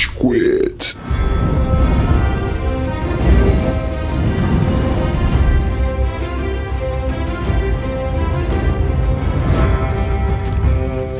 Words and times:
Rage 0.00 0.10
Quit. 0.12 0.96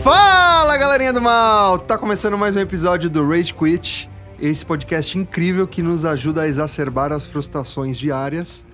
Fala 0.03 0.79
galerinha 0.79 1.13
do 1.13 1.21
mal! 1.21 1.79
Tá 1.81 1.99
começando 1.99 2.39
mais 2.39 2.57
um 2.57 2.61
episódio 2.61 3.11
do 3.11 3.29
Rage 3.29 3.53
Quit, 3.53 4.09
esse 4.41 4.65
podcast 4.65 5.19
incrível 5.19 5.69
que 5.69 5.83
nos 5.83 6.07
ajuda 6.07 6.43
a 6.43 6.49
exacerbar 6.49 7.13
as 7.13 7.27
frustrações 7.27 7.99
diárias. 7.99 8.65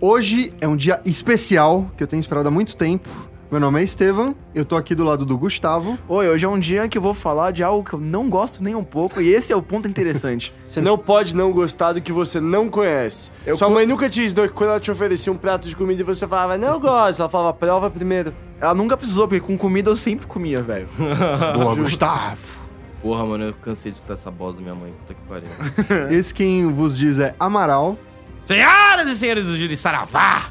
Hoje 0.00 0.52
é 0.60 0.68
um 0.68 0.76
dia 0.76 1.00
especial 1.04 1.90
que 1.96 2.02
eu 2.04 2.06
tenho 2.06 2.20
esperado 2.20 2.46
há 2.46 2.50
muito 2.50 2.76
tempo. 2.76 3.31
Meu 3.52 3.60
nome 3.60 3.82
é 3.82 3.84
Estevam, 3.84 4.34
eu 4.54 4.64
tô 4.64 4.76
aqui 4.76 4.94
do 4.94 5.04
lado 5.04 5.26
do 5.26 5.36
Gustavo. 5.36 5.98
Oi, 6.08 6.26
hoje 6.26 6.42
é 6.46 6.48
um 6.48 6.58
dia 6.58 6.88
que 6.88 6.96
eu 6.96 7.02
vou 7.02 7.12
falar 7.12 7.50
de 7.50 7.62
algo 7.62 7.86
que 7.86 7.92
eu 7.92 8.00
não 8.00 8.30
gosto 8.30 8.62
nem 8.64 8.74
um 8.74 8.82
pouco, 8.82 9.20
e 9.20 9.28
esse 9.28 9.52
é 9.52 9.56
o 9.56 9.60
ponto 9.62 9.86
interessante. 9.86 10.54
Você 10.66 10.80
não 10.80 10.96
pode 10.96 11.36
não 11.36 11.52
gostar 11.52 11.92
do 11.92 12.00
que 12.00 12.10
você 12.10 12.40
não 12.40 12.70
conhece. 12.70 13.30
Eu 13.44 13.54
Sua 13.54 13.68
co- 13.68 13.74
mãe 13.74 13.86
nunca 13.86 14.08
te 14.08 14.22
ensinou 14.22 14.48
que 14.48 14.54
quando 14.54 14.70
ela 14.70 14.80
te 14.80 14.90
oferecia 14.90 15.30
um 15.30 15.36
prato 15.36 15.68
de 15.68 15.76
comida 15.76 16.00
e 16.00 16.04
você 16.04 16.26
falava, 16.26 16.56
não 16.56 16.68
eu 16.68 16.80
gosto, 16.80 17.20
ela 17.20 17.28
falava, 17.28 17.52
prova 17.52 17.90
primeiro. 17.90 18.32
Ela 18.58 18.72
nunca 18.72 18.96
precisou, 18.96 19.28
porque 19.28 19.46
com 19.46 19.58
comida 19.58 19.90
eu 19.90 19.96
sempre 19.96 20.26
comia, 20.26 20.62
velho. 20.62 20.88
Boa, 21.52 21.74
Gustavo! 21.74 22.62
Porra, 23.02 23.26
mano, 23.26 23.44
eu 23.44 23.52
cansei 23.52 23.90
de 23.90 23.98
escutar 23.98 24.14
essa 24.14 24.30
voz 24.30 24.54
da 24.56 24.62
minha 24.62 24.74
mãe. 24.74 24.94
Puta 25.00 25.12
que 25.12 25.20
pariu. 25.28 26.08
Esse 26.10 26.32
quem 26.32 26.72
vos 26.72 26.96
diz 26.96 27.18
é 27.18 27.34
Amaral. 27.38 27.98
Senhoras 28.40 29.10
e 29.10 29.14
senhores 29.14 29.46
do 29.46 29.58
Júri 29.58 29.76
Saravá! 29.76 30.46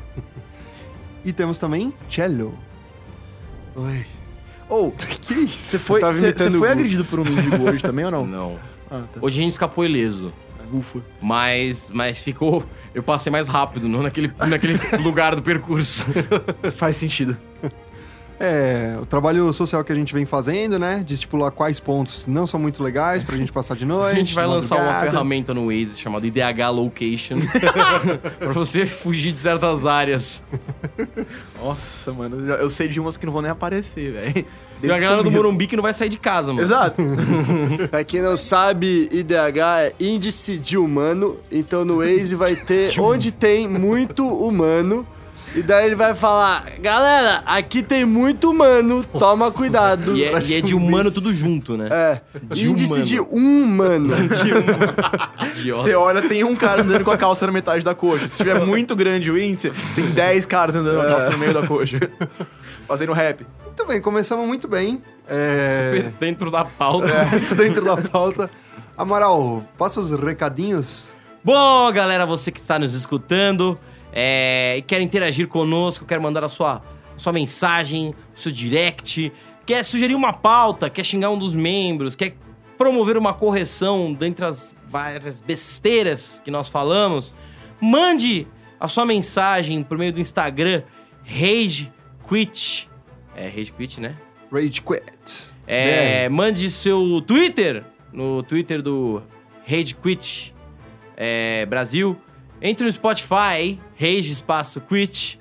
E 1.26 1.34
temos 1.34 1.58
também 1.58 1.92
Cello. 2.08 2.54
Oi. 3.76 4.06
Ou, 4.70 4.92
Que 4.98 5.34
isso? 5.34 5.58
você 5.58 5.80
foi, 5.80 6.00
você- 6.02 6.52
foi 6.52 6.70
agredido 6.72 7.04
por 7.06 7.20
um 7.20 7.24
mendigo 7.26 7.70
hoje 7.70 7.82
também 7.82 8.06
ou 8.06 8.12
não? 8.12 8.26
Não. 8.26 8.60
Ah, 8.90 9.04
tá. 9.12 9.20
Hoje 9.22 9.40
a 9.40 9.44
gente 9.44 9.52
escapou 9.52 9.86
ileso. 9.86 10.34
Ufa. 10.74 11.00
Mas, 11.22 11.90
mas 11.94 12.22
ficou. 12.22 12.64
Eu 12.94 13.04
passei 13.04 13.30
mais 13.32 13.48
rápido, 13.48 13.88
não 13.90 14.02
naquele, 14.04 14.32
naquele 14.48 14.78
lugar 15.04 15.36
do 15.36 15.42
percurso. 15.42 16.06
Faz 16.76 16.96
sentido. 16.96 17.38
É, 18.44 18.96
o 19.00 19.06
trabalho 19.06 19.54
social 19.54 19.84
que 19.84 19.92
a 19.92 19.96
gente 19.96 20.14
vem 20.14 20.26
fazendo, 20.26 20.80
né? 20.80 21.04
De 21.06 21.14
estipular 21.14 21.52
quais 21.52 21.80
pontos 21.80 22.26
não 22.26 22.48
são 22.48 22.60
muito 22.60 22.82
legais 22.82 23.22
pra 23.24 23.38
gente 23.38 23.52
passar 23.52 23.76
de 23.76 23.86
noite. 23.86 24.16
A 24.16 24.20
gente 24.20 24.34
vai 24.34 24.48
lançar 24.48 24.78
uma 24.78 25.00
ferramenta 25.02 25.54
no 25.54 25.68
Waze 25.68 25.96
chamada 25.98 26.26
IDH 26.26 26.70
Location 26.74 27.38
pra 28.40 28.52
você 28.52 28.86
fugir 28.86 29.32
de 29.32 29.40
certas 29.40 29.86
áreas. 29.86 30.42
Nossa, 31.62 32.12
mano, 32.12 32.40
eu 32.40 32.48
já- 32.48 32.56
eu 32.56 32.70
sei 32.70 32.88
de 32.88 33.00
umas 33.00 33.16
que 33.18 33.26
não 33.26 33.34
vão 33.34 33.42
nem 33.44 33.52
aparecer, 33.52 34.12
velho. 34.14 34.46
E 34.82 34.92
a 34.92 34.98
galera 34.98 35.22
do 35.22 35.30
Morumbi 35.30 35.68
que 35.68 35.76
não 35.76 35.84
vai 35.84 35.94
sair 35.94 36.10
de 36.10 36.18
casa, 36.18 36.52
mano. 36.52 36.66
Exato. 36.66 37.00
Pra 37.92 38.04
quem 38.04 38.22
não 38.22 38.36
sabe, 38.36 39.08
IDH 39.12 39.58
é 39.82 39.94
índice 40.00 40.58
de 40.58 40.78
humano, 40.78 41.38
então 41.52 41.86
no 41.86 41.98
Waze 41.98 42.34
vai 42.36 42.56
ter 42.56 42.92
onde 43.00 43.32
tem 43.32 43.68
muito 43.68 44.28
humano. 44.28 45.06
E 45.54 45.62
daí 45.62 45.86
ele 45.86 45.96
vai 45.96 46.14
falar, 46.14 46.66
galera, 46.80 47.44
aqui 47.46 47.84
tem 47.84 48.06
muito 48.06 48.50
humano, 48.50 49.04
toma 49.04 49.52
cuidado. 49.52 50.16
E 50.16 50.24
é, 50.24 50.40
e 50.42 50.54
é 50.56 50.62
de 50.62 50.74
um 50.74 50.78
humano 50.78 51.12
tudo 51.12 51.34
junto, 51.34 51.76
né? 51.76 51.90
É, 51.92 52.22
De 52.54 52.70
índice 52.70 53.20
humano. 53.20 54.18
de 54.32 54.54
humano. 54.54 55.50
Idiota. 55.58 55.84
Você 55.84 55.94
olha, 55.94 56.22
tem 56.22 56.44
um 56.46 56.56
cara 56.56 56.82
andando 56.84 57.04
com 57.04 57.12
a 57.12 57.18
calça 57.18 57.46
na 57.46 57.52
metade 57.52 57.84
da 57.84 57.94
coxa. 57.94 58.30
Se 58.30 58.38
tiver 58.38 58.66
muito 58.66 58.96
grande 58.96 59.30
o 59.30 59.38
índice, 59.38 59.72
tem 59.94 60.06
10 60.06 60.46
caras 60.46 60.74
andando 60.76 60.96
com 60.96 61.02
a 61.02 61.06
calça 61.08 61.30
no 61.32 61.38
meio 61.38 61.54
da 61.54 61.68
coxa. 61.68 62.00
Fazendo 62.88 63.12
rap. 63.12 63.46
Muito 63.66 63.86
bem, 63.86 64.02
começamos 64.02 64.48
muito 64.48 64.68
bem. 64.70 65.02
É, 65.28 66.12
Dentro 66.20 66.50
da 66.50 66.64
pauta. 66.64 67.26
muito 67.30 67.56
dentro 67.56 67.84
da 67.84 67.98
pauta. 67.98 68.50
Amaral, 68.98 69.64
passa 69.78 70.00
os 70.00 70.12
recadinhos. 70.12 71.14
Bom, 71.44 71.92
galera, 71.92 72.26
você 72.26 72.52
que 72.52 72.60
está 72.60 72.78
nos 72.78 72.94
escutando 72.94 73.78
é, 74.12 74.76
e 74.78 74.82
quer 74.82 75.02
interagir 75.02 75.48
conosco, 75.48 76.06
quer 76.06 76.20
mandar 76.20 76.44
a 76.44 76.50
sua, 76.50 76.82
sua 77.18 77.32
mensagem, 77.32 78.14
o 78.36 78.40
seu 78.40 78.52
direct, 78.52 79.32
quer 79.66 79.84
sugerir 79.84 80.16
uma 80.16 80.34
pauta, 80.34 80.90
quer 80.90 81.06
xingar 81.06 81.30
um 81.30 81.38
dos 81.38 81.54
membros, 81.54 82.16
quer 82.16 82.36
promover 82.78 83.18
uma 83.18 83.34
correção 83.34 84.14
dentre 84.14 84.46
as 84.46 84.76
várias 84.88 85.40
besteiras 85.40 86.42
que 86.44 86.52
nós 86.52 86.68
falamos, 86.68 87.34
mande 87.80 88.48
a 88.80 88.88
sua 88.88 89.06
mensagem 89.06 89.84
por 89.84 89.98
meio 89.98 90.12
do 90.12 90.20
Instagram, 90.20 90.84
RageQuit. 91.24 92.90
É 93.36 93.48
RageQuit, 93.48 94.02
né? 94.02 94.16
Rage 94.52 94.82
Quit. 94.82 95.50
É, 95.66 96.28
mande 96.28 96.70
seu 96.70 97.22
Twitter 97.22 97.86
no 98.12 98.44
Twitter 98.44 98.82
do 98.82 99.24
Rage 99.66 99.96
Quit 99.96 100.54
é, 101.16 101.66
Brasil. 101.66 102.18
Entre 102.62 102.86
no 102.86 102.92
Spotify, 102.92 103.80
Rage 104.00 104.32
Espaço 104.32 104.80
Quit. 104.82 105.40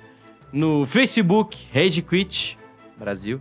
No 0.51 0.85
Facebook, 0.85 1.67
Rage 1.73 2.01
Quit 2.01 2.57
Brasil. 2.97 3.39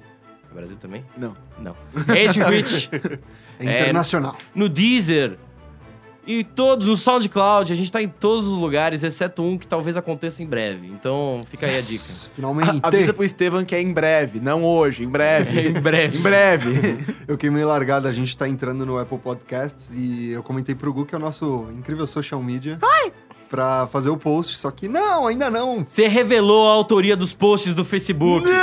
É 0.51 0.55
Brasil 0.55 0.77
também? 0.77 1.05
Não. 1.17 1.35
Não. 1.59 1.75
Rage 2.07 2.45
Quit. 2.45 2.91
É 3.63 3.83
internacional. 3.83 4.39
no 4.55 4.71
Deezer. 4.71 5.37
E 6.27 6.45
todos, 6.45 6.87
no 6.87 6.97
SoundCloud, 6.97 7.73
a 7.73 7.77
gente 7.77 7.91
tá 7.91 8.01
em 8.01 8.09
todos 8.09 8.47
os 8.47 8.57
lugares, 8.57 9.03
exceto 9.03 9.43
um 9.43 9.59
que 9.59 9.67
talvez 9.67 9.97
aconteça 9.97 10.43
em 10.43 10.47
breve. 10.47 10.87
Então 10.87 11.43
fica 11.47 11.67
aí 11.67 11.77
a 11.77 11.81
dica. 11.81 12.05
Finalmente. 12.35 12.79
Avisa 12.83 13.13
pro 13.13 13.25
Estevam 13.25 13.65
que 13.65 13.75
é 13.75 13.83
em 13.83 13.93
breve, 13.93 14.41
não 14.41 14.65
hoje, 14.65 15.05
em 15.05 15.09
breve. 15.09 15.61
em 15.69 15.73
breve. 15.73 16.19
em 16.19 16.23
breve. 16.23 17.05
Eu 17.29 17.37
queimei 17.37 17.65
largada, 17.65 18.09
a 18.09 18.13
gente 18.13 18.35
tá 18.37 18.49
entrando 18.49 18.87
no 18.87 18.99
Apple 18.99 19.19
Podcasts 19.19 19.91
e 19.95 20.31
eu 20.31 20.43
comentei 20.43 20.75
pro 20.75 20.93
Gu 20.93 21.05
que 21.05 21.15
é 21.15 21.19
o 21.19 21.21
nosso 21.21 21.69
incrível 21.77 22.07
social 22.07 22.43
media. 22.43 22.79
Pra 23.51 23.89
fazer 23.91 24.11
o 24.11 24.17
post, 24.17 24.57
só 24.61 24.71
que 24.71 24.87
não, 24.87 25.27
ainda 25.27 25.51
não. 25.51 25.83
Você 25.85 26.07
revelou 26.07 26.69
a 26.69 26.73
autoria 26.73 27.17
dos 27.17 27.35
posts 27.35 27.75
do 27.75 27.85
Facebook. 27.85 28.49
Eu 28.49 28.55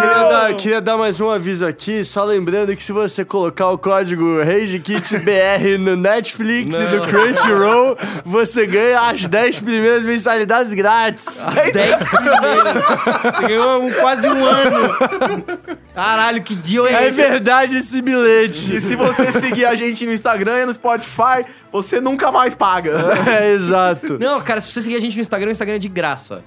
queria 0.00 0.28
dar, 0.30 0.54
queria 0.56 0.80
dar 0.80 0.96
mais 0.96 1.20
um 1.20 1.28
aviso 1.28 1.66
aqui, 1.66 2.02
só 2.02 2.24
lembrando 2.24 2.74
que 2.74 2.82
se 2.82 2.92
você 2.92 3.26
colocar 3.26 3.68
o 3.68 3.76
código 3.76 4.42
RageKitBR 4.42 5.76
no 5.78 5.96
Netflix 5.96 6.74
e 6.74 6.78
no 6.80 6.96
Não. 6.96 7.06
Crunchyroll, 7.08 7.98
você 8.24 8.66
ganha 8.66 9.00
as 9.10 9.26
10 9.26 9.60
primeiras 9.60 10.02
mensalidades 10.02 10.72
grátis. 10.72 11.44
As 11.44 11.70
10 11.70 12.08
primeiras. 12.08 13.34
Você 13.36 13.46
ganhou 13.48 13.82
um- 13.82 13.92
quase 13.92 14.26
um 14.28 14.44
ano. 14.46 15.78
Caralho, 15.94 16.42
que 16.42 16.54
dia 16.54 16.80
é 16.82 17.06
É 17.06 17.10
verdade 17.10 17.78
esse 17.78 18.00
bilhete. 18.00 18.74
E 18.74 18.80
se 18.80 18.96
você 18.96 19.32
seguir 19.40 19.64
a 19.64 19.74
gente 19.74 20.06
no 20.06 20.12
Instagram 20.12 20.62
e 20.62 20.66
no 20.66 20.74
Spotify, 20.74 21.44
você 21.72 22.00
nunca 22.00 22.30
mais 22.30 22.54
paga. 22.54 23.12
É, 23.28 23.52
exato. 23.52 24.18
Não, 24.18 24.40
cara, 24.40 24.60
se 24.60 24.72
você 24.72 24.82
seguir 24.82 24.96
a 24.96 25.00
gente 25.00 25.16
no 25.16 25.22
Instagram, 25.22 25.48
o 25.48 25.52
Instagram 25.52 25.76
é 25.76 25.78
de 25.78 25.88
graça. 25.88 26.44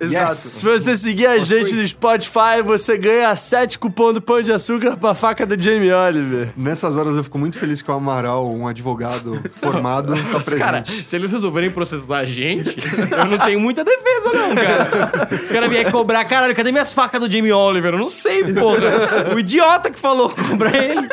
Exato. 0.00 0.34
Se 0.34 0.64
você 0.64 0.96
seguir 0.96 1.26
a 1.26 1.38
gente 1.38 1.72
no 1.74 1.86
Spotify, 1.86 2.60
você 2.64 2.98
ganha 2.98 3.34
7 3.34 3.78
cupom 3.78 4.12
do 4.12 4.20
Pão 4.20 4.42
de 4.42 4.52
Açúcar 4.52 4.96
pra 4.96 5.14
faca 5.14 5.46
da 5.46 5.56
Jamie 5.56 5.92
Oliver. 5.92 6.48
Nessas 6.56 6.96
horas 6.96 7.16
eu 7.16 7.22
fico 7.24 7.38
muito 7.38 7.58
feliz 7.58 7.80
que 7.80 7.90
o 7.90 7.94
Amaral, 7.94 8.50
um 8.52 8.66
advogado 8.66 9.40
formado, 9.62 10.12
tá 10.32 10.40
presente. 10.40 10.58
Cara, 10.58 10.84
se 11.06 11.14
eles 11.16 11.30
resolverem 11.30 11.70
processar 11.70 12.18
a 12.18 12.24
gente, 12.24 12.76
eu 13.10 13.24
não 13.26 13.38
tenho 13.38 13.60
muita 13.60 13.84
defesa, 13.84 14.32
não, 14.32 14.54
cara. 14.54 15.28
Os 15.42 15.50
caras 15.50 15.70
vierem 15.70 15.90
cobrar, 15.92 16.24
caralho, 16.24 16.54
cadê 16.54 16.72
minhas 16.72 16.92
facas 16.92 17.20
do 17.20 17.30
Jamie 17.30 17.52
Oliver? 17.52 17.94
Eu 17.94 17.98
não 17.98 18.08
sei, 18.08 18.42
porra. 18.52 19.34
O 19.34 19.38
idiota 19.38 19.90
que 19.90 19.98
falou 19.98 20.28
cobrar 20.28 20.76
ele. 20.76 21.08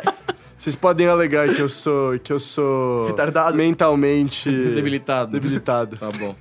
Vocês 0.57 0.75
podem 0.75 1.07
alegar 1.07 1.49
que 1.49 1.59
eu 1.59 1.67
sou 1.69 2.19
que 2.19 2.31
eu 2.31 2.39
sou 2.39 3.07
Retardado. 3.07 3.57
mentalmente 3.57 4.49
Debilitado. 4.51 5.31
debilitado. 5.31 5.97
Tá 5.97 6.09
bom. 6.19 6.35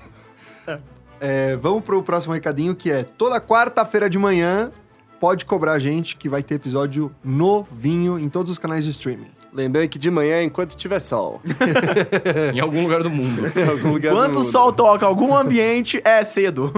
É, 1.20 1.54
vamos 1.56 1.82
pro 1.82 2.03
próximo 2.03 2.32
recadinho 2.32 2.75
que 2.75 2.91
é 2.91 3.04
toda 3.04 3.41
quarta-feira 3.41 4.08
de 4.08 4.19
manhã 4.19 4.72
pode 5.20 5.44
cobrar 5.44 5.72
a 5.72 5.78
gente 5.78 6.16
que 6.16 6.28
vai 6.28 6.42
ter 6.42 6.54
episódio 6.54 7.14
novinho 7.22 8.19
em 8.19 8.28
todos 8.28 8.50
os 8.50 8.58
canais 8.58 8.84
de 8.84 8.91
streaming. 8.91 9.28
Lembrando 9.53 9.88
que 9.88 9.98
de 9.98 10.10
manhã, 10.10 10.43
enquanto 10.43 10.75
tiver 10.76 11.00
sol. 11.00 11.43
Em 12.55 12.61
algum 12.61 12.82
lugar 12.82 13.02
do 13.02 13.11
mundo. 13.11 13.43
Em 13.55 13.69
algum 13.69 13.93
lugar 13.93 14.12
Enquanto 14.12 14.34
o 14.34 14.38
mundo. 14.38 14.50
sol 14.50 14.72
toca 14.72 15.05
algum 15.05 15.37
ambiente, 15.37 16.00
é 16.05 16.25
cedo. 16.25 16.72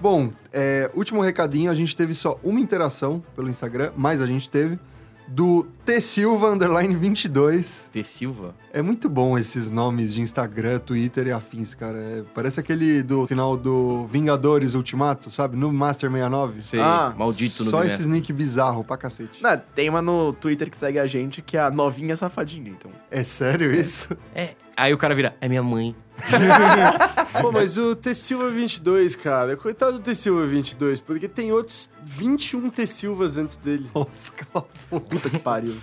Bom, 0.00 0.30
é, 0.52 0.90
último 0.94 1.20
recadinho, 1.20 1.70
a 1.70 1.74
gente 1.74 1.94
teve 1.94 2.14
só 2.14 2.40
uma 2.42 2.58
interação 2.58 3.22
pelo 3.36 3.48
Instagram, 3.48 3.92
mas 3.96 4.22
a 4.22 4.26
gente 4.26 4.48
teve, 4.48 4.78
do 5.28 5.66
T 5.84 6.00
Silva 6.00 6.50
underline 6.50 6.94
22. 6.96 7.90
T. 7.92 8.02
Silva? 8.02 8.54
É 8.72 8.80
muito 8.82 9.08
bom 9.08 9.38
esses 9.38 9.70
nomes 9.70 10.12
de 10.14 10.20
Instagram, 10.20 10.78
Twitter 10.78 11.26
e 11.26 11.32
afins, 11.32 11.74
cara. 11.74 11.98
É, 11.98 12.22
parece 12.34 12.58
aquele 12.58 13.02
do 13.02 13.26
final 13.26 13.56
do 13.56 14.06
Vingadores 14.06 14.74
Ultimato, 14.74 15.30
sabe? 15.30 15.56
No 15.56 15.72
Master 15.72 16.10
69. 16.10 16.62
Sei, 16.62 16.80
Ah, 16.80 17.14
maldito 17.16 17.64
no 17.64 17.70
Só 17.70 17.84
esses 17.84 18.06
nick 18.06 18.32
bizarro 18.32 18.82
pra 18.82 18.96
cacete. 18.96 19.42
Não, 19.42 19.60
tem 19.74 19.88
uma 19.88 20.00
no 20.02 20.32
Twitter 20.32 20.70
que 20.70 20.76
segue 20.76 20.98
a 20.98 21.06
gente 21.06 21.42
que 21.42 21.56
é 21.56 21.60
a 21.60 21.70
novinha 21.70 22.16
safadinha, 22.16 22.70
então. 22.70 22.90
É 23.10 23.22
sério 23.22 23.72
isso? 23.72 24.16
É. 24.34 24.50
Aí 24.76 24.94
o 24.94 24.98
cara 24.98 25.14
vira, 25.14 25.36
é 25.40 25.48
minha 25.48 25.62
mãe. 25.62 25.94
Pô, 27.40 27.52
mas 27.52 27.76
o 27.76 27.94
T 27.94 28.14
Silva 28.14 28.50
22, 28.50 29.16
cara, 29.16 29.56
coitado 29.56 29.92
do 29.92 30.00
T 30.00 30.14
Silva 30.14 30.46
22, 30.46 31.00
porque 31.00 31.28
tem 31.28 31.52
outros 31.52 31.90
21 32.04 32.70
T 32.70 32.86
Silvas 32.86 33.36
antes 33.36 33.56
dele. 33.56 33.88
Nossa, 33.94 34.32
cala 34.32 34.66
a 34.66 34.94
boca. 34.94 35.06
Puta 35.08 35.30
que 35.30 35.38
pariu. 35.38 35.76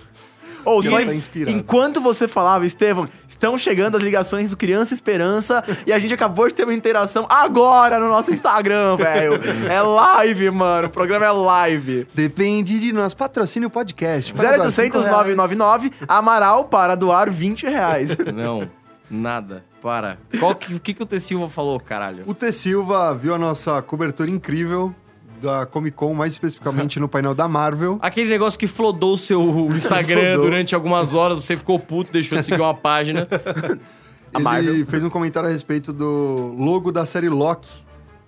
Ou 0.66 0.82
que 0.82 0.90
só 0.90 1.00
ele 1.00 1.12
tá 1.12 1.16
inspirado. 1.16 1.56
enquanto 1.56 2.02
você 2.02 2.28
falava, 2.28 2.66
Estevam, 2.66 3.06
estão 3.30 3.56
chegando 3.56 3.98
as 3.98 4.04
ligações 4.04 4.50
do 4.50 4.58
Criança 4.58 4.96
Esperança 4.96 5.64
e 5.86 5.94
a 5.94 6.00
gente 6.00 6.14
acabou 6.14 6.48
de 6.48 6.56
ter 6.56 6.64
uma 6.64 6.74
interação 6.74 7.28
agora 7.30 8.00
no 8.00 8.10
nosso 8.10 8.34
Instagram, 8.34 8.96
velho. 8.98 9.40
É 9.70 9.80
live, 9.80 10.50
mano. 10.50 10.88
O 10.88 10.90
programa 10.90 11.26
é 11.26 11.32
live. 11.32 12.08
Depende 12.16 12.80
de 12.80 12.92
nós. 12.92 13.14
Patrocine 13.14 13.68
o 13.68 13.70
podcast. 13.70 14.34
Para 14.34 14.58
doar 14.58 14.68
0800 14.68 14.74
cinco 14.74 14.98
reais. 14.98 15.12
999 15.12 15.92
Amaral 16.08 16.66
para 16.66 16.96
doar 16.96 17.30
20 17.30 17.68
reais. 17.68 18.18
Não, 18.34 18.68
nada. 19.10 19.64
Para. 19.86 20.18
Qual 20.40 20.56
que, 20.56 20.74
o 20.74 20.80
que, 20.80 20.96
que 20.96 21.04
o 21.04 21.06
T. 21.06 21.20
Silva 21.20 21.48
falou, 21.48 21.80
caralho? 21.80 22.24
O 22.26 22.34
T. 22.34 22.52
Silva 22.52 23.14
viu 23.14 23.36
a 23.36 23.38
nossa 23.38 23.84
cobertura 23.84 24.32
incrível 24.32 24.96
da 25.40 25.68
Comic 25.68 25.96
Con, 25.96 26.12
mais 26.16 26.34
especificamente 26.34 27.00
no 27.00 27.08
painel 27.08 27.36
da 27.36 27.48
Marvel. 27.48 28.00
Aquele 28.02 28.28
negócio 28.28 28.60
que 28.60 28.66
flodou 28.66 29.14
o 29.14 29.18
seu 29.20 29.44
Instagram 29.76 30.22
Flodou. 30.22 30.46
durante 30.46 30.74
algumas 30.74 31.14
horas, 31.14 31.44
você 31.44 31.56
ficou 31.56 31.78
puto, 31.78 32.12
deixou 32.12 32.36
de 32.40 32.44
seguir 32.44 32.62
uma 32.62 32.74
página. 32.74 33.28
A 34.34 34.38
Ele 34.38 34.44
Marvel. 34.44 34.86
fez 34.88 35.04
um 35.04 35.10
comentário 35.12 35.48
a 35.48 35.52
respeito 35.52 35.94
do 35.94 36.56
logo 36.58 36.92
da 36.92 37.06
série 37.06 37.30
Loki, 37.30 37.70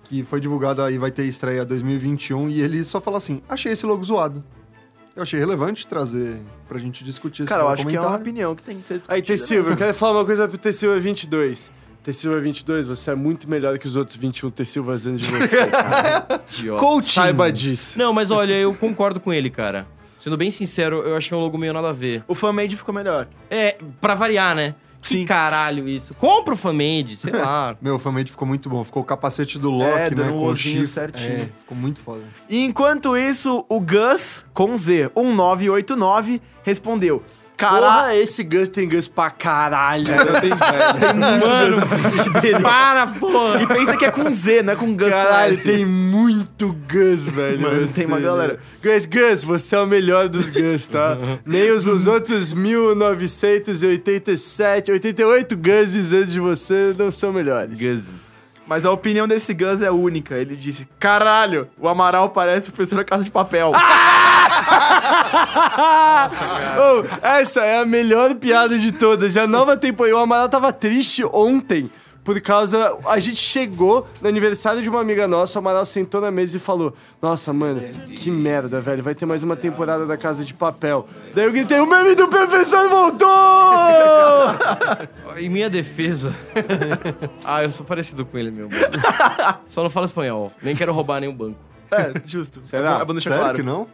que 0.04 0.22
foi 0.22 0.40
divulgado 0.40 0.80
aí, 0.80 0.96
vai 0.96 1.10
ter 1.10 1.24
estreia 1.24 1.64
2021, 1.64 2.50
e 2.50 2.60
ele 2.60 2.84
só 2.84 3.00
falou 3.00 3.18
assim: 3.18 3.42
achei 3.48 3.72
esse 3.72 3.84
logo 3.84 4.04
zoado. 4.04 4.44
Eu 5.18 5.22
achei 5.22 5.40
relevante 5.40 5.84
trazer 5.84 6.36
pra 6.68 6.78
gente 6.78 7.02
discutir 7.02 7.42
esse 7.42 7.48
Cara, 7.48 7.64
eu 7.64 7.68
acho 7.70 7.84
que 7.84 7.96
é 7.96 7.98
uma 7.98 8.06
comentário. 8.06 8.22
opinião 8.22 8.54
que 8.54 8.62
tem 8.62 8.80
que 8.80 8.86
ser 8.86 9.02
Aí, 9.08 9.20
discutida. 9.20 9.36
T. 9.36 9.36
Silva, 9.38 9.70
eu 9.72 9.76
quero 9.76 9.92
falar 9.92 10.18
uma 10.20 10.24
coisa 10.24 10.46
pro 10.46 10.56
T. 10.56 10.72
Silva 10.72 11.00
22. 11.00 11.72
T. 12.04 12.12
Silva 12.12 12.38
22, 12.38 12.86
você 12.86 13.10
é 13.10 13.14
muito 13.16 13.50
melhor 13.50 13.76
que 13.80 13.86
os 13.88 13.96
outros 13.96 14.16
21 14.16 14.48
T. 14.52 14.64
Silvas 14.64 15.08
antes 15.08 15.26
de 15.26 15.32
você, 15.36 15.66
cara. 15.66 16.40
Idiota. 16.56 16.80
Coaching. 16.80 17.10
Saiba 17.10 17.50
disso. 17.50 17.98
Não, 17.98 18.12
mas 18.12 18.30
olha, 18.30 18.54
eu 18.54 18.72
concordo 18.72 19.18
com 19.18 19.32
ele, 19.32 19.50
cara. 19.50 19.88
Sendo 20.16 20.36
bem 20.36 20.52
sincero, 20.52 20.98
eu 21.02 21.16
achei 21.16 21.36
um 21.36 21.40
logo 21.40 21.58
meio 21.58 21.72
nada 21.72 21.88
a 21.88 21.92
ver. 21.92 22.22
O 22.28 22.34
fanmade 22.36 22.76
ficou 22.76 22.94
melhor. 22.94 23.26
É, 23.50 23.76
pra 24.00 24.14
variar, 24.14 24.54
né? 24.54 24.76
Sim. 25.08 25.18
Que 25.20 25.24
caralho 25.24 25.88
isso. 25.88 26.14
Compra 26.14 26.54
o 26.54 26.56
fanmade, 26.56 27.16
sei 27.16 27.32
lá. 27.32 27.76
Meu, 27.82 27.96
o 27.96 27.98
fanmade 27.98 28.30
ficou 28.30 28.46
muito 28.46 28.68
bom. 28.68 28.82
Ficou 28.84 29.02
o 29.02 29.04
capacete 29.06 29.58
do 29.58 29.70
Loki, 29.70 29.90
É, 29.90 30.10
né? 30.14 30.30
um 30.30 30.38
Com 30.38 30.46
o 30.46 30.56
chifre. 30.56 30.86
certinho. 30.86 31.42
É, 31.42 31.48
ficou 31.60 31.76
muito 31.76 32.00
foda. 32.00 32.22
E 32.48 32.64
enquanto 32.64 33.16
isso, 33.16 33.64
o 33.68 33.80
Gus, 33.80 34.44
com 34.54 34.76
Z, 34.76 35.10
1989, 35.16 36.40
respondeu: 36.62 37.22
Cara, 37.58 37.80
Porra, 37.80 38.14
esse 38.14 38.44
Gus 38.44 38.68
tem 38.68 38.88
Gus 38.88 39.08
pra 39.08 39.30
caralho. 39.30 40.04
Mano, 41.16 41.82
para, 42.62 43.08
porra. 43.08 43.60
e 43.60 43.66
pensa 43.66 43.96
que 43.96 44.04
é 44.04 44.12
com 44.12 44.32
Z, 44.32 44.62
não 44.62 44.74
é 44.74 44.76
com 44.76 44.94
Gus 44.94 45.08
com 45.08 45.14
Caralho, 45.14 45.54
S. 45.54 45.64
tem 45.64 45.84
muito 45.84 46.72
Gus, 46.88 47.24
velho. 47.24 47.60
Mano, 47.60 47.88
tem 47.88 48.06
uma 48.06 48.20
galera. 48.20 48.60
Gus, 48.80 49.06
Gus, 49.06 49.42
você 49.42 49.74
é 49.74 49.80
o 49.80 49.88
melhor 49.88 50.28
dos 50.28 50.50
Gus, 50.50 50.86
tá? 50.86 51.18
Nem 51.44 51.72
os, 51.72 51.88
os 51.88 52.06
outros 52.06 52.52
1987, 52.52 54.92
88 54.92 55.56
Guses 55.56 56.12
antes 56.12 56.32
de 56.34 56.38
você 56.40 56.94
não 56.96 57.10
são 57.10 57.32
melhores. 57.32 57.76
Guzzes. 57.76 58.37
Mas 58.68 58.84
a 58.84 58.92
opinião 58.92 59.26
desse 59.26 59.54
Gus 59.54 59.80
é 59.80 59.90
única. 59.90 60.34
Ele 60.34 60.54
disse: 60.54 60.86
Caralho, 60.98 61.68
o 61.78 61.88
Amaral 61.88 62.28
parece 62.28 62.68
o 62.68 62.72
professor 62.72 62.96
da 62.96 63.04
Casa 63.04 63.24
de 63.24 63.30
Papel. 63.30 63.72
Oh, 66.76 67.04
essa 67.26 67.64
é 67.64 67.78
a 67.78 67.86
melhor 67.86 68.34
piada 68.34 68.78
de 68.78 68.92
todas. 68.92 69.34
E 69.34 69.40
a 69.40 69.46
nova 69.46 69.74
temporada. 69.74 70.16
O 70.16 70.20
Amaral 70.20 70.50
tava 70.50 70.70
triste 70.70 71.24
ontem. 71.24 71.90
Por 72.28 72.38
causa. 72.42 72.92
A 73.06 73.18
gente 73.18 73.38
chegou 73.38 74.06
no 74.20 74.28
aniversário 74.28 74.82
de 74.82 74.90
uma 74.90 75.00
amiga 75.00 75.26
nossa, 75.26 75.58
o 75.58 75.60
Amaral 75.60 75.86
sentou 75.86 76.20
na 76.20 76.30
mesa 76.30 76.58
e 76.58 76.60
falou: 76.60 76.92
Nossa, 77.22 77.54
mano, 77.54 77.80
que 78.14 78.30
merda, 78.30 78.82
velho. 78.82 79.02
Vai 79.02 79.14
ter 79.14 79.24
mais 79.24 79.42
uma 79.42 79.56
temporada 79.56 80.04
da 80.04 80.14
Casa 80.14 80.44
de 80.44 80.52
Papel. 80.52 81.08
Daí 81.34 81.46
eu 81.46 81.52
gritei: 81.52 81.80
O 81.80 81.86
meme 81.86 82.14
do 82.14 82.28
professor 82.28 82.86
voltou! 82.90 83.28
Em 85.40 85.48
minha 85.48 85.70
defesa. 85.70 86.34
ah, 87.46 87.64
eu 87.64 87.70
sou 87.70 87.86
parecido 87.86 88.26
com 88.26 88.36
ele 88.36 88.50
mesmo. 88.50 88.72
Só 89.66 89.82
não 89.82 89.88
falo 89.88 90.04
espanhol. 90.04 90.52
Nem 90.60 90.76
quero 90.76 90.92
roubar 90.92 91.20
nenhum 91.20 91.34
banco. 91.34 91.58
é, 91.90 92.12
justo. 92.26 92.60
Será? 92.62 92.98
É 92.98 93.04
bom 93.06 93.14
deixar 93.14 93.30
Sério 93.30 93.44
claro. 93.44 93.56
que 93.56 93.62
não? 93.62 93.88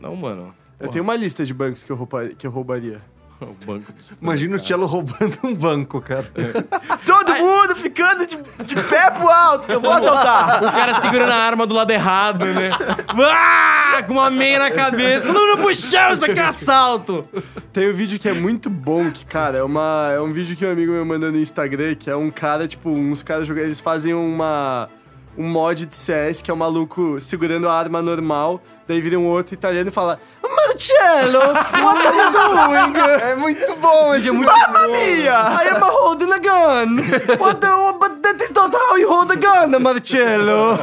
Não, 0.00 0.16
mano. 0.16 0.54
Eu 0.80 0.88
tenho 0.88 1.04
uma 1.04 1.16
lista 1.16 1.44
de 1.44 1.52
bancos 1.52 1.84
que 1.84 1.92
eu, 1.92 2.08
que 2.38 2.46
eu 2.46 2.50
roubaria. 2.50 3.02
O 3.48 3.54
banco. 3.64 3.92
Imagina 4.20 4.56
o 4.56 4.58
Cello 4.58 4.86
roubando 4.86 5.38
um 5.44 5.54
banco, 5.54 6.00
cara. 6.00 6.26
Todo 7.06 7.34
mundo 7.36 7.76
ficando 7.76 8.26
de, 8.26 8.36
de 8.64 8.74
pé 8.74 9.10
pro 9.10 9.28
alto, 9.28 9.66
que 9.66 9.74
eu 9.74 9.80
vou 9.80 9.92
assaltar. 9.92 10.58
O 10.68 10.72
cara 10.72 10.94
segurando 10.94 11.30
a 11.30 11.36
arma 11.36 11.66
do 11.66 11.74
lado 11.74 11.90
errado, 11.90 12.44
né? 12.46 12.70
Ah, 13.16 14.02
com 14.06 14.14
uma 14.14 14.30
meia 14.30 14.58
na 14.58 14.70
cabeça. 14.70 15.26
Todo 15.26 15.38
mundo 15.38 15.62
no 15.62 15.74
chão, 15.74 16.10
isso 16.10 16.24
aqui 16.24 16.38
é 16.38 16.44
assalto. 16.44 17.28
Tem 17.72 17.90
um 17.90 17.94
vídeo 17.94 18.18
que 18.18 18.28
é 18.28 18.34
muito 18.34 18.68
bom, 18.68 19.10
que, 19.10 19.24
cara, 19.24 19.58
é, 19.58 19.62
uma, 19.62 20.12
é 20.12 20.20
um 20.20 20.32
vídeo 20.32 20.56
que 20.56 20.66
um 20.66 20.72
amigo 20.72 20.92
meu 20.92 21.04
mandou 21.04 21.30
no 21.30 21.38
Instagram, 21.38 21.94
que 21.94 22.10
é 22.10 22.16
um 22.16 22.30
cara, 22.30 22.66
tipo, 22.66 22.90
uns 22.90 23.22
caras 23.22 23.46
jogando, 23.46 23.64
eles 23.64 23.80
fazem 23.80 24.14
uma 24.14 24.88
um 25.36 25.48
mod 25.48 25.86
de 25.86 25.94
CS, 25.94 26.42
que 26.42 26.50
é 26.50 26.54
um 26.54 26.56
maluco 26.56 27.20
segurando 27.20 27.68
a 27.68 27.72
arma 27.72 28.02
normal, 28.02 28.60
daí 28.88 29.00
vira 29.00 29.18
um 29.18 29.26
outro 29.26 29.54
italiano 29.54 29.90
e 29.90 29.92
fala 29.92 30.18
Marcello, 30.42 31.38
what 31.38 32.06
are 32.06 32.16
you 32.16 32.32
doing? 32.32 33.20
É 33.22 33.36
muito 33.36 33.76
bom 33.76 34.14
esse 34.14 34.30
muito 34.30 34.50
Mamma 34.50 34.88
mia! 34.88 35.32
I 35.32 35.68
am 35.74 35.82
holding 35.82 36.32
a 36.32 36.38
gun. 36.38 36.96
What 37.38 37.60
the, 37.60 37.68
but 37.98 38.22
that 38.22 38.42
is 38.42 38.52
not 38.52 38.74
how 38.74 38.96
you 38.96 39.08
hold 39.08 39.30
a 39.30 39.36
gun, 39.36 39.80
Marcello. 39.82 40.78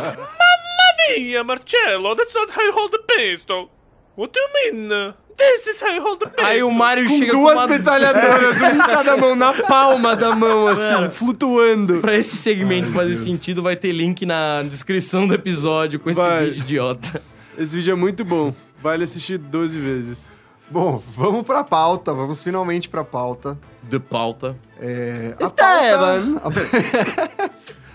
Mia, 1.10 1.44
Marcello, 1.44 2.16
that's 2.16 2.34
not 2.34 2.50
how 2.52 2.64
you 2.64 2.74
hold 2.74 2.94
a 2.96 3.00
pistol. 3.00 3.70
What 4.16 4.34
do 4.34 4.40
you 4.40 4.74
mean? 4.74 5.14
This 5.38 5.68
is 5.68 5.82
how 5.82 5.90
you 5.94 6.02
hold 6.02 6.24
a 6.24 6.28
pistol. 6.28 6.46
Aí 6.46 6.64
o 6.64 6.72
Mario 6.72 7.08
Com 7.08 7.18
chega 7.18 7.32
com 7.34 7.40
duas 7.42 7.56
uma... 7.58 7.68
metralhadoras, 7.68 8.62
um 8.62 8.66
em 8.66 8.78
cada 8.88 9.18
mão, 9.18 9.36
na 9.36 9.54
palma 9.54 10.16
da 10.16 10.34
mão, 10.36 10.68
assim, 10.68 11.10
flutuando. 11.12 12.00
Pra 12.00 12.16
esse 12.16 12.38
segmento 12.38 12.92
fazer 12.92 13.18
sentido, 13.18 13.62
vai 13.62 13.76
ter 13.76 13.92
link 13.92 14.26
na 14.26 14.64
descrição 14.64 15.28
do 15.28 15.34
episódio 15.34 16.00
com 16.00 16.10
esse 16.10 16.20
Vai. 16.20 16.46
vídeo 16.46 16.62
idiota. 16.62 17.22
Esse 17.58 17.76
vídeo 17.76 17.94
é 17.94 17.96
muito 17.96 18.24
bom. 18.26 18.54
Vale 18.82 19.04
assistir 19.04 19.38
12 19.38 19.80
vezes. 19.80 20.28
Bom, 20.70 21.02
vamos 21.16 21.44
pra 21.46 21.64
pauta. 21.64 22.14
Vamos 22.14 22.44
finalmente 22.44 22.90
pra 22.90 23.04
pauta. 23.04 23.58
De 23.84 24.00
pauta. 24.00 24.56
É, 24.80 25.36
a 25.40 25.44
Esteban! 25.44 26.40
pauta- 26.40 26.60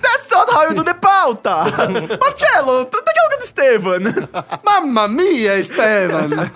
That's 0.00 0.30
not 0.30 0.50
how 0.52 0.62
you 0.68 0.74
do 0.74 0.82
the 0.84 0.94
pauta! 0.94 1.50
Marcello, 2.18 2.86
tá 2.86 2.98
aqui 2.98 3.20
o 3.26 3.36
do 3.36 3.44
Estevan. 3.44 3.98
Mamma 4.64 5.06
mia, 5.08 5.58
Esteban! 5.58 6.50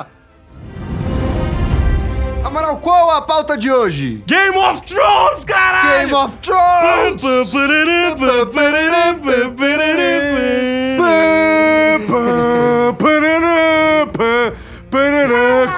Amaral, 2.44 2.76
qual 2.78 3.10
a 3.10 3.20
pauta 3.22 3.56
de 3.58 3.70
hoje? 3.70 4.22
Game 4.26 4.56
of 4.56 4.80
Thrones, 4.82 5.44
caralho! 5.44 6.08
Game 6.08 6.14
of 6.14 6.36
Thrones! 6.38 7.22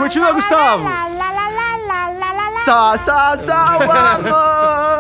Continua, 0.07 0.33
Gustavo! 0.35 0.85
Só, 2.65 2.97
só, 2.99 3.37
só 3.39 3.53
o 3.53 3.91
amor, 3.91 4.96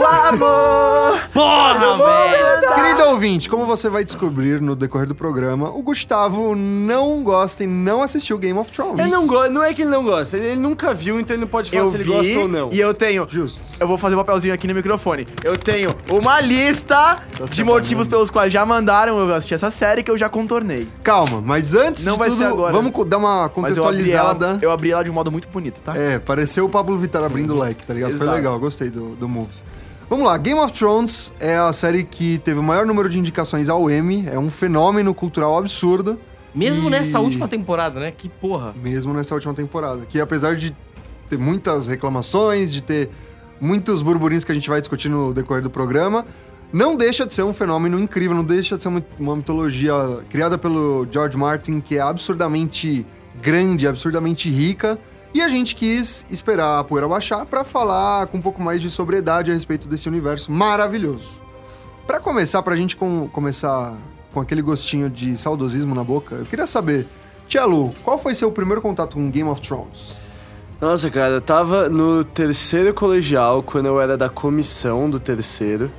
o 0.00 0.06
amor. 0.06 1.20
Porra, 1.32 1.74
velho! 1.96 2.74
Querido 2.74 3.04
ouvinte, 3.10 3.48
como 3.48 3.66
você 3.66 3.88
vai 3.88 4.04
descobrir 4.04 4.60
no 4.60 4.74
decorrer 4.76 5.06
do 5.06 5.14
programa, 5.14 5.68
o 5.70 5.82
Gustavo 5.82 6.54
não 6.54 7.22
gosta 7.22 7.64
e 7.64 7.66
não 7.66 8.02
assistiu 8.02 8.38
Game 8.38 8.58
of 8.58 8.70
Thrones. 8.72 9.00
Ele 9.00 9.10
não 9.10 9.26
gosta, 9.26 9.50
não 9.50 9.62
é 9.62 9.74
que 9.74 9.82
ele 9.82 9.90
não 9.90 10.02
gosta, 10.02 10.36
ele, 10.36 10.48
ele 10.48 10.60
nunca 10.60 10.94
viu, 10.94 11.18
então 11.20 11.34
ele 11.34 11.40
não 11.42 11.48
pode 11.48 11.70
falar 11.70 11.82
Eu 11.84 11.90
se 11.90 11.96
ele 11.96 12.04
vi 12.04 12.10
gosta 12.10 12.38
ou 12.40 12.48
não. 12.48 12.68
e 12.72 12.78
eu 12.80 12.94
tenho... 12.94 13.26
Justo. 13.28 13.60
Eu 13.78 13.86
vou 13.88 13.98
fazer 13.98 14.14
o 14.14 14.18
papelzinho 14.18 14.54
aqui 14.54 14.66
no 14.68 14.74
microfone. 14.74 15.26
Eu 15.44 15.56
tenho 15.56 15.90
uma 16.08 16.40
lista 16.40 17.22
de 17.44 17.54
se 17.54 17.64
motivos 17.64 18.06
pelos 18.06 18.30
quais 18.30 18.52
já 18.52 18.64
mandaram 18.64 19.18
eu 19.18 19.34
assistir 19.34 19.54
essa 19.54 19.70
série 19.70 20.02
que 20.02 20.10
eu 20.10 20.16
já 20.18 20.28
contornei. 20.28 20.88
Calma, 21.02 21.40
mas 21.40 21.74
antes 21.74 22.04
Não 22.04 22.14
de 22.14 22.18
vai 22.18 22.28
tudo, 22.28 22.38
ser 22.38 22.46
agora. 22.46 22.72
vamos 22.72 22.92
dar 23.08 23.18
uma 23.18 23.50
Mas 23.56 23.76
eu 23.76 23.84
abri, 23.86 24.10
ela, 24.12 24.28
contextualizada. 24.34 24.58
eu 24.62 24.70
abri 24.70 24.90
ela 24.90 25.02
de 25.02 25.10
um 25.10 25.14
modo 25.14 25.30
muito 25.30 25.48
bonito, 25.48 25.82
tá? 25.82 25.96
É, 25.96 26.18
pareceu 26.18 26.66
o 26.66 26.68
Pablo 26.68 26.96
Vittar 26.98 27.22
abrindo 27.24 27.54
o 27.54 27.58
leque, 27.58 27.84
tá 27.84 27.94
ligado? 27.94 28.10
Foi 28.12 28.26
Exato. 28.26 28.36
legal, 28.36 28.58
gostei 28.58 28.90
do, 28.90 29.14
do 29.16 29.28
move. 29.28 29.50
Vamos 30.10 30.26
lá, 30.26 30.36
Game 30.36 30.58
of 30.58 30.72
Thrones 30.72 31.32
é 31.38 31.56
a 31.56 31.72
série 31.72 32.02
que 32.02 32.38
teve 32.38 32.58
o 32.58 32.62
maior 32.64 32.84
número 32.84 33.08
de 33.08 33.16
indicações 33.16 33.68
ao 33.68 33.88
Emmy, 33.88 34.26
é 34.28 34.36
um 34.36 34.50
fenômeno 34.50 35.14
cultural 35.14 35.56
absurdo. 35.56 36.18
Mesmo 36.52 36.88
E- 36.88 36.90
nessa 36.90 37.20
última 37.20 37.46
temporada, 37.46 38.00
né? 38.00 38.10
Que 38.10 38.28
porra. 38.28 38.74
mesmo 38.82 39.14
nessa 39.14 39.32
última 39.36 39.54
temporada. 39.54 40.04
Que 40.06 40.20
apesar 40.20 40.56
de 40.56 40.74
ter 41.28 41.38
muitas 41.38 41.86
reclamações, 41.86 42.72
de 42.72 42.82
ter 42.82 43.08
muitos 43.60 44.02
burburinhos 44.02 44.44
que 44.44 44.50
a 44.50 44.54
gente 44.54 44.68
vai 44.68 44.80
discutir 44.80 45.08
no 45.08 45.32
decorrer 45.32 45.62
do 45.62 45.70
programa, 45.70 46.26
não 46.72 46.96
deixa 46.96 47.24
de 47.24 47.32
ser 47.32 47.44
um 47.44 47.54
fenômeno 47.54 47.96
incrível, 48.00 48.34
não 48.36 48.42
deixa 48.42 48.76
de 48.76 48.82
ser 48.82 48.88
uma, 48.88 49.04
uma 49.16 49.36
mitologia 49.36 49.94
criada 50.28 50.58
pelo 50.58 51.06
George 51.08 51.38
Martin 51.38 51.80
que 51.80 51.96
é 51.96 52.00
absurdamente 52.00 53.06
grande, 53.40 53.86
absurdamente 53.86 54.50
rica. 54.50 54.98
E 55.32 55.40
a 55.40 55.48
gente 55.48 55.74
quis 55.76 56.24
esperar 56.30 56.80
a 56.80 56.84
poeira 56.84 57.06
baixar 57.06 57.46
para 57.46 57.62
falar 57.62 58.26
com 58.26 58.38
um 58.38 58.42
pouco 58.42 58.60
mais 58.60 58.82
de 58.82 58.90
sobriedade 58.90 59.50
a 59.50 59.54
respeito 59.54 59.88
desse 59.88 60.08
universo 60.08 60.50
maravilhoso. 60.50 61.40
Pra 62.06 62.18
começar, 62.18 62.62
pra 62.62 62.74
gente 62.74 62.96
com- 62.96 63.28
começar 63.28 63.96
com 64.32 64.40
aquele 64.40 64.60
gostinho 64.62 65.08
de 65.08 65.36
saudosismo 65.36 65.94
na 65.94 66.02
boca, 66.02 66.34
eu 66.36 66.44
queria 66.44 66.66
saber, 66.66 67.06
Tia 67.48 67.64
Lu, 67.64 67.94
qual 68.02 68.18
foi 68.18 68.34
seu 68.34 68.50
primeiro 68.50 68.82
contato 68.82 69.14
com 69.14 69.30
Game 69.30 69.48
of 69.48 69.60
Thrones? 69.60 70.14
Nossa, 70.80 71.10
cara, 71.10 71.34
eu 71.34 71.40
tava 71.40 71.88
no 71.88 72.24
terceiro 72.24 72.92
colegial, 72.94 73.62
quando 73.62 73.86
eu 73.86 74.00
era 74.00 74.16
da 74.16 74.28
comissão 74.28 75.08
do 75.10 75.20
terceiro, 75.20 75.92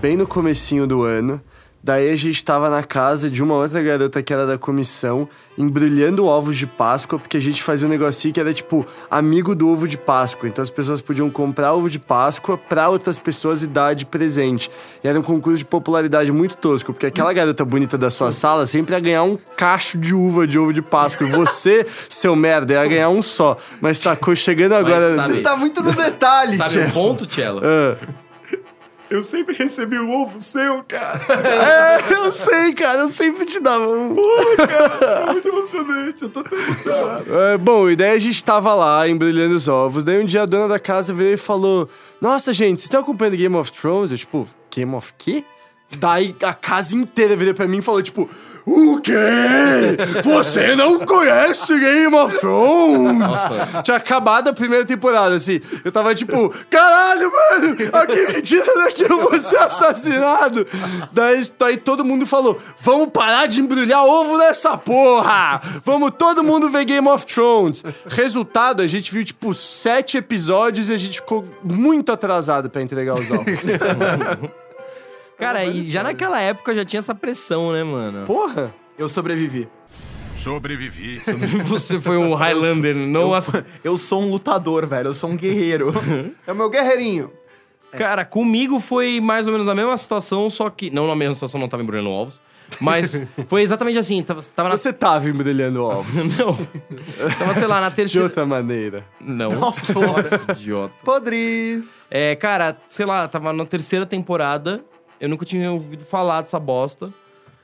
bem 0.00 0.16
no 0.16 0.26
comecinho 0.26 0.86
do 0.86 1.02
ano. 1.02 1.40
Daí 1.86 2.10
a 2.10 2.16
gente 2.16 2.44
tava 2.44 2.68
na 2.68 2.82
casa 2.82 3.30
de 3.30 3.40
uma 3.44 3.54
outra 3.54 3.80
garota 3.80 4.20
que 4.20 4.32
era 4.32 4.44
da 4.44 4.58
comissão, 4.58 5.28
embrulhando 5.56 6.24
ovos 6.26 6.56
de 6.56 6.66
Páscoa, 6.66 7.16
porque 7.16 7.36
a 7.36 7.40
gente 7.40 7.62
fazia 7.62 7.86
um 7.86 7.90
negocinho 7.90 8.34
que 8.34 8.40
era 8.40 8.52
tipo 8.52 8.84
amigo 9.08 9.54
do 9.54 9.68
ovo 9.68 9.86
de 9.86 9.96
Páscoa. 9.96 10.48
Então 10.48 10.64
as 10.64 10.68
pessoas 10.68 11.00
podiam 11.00 11.30
comprar 11.30 11.74
ovo 11.74 11.88
de 11.88 12.00
Páscoa 12.00 12.58
pra 12.58 12.88
outras 12.88 13.20
pessoas 13.20 13.62
e 13.62 13.68
dar 13.68 13.94
de 13.94 14.04
presente. 14.04 14.68
E 15.04 15.06
era 15.06 15.16
um 15.16 15.22
concurso 15.22 15.58
de 15.58 15.64
popularidade 15.64 16.32
muito 16.32 16.56
tosco, 16.56 16.92
porque 16.92 17.06
aquela 17.06 17.32
garota 17.32 17.64
bonita 17.64 17.96
da 17.96 18.10
sua 18.10 18.32
sala 18.32 18.66
sempre 18.66 18.92
ia 18.96 18.98
ganhar 19.00 19.22
um 19.22 19.36
cacho 19.56 19.96
de 19.96 20.12
uva 20.12 20.44
de 20.44 20.58
ovo 20.58 20.72
de 20.72 20.82
Páscoa. 20.82 21.24
E 21.24 21.30
você, 21.30 21.86
seu 22.08 22.34
merda, 22.34 22.72
ia 22.72 22.84
ganhar 22.88 23.10
um 23.10 23.22
só. 23.22 23.56
Mas 23.80 24.00
tá 24.00 24.18
chegando 24.34 24.72
agora. 24.74 25.14
sabe- 25.14 25.34
Você 25.34 25.40
tá 25.40 25.56
muito 25.56 25.80
no 25.84 25.92
detalhe, 25.92 26.56
Sabe 26.56 26.80
o 26.80 26.90
ponto, 26.90 27.32
Cello? 27.32 27.60
Ah. 27.62 28.25
Eu 29.08 29.22
sempre 29.22 29.54
recebi 29.54 29.98
um 29.98 30.12
ovo 30.12 30.40
seu, 30.40 30.82
cara. 30.84 31.20
É, 31.56 32.12
eu 32.14 32.32
sei, 32.32 32.74
cara, 32.74 33.00
eu 33.02 33.08
sempre 33.08 33.44
te 33.44 33.60
dava 33.60 33.86
um. 33.88 34.14
É 34.18 35.32
muito 35.32 35.48
emocionante, 35.48 36.22
eu 36.22 36.28
tô 36.28 36.42
tão 36.42 36.58
emocionado. 36.58 37.38
É, 37.40 37.58
bom, 37.58 37.88
e 37.88 37.96
daí 37.96 38.10
a 38.10 38.18
gente 38.18 38.42
tava 38.44 38.74
lá 38.74 39.08
embrulhando 39.08 39.54
os 39.54 39.68
ovos. 39.68 40.04
Daí 40.04 40.22
um 40.22 40.26
dia 40.26 40.42
a 40.42 40.46
dona 40.46 40.68
da 40.68 40.78
casa 40.78 41.12
veio 41.12 41.34
e 41.34 41.36
falou: 41.36 41.88
Nossa, 42.20 42.52
gente, 42.52 42.80
vocês 42.80 42.84
estão 42.84 43.00
acompanhando 43.00 43.36
Game 43.36 43.56
of 43.56 43.70
Thrones? 43.72 44.10
Eu, 44.10 44.18
tipo, 44.18 44.48
Game 44.70 44.94
of 44.94 45.12
quê? 45.16 45.44
Daí 45.98 46.34
a 46.42 46.52
casa 46.52 46.96
inteira 46.96 47.36
virou 47.36 47.54
pra 47.54 47.68
mim 47.68 47.78
e 47.78 47.82
falou, 47.82 48.02
tipo, 48.02 48.28
o 48.66 49.00
quê? 49.00 49.12
Você 50.24 50.74
não 50.74 50.98
conhece 50.98 51.78
Game 51.78 52.14
of 52.16 52.36
Thrones? 52.40 53.18
Nossa. 53.18 53.82
Tinha 53.82 53.96
acabado 53.96 54.48
a 54.48 54.52
primeira 54.52 54.84
temporada, 54.84 55.36
assim. 55.36 55.60
Eu 55.84 55.92
tava 55.92 56.12
tipo, 56.16 56.52
caralho, 56.68 57.30
mano, 57.30 57.76
aqui 57.92 58.26
me 58.26 58.42
tira 58.42 58.74
daqui, 58.74 59.02
eu 59.02 59.20
vou 59.20 59.40
ser 59.40 59.58
assassinado. 59.58 60.66
Daí, 61.12 61.46
daí 61.56 61.76
todo 61.76 62.04
mundo 62.04 62.26
falou, 62.26 62.60
vamos 62.80 63.10
parar 63.10 63.46
de 63.46 63.60
embrulhar 63.60 64.04
ovo 64.04 64.36
nessa 64.36 64.76
porra. 64.76 65.60
Vamos 65.84 66.10
todo 66.18 66.42
mundo 66.42 66.68
ver 66.68 66.84
Game 66.84 67.08
of 67.08 67.24
Thrones. 67.24 67.84
Resultado, 68.06 68.82
a 68.82 68.86
gente 68.88 69.12
viu, 69.12 69.24
tipo, 69.24 69.54
sete 69.54 70.18
episódios 70.18 70.88
e 70.88 70.92
a 70.92 70.96
gente 70.96 71.20
ficou 71.20 71.44
muito 71.62 72.10
atrasado 72.10 72.68
pra 72.68 72.82
entregar 72.82 73.14
os 73.14 73.30
ovos. 73.30 73.46
Cara, 75.36 75.64
e 75.64 75.82
já 75.82 76.02
naquela 76.02 76.40
época 76.40 76.74
já 76.74 76.84
tinha 76.84 76.98
essa 76.98 77.14
pressão, 77.14 77.72
né, 77.72 77.84
mano? 77.84 78.26
Porra. 78.26 78.74
Eu 78.98 79.08
sobrevivi. 79.08 79.68
Sobrevivi. 80.32 81.20
Você 81.64 82.00
foi 82.00 82.16
um 82.16 82.34
Highlander, 82.34 82.94
não 82.94 83.34
ass... 83.34 83.52
Eu 83.82 83.96
sou 83.98 84.22
um 84.22 84.30
lutador, 84.30 84.86
velho. 84.86 85.08
Eu 85.08 85.14
sou 85.14 85.30
um 85.30 85.36
guerreiro. 85.36 85.92
É 86.46 86.52
o 86.52 86.56
meu 86.56 86.70
guerreirinho. 86.70 87.30
Cara, 87.92 88.24
comigo 88.24 88.78
foi 88.78 89.20
mais 89.20 89.46
ou 89.46 89.52
menos 89.52 89.66
a 89.68 89.74
mesma 89.74 89.96
situação, 89.96 90.50
só 90.50 90.68
que. 90.68 90.90
Não 90.90 91.06
na 91.06 91.16
mesma 91.16 91.34
situação, 91.34 91.58
não 91.58 91.68
tava 91.68 91.82
embrulhando 91.82 92.10
ovos. 92.10 92.40
Mas 92.80 93.20
foi 93.48 93.62
exatamente 93.62 93.98
assim. 93.98 94.22
Tava, 94.22 94.42
tava 94.54 94.68
na. 94.68 94.76
Você 94.76 94.92
tava 94.92 95.28
embrulhando 95.28 95.82
ovos. 95.82 96.38
Não. 96.38 96.54
Tava, 97.38 97.54
sei 97.54 97.66
lá, 97.66 97.80
na 97.80 97.88
De 97.88 97.96
terceira. 97.96 98.26
outra 98.26 98.44
maneira. 98.44 99.04
Não. 99.20 99.50
Nossa. 99.50 99.92
idiota. 100.52 100.92
Podre. 101.04 101.82
É, 102.10 102.36
cara, 102.36 102.76
sei 102.88 103.06
lá, 103.06 103.26
tava 103.28 103.52
na 103.52 103.64
terceira 103.64 104.04
temporada. 104.04 104.84
Eu 105.20 105.28
nunca 105.28 105.44
tinha 105.44 105.70
ouvido 105.72 106.04
falar 106.04 106.42
dessa 106.42 106.58
bosta. 106.58 107.12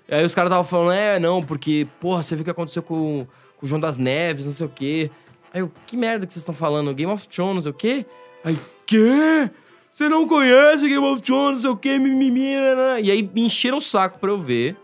E 0.08 0.14
aí 0.14 0.24
os 0.24 0.34
caras 0.34 0.50
estavam 0.50 0.64
falando, 0.64 0.92
é, 0.92 1.18
não, 1.18 1.42
porque, 1.42 1.86
porra, 2.00 2.22
você 2.22 2.34
viu 2.34 2.42
o 2.42 2.44
que 2.44 2.50
aconteceu 2.50 2.82
com, 2.82 3.26
com 3.56 3.66
o 3.66 3.68
João 3.68 3.80
das 3.80 3.98
Neves, 3.98 4.46
não 4.46 4.52
sei 4.52 4.66
o 4.66 4.68
quê. 4.68 5.10
Aí 5.52 5.60
eu, 5.60 5.70
que 5.86 5.96
merda 5.96 6.26
que 6.26 6.32
vocês 6.32 6.42
estão 6.42 6.54
falando? 6.54 6.94
Game 6.94 7.12
of 7.12 7.28
Thrones, 7.28 7.54
não 7.54 7.62
sei 7.62 7.70
o 7.70 7.74
quê? 7.74 8.06
Aí, 8.44 8.58
quê? 8.86 9.50
Você 9.90 10.08
não 10.08 10.26
conhece 10.26 10.88
Game 10.88 11.04
of 11.04 11.20
Thrones, 11.20 11.56
não 11.56 11.60
sei 11.60 11.70
o 11.70 11.76
quê, 11.76 11.98
mimimi. 11.98 12.54
E 13.02 13.10
aí 13.10 13.22
me 13.22 13.42
encheram 13.42 13.76
o 13.76 13.80
saco 13.80 14.18
pra 14.18 14.30
eu 14.30 14.38
ver. 14.38 14.76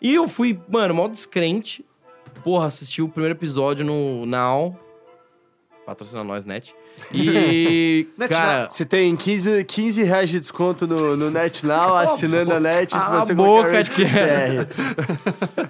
E 0.00 0.14
eu 0.14 0.26
fui, 0.26 0.58
mano, 0.68 0.94
mó 0.94 1.08
descrente. 1.08 1.84
Porra, 2.42 2.66
assisti 2.66 3.02
o 3.02 3.08
primeiro 3.08 3.36
episódio 3.36 3.84
no 3.84 4.24
Now. 4.24 4.78
Patrocina 5.84 6.24
nós, 6.24 6.44
Net. 6.44 6.74
E, 7.12 8.08
cara... 8.28 8.68
Você 8.70 8.84
tem 8.84 9.14
15, 9.14 9.64
15 9.64 10.02
reais 10.02 10.30
de 10.30 10.40
desconto 10.40 10.86
no, 10.86 11.16
no 11.16 11.30
NetNow, 11.30 11.96
assinando 11.98 12.52
a 12.54 12.60
Net, 12.60 12.92
se 12.92 12.98
Cala 12.98 13.24
você 13.24 13.32
a 13.32 13.34
boca, 13.34 13.84
colocar. 13.84 14.68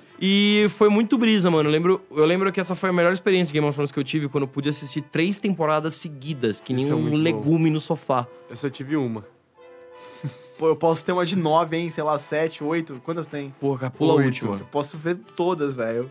E 0.18 0.66
foi 0.70 0.88
muito 0.88 1.18
brisa, 1.18 1.50
mano. 1.50 1.68
Eu 1.68 1.72
lembro, 1.72 2.00
eu 2.10 2.24
lembro 2.24 2.50
que 2.50 2.58
essa 2.58 2.74
foi 2.74 2.88
a 2.88 2.92
melhor 2.92 3.12
experiência 3.12 3.48
de 3.48 3.52
Game 3.52 3.66
of 3.66 3.74
Thrones 3.74 3.92
que 3.92 3.98
eu 3.98 4.04
tive 4.04 4.28
quando 4.28 4.44
eu 4.44 4.48
pude 4.48 4.66
assistir 4.68 5.02
três 5.02 5.38
temporadas 5.38 5.94
seguidas, 5.94 6.58
que 6.58 6.72
nem 6.72 6.84
Isso 6.84 6.92
é 6.92 6.96
um 6.96 7.00
muito 7.02 7.18
legume 7.18 7.68
no 7.68 7.80
sofá. 7.82 8.26
Eu 8.48 8.56
só 8.56 8.70
tive 8.70 8.96
uma. 8.96 9.26
Pô, 10.58 10.68
eu 10.68 10.76
posso 10.76 11.04
ter 11.04 11.12
uma 11.12 11.26
de 11.26 11.36
nove, 11.36 11.76
hein? 11.76 11.90
Sei 11.90 12.02
lá, 12.02 12.18
sete, 12.18 12.64
oito. 12.64 12.98
Quantas 13.04 13.26
tem? 13.26 13.54
Porra, 13.60 13.78
cara, 13.80 13.90
pula 13.90 14.14
a 14.14 14.16
Oito. 14.16 14.26
última. 14.26 14.56
Eu 14.56 14.66
posso 14.72 14.96
ver 14.96 15.18
todas, 15.36 15.74
velho. 15.74 16.10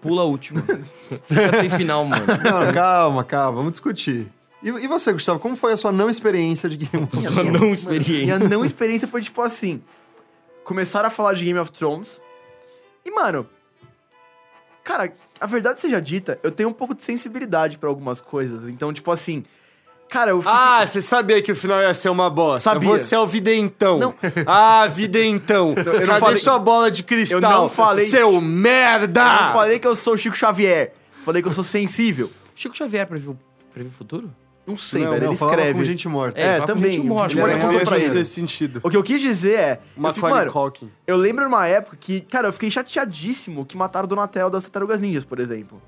Pula 0.00 0.22
a 0.22 0.24
última. 0.24 0.62
Fica 0.62 1.52
sem 1.60 1.70
final, 1.70 2.04
mano. 2.04 2.26
Não, 2.44 2.72
calma, 2.72 3.24
calma, 3.24 3.58
vamos 3.58 3.72
discutir. 3.72 4.28
E, 4.62 4.68
e 4.68 4.86
você, 4.88 5.12
Gustavo, 5.12 5.38
como 5.38 5.56
foi 5.56 5.72
a 5.72 5.76
sua 5.76 5.92
não 5.92 6.10
experiência 6.10 6.68
de 6.68 6.76
Game 6.76 7.04
of 7.04 7.16
Sua 7.16 7.30
Thrones? 7.30 7.52
não 7.52 7.60
Minha 7.60 7.74
experiência. 7.74 8.48
não 8.48 8.64
experiência 8.64 9.06
foi 9.06 9.22
tipo 9.22 9.40
assim: 9.40 9.82
começaram 10.64 11.06
a 11.06 11.10
falar 11.10 11.34
de 11.34 11.44
Game 11.44 11.58
of 11.58 11.70
Thrones. 11.70 12.20
E, 13.04 13.10
mano. 13.10 13.48
Cara, 14.82 15.12
a 15.40 15.46
verdade 15.46 15.80
seja 15.80 16.00
dita, 16.00 16.40
eu 16.42 16.50
tenho 16.50 16.70
um 16.70 16.72
pouco 16.72 16.94
de 16.94 17.02
sensibilidade 17.02 17.78
pra 17.78 17.88
algumas 17.88 18.20
coisas. 18.20 18.68
Então, 18.68 18.92
tipo 18.92 19.10
assim. 19.10 19.44
Cara, 20.10 20.30
eu 20.30 20.38
fico. 20.40 20.50
Ah, 20.54 20.86
você 20.86 21.02
sabia 21.02 21.42
que 21.42 21.52
o 21.52 21.56
final 21.56 21.80
ia 21.82 21.92
ser 21.94 22.08
uma 22.08 22.30
bosta. 22.30 22.70
Sabia. 22.70 22.88
Você 22.88 23.14
é 23.14 23.18
o 23.18 23.26
videntão. 23.26 23.98
Não. 23.98 24.14
Ah, 24.46 24.86
videntão. 24.86 25.74
eu 25.76 25.84
não 26.00 26.06
Cadê 26.06 26.20
falei- 26.20 26.36
sua 26.36 26.58
bola 26.58 26.90
de 26.90 27.02
cristal? 27.02 27.38
Eu 27.40 27.48
não 27.48 27.68
falei- 27.68 28.06
Seu 28.06 28.40
merda! 28.40 29.20
Eu 29.20 29.42
não 29.46 29.52
falei 29.52 29.78
que 29.78 29.86
eu 29.86 29.94
sou 29.96 30.14
o 30.14 30.16
Chico 30.16 30.36
Xavier. 30.36 30.92
Falei 31.24 31.42
que 31.42 31.48
eu 31.48 31.52
sou 31.52 31.64
sensível. 31.64 32.30
Chico 32.54 32.76
Xavier 32.76 33.06
previu, 33.06 33.36
previu 33.72 33.90
o 33.92 33.94
futuro? 33.94 34.30
Não 34.66 34.76
sei, 34.76 35.02
Não, 35.02 35.12
velho. 35.12 35.24
não, 35.24 35.32
ele 35.32 35.42
escreve. 35.42 35.78
com 35.78 35.84
gente 35.84 36.08
morta. 36.08 36.38
É, 36.38 36.56
É, 36.58 36.60
também. 36.60 36.90
gente 36.92 37.02
morta. 37.06 37.28
Gente 37.30 37.40
morta 37.40 37.56
é 37.56 37.60
contou 37.60 37.80
um 37.80 37.84
pra 37.84 37.98
ele. 37.98 38.24
sentido. 38.24 38.80
O 38.82 38.90
que 38.90 38.96
eu 38.98 39.02
quis 39.02 39.18
dizer 39.20 39.58
é. 39.58 39.80
eu 39.96 40.12
fico, 40.12 40.28
mano, 40.28 40.52
eu 41.06 41.16
lembro 41.16 41.44
numa 41.44 41.66
época 41.66 41.96
que, 41.98 42.20
cara, 42.20 42.48
eu 42.48 42.52
fiquei 42.52 42.70
chateadíssimo 42.70 43.64
que 43.64 43.76
mataram 43.78 44.04
o 44.04 44.08
Donatello 44.08 44.50
das 44.50 44.64
Tartarugas 44.64 45.00
Ninjas, 45.00 45.24
por 45.24 45.40
exemplo. 45.40 45.80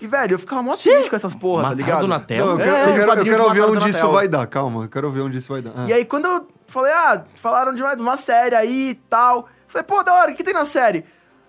E, 0.00 0.06
velho, 0.06 0.34
eu 0.34 0.38
ficava 0.38 0.62
mó 0.62 0.76
triste 0.76 1.10
com 1.10 1.16
essas 1.16 1.34
porras, 1.34 1.68
tá 1.68 1.74
ligado? 1.74 1.98
o 1.98 2.00
Não, 2.02 2.08
Donatello? 2.08 2.50
eu 2.52 2.56
quero, 2.58 2.70
É, 2.70 2.80
eu 2.82 2.84
quero, 2.86 3.00
eu 3.00 3.06
quero 3.24 3.44
que 3.48 3.54
ver 3.54 3.62
onde 3.64 3.88
isso 3.88 4.08
vai 4.10 4.28
dar, 4.28 4.46
calma, 4.46 4.84
eu 4.84 4.88
quero 4.88 5.10
ver 5.10 5.20
onde 5.22 5.38
isso 5.38 5.52
vai 5.52 5.60
dar. 5.62 5.72
Ah. 5.76 5.86
E 5.88 5.92
aí, 5.92 6.04
quando 6.04 6.26
eu 6.26 6.46
falei, 6.68 6.92
ah, 6.92 7.24
falaram 7.36 7.74
de 7.74 7.82
uma, 7.82 7.94
de 7.96 8.02
uma 8.02 8.16
série 8.16 8.54
aí 8.54 8.90
e 8.90 8.94
tal. 8.94 9.48
Falei, 9.66 9.84
pô, 9.84 10.02
da 10.02 10.14
hora, 10.14 10.30
o 10.30 10.34
que 10.34 10.44
tem 10.44 10.54
na 10.54 10.64
série? 10.64 11.04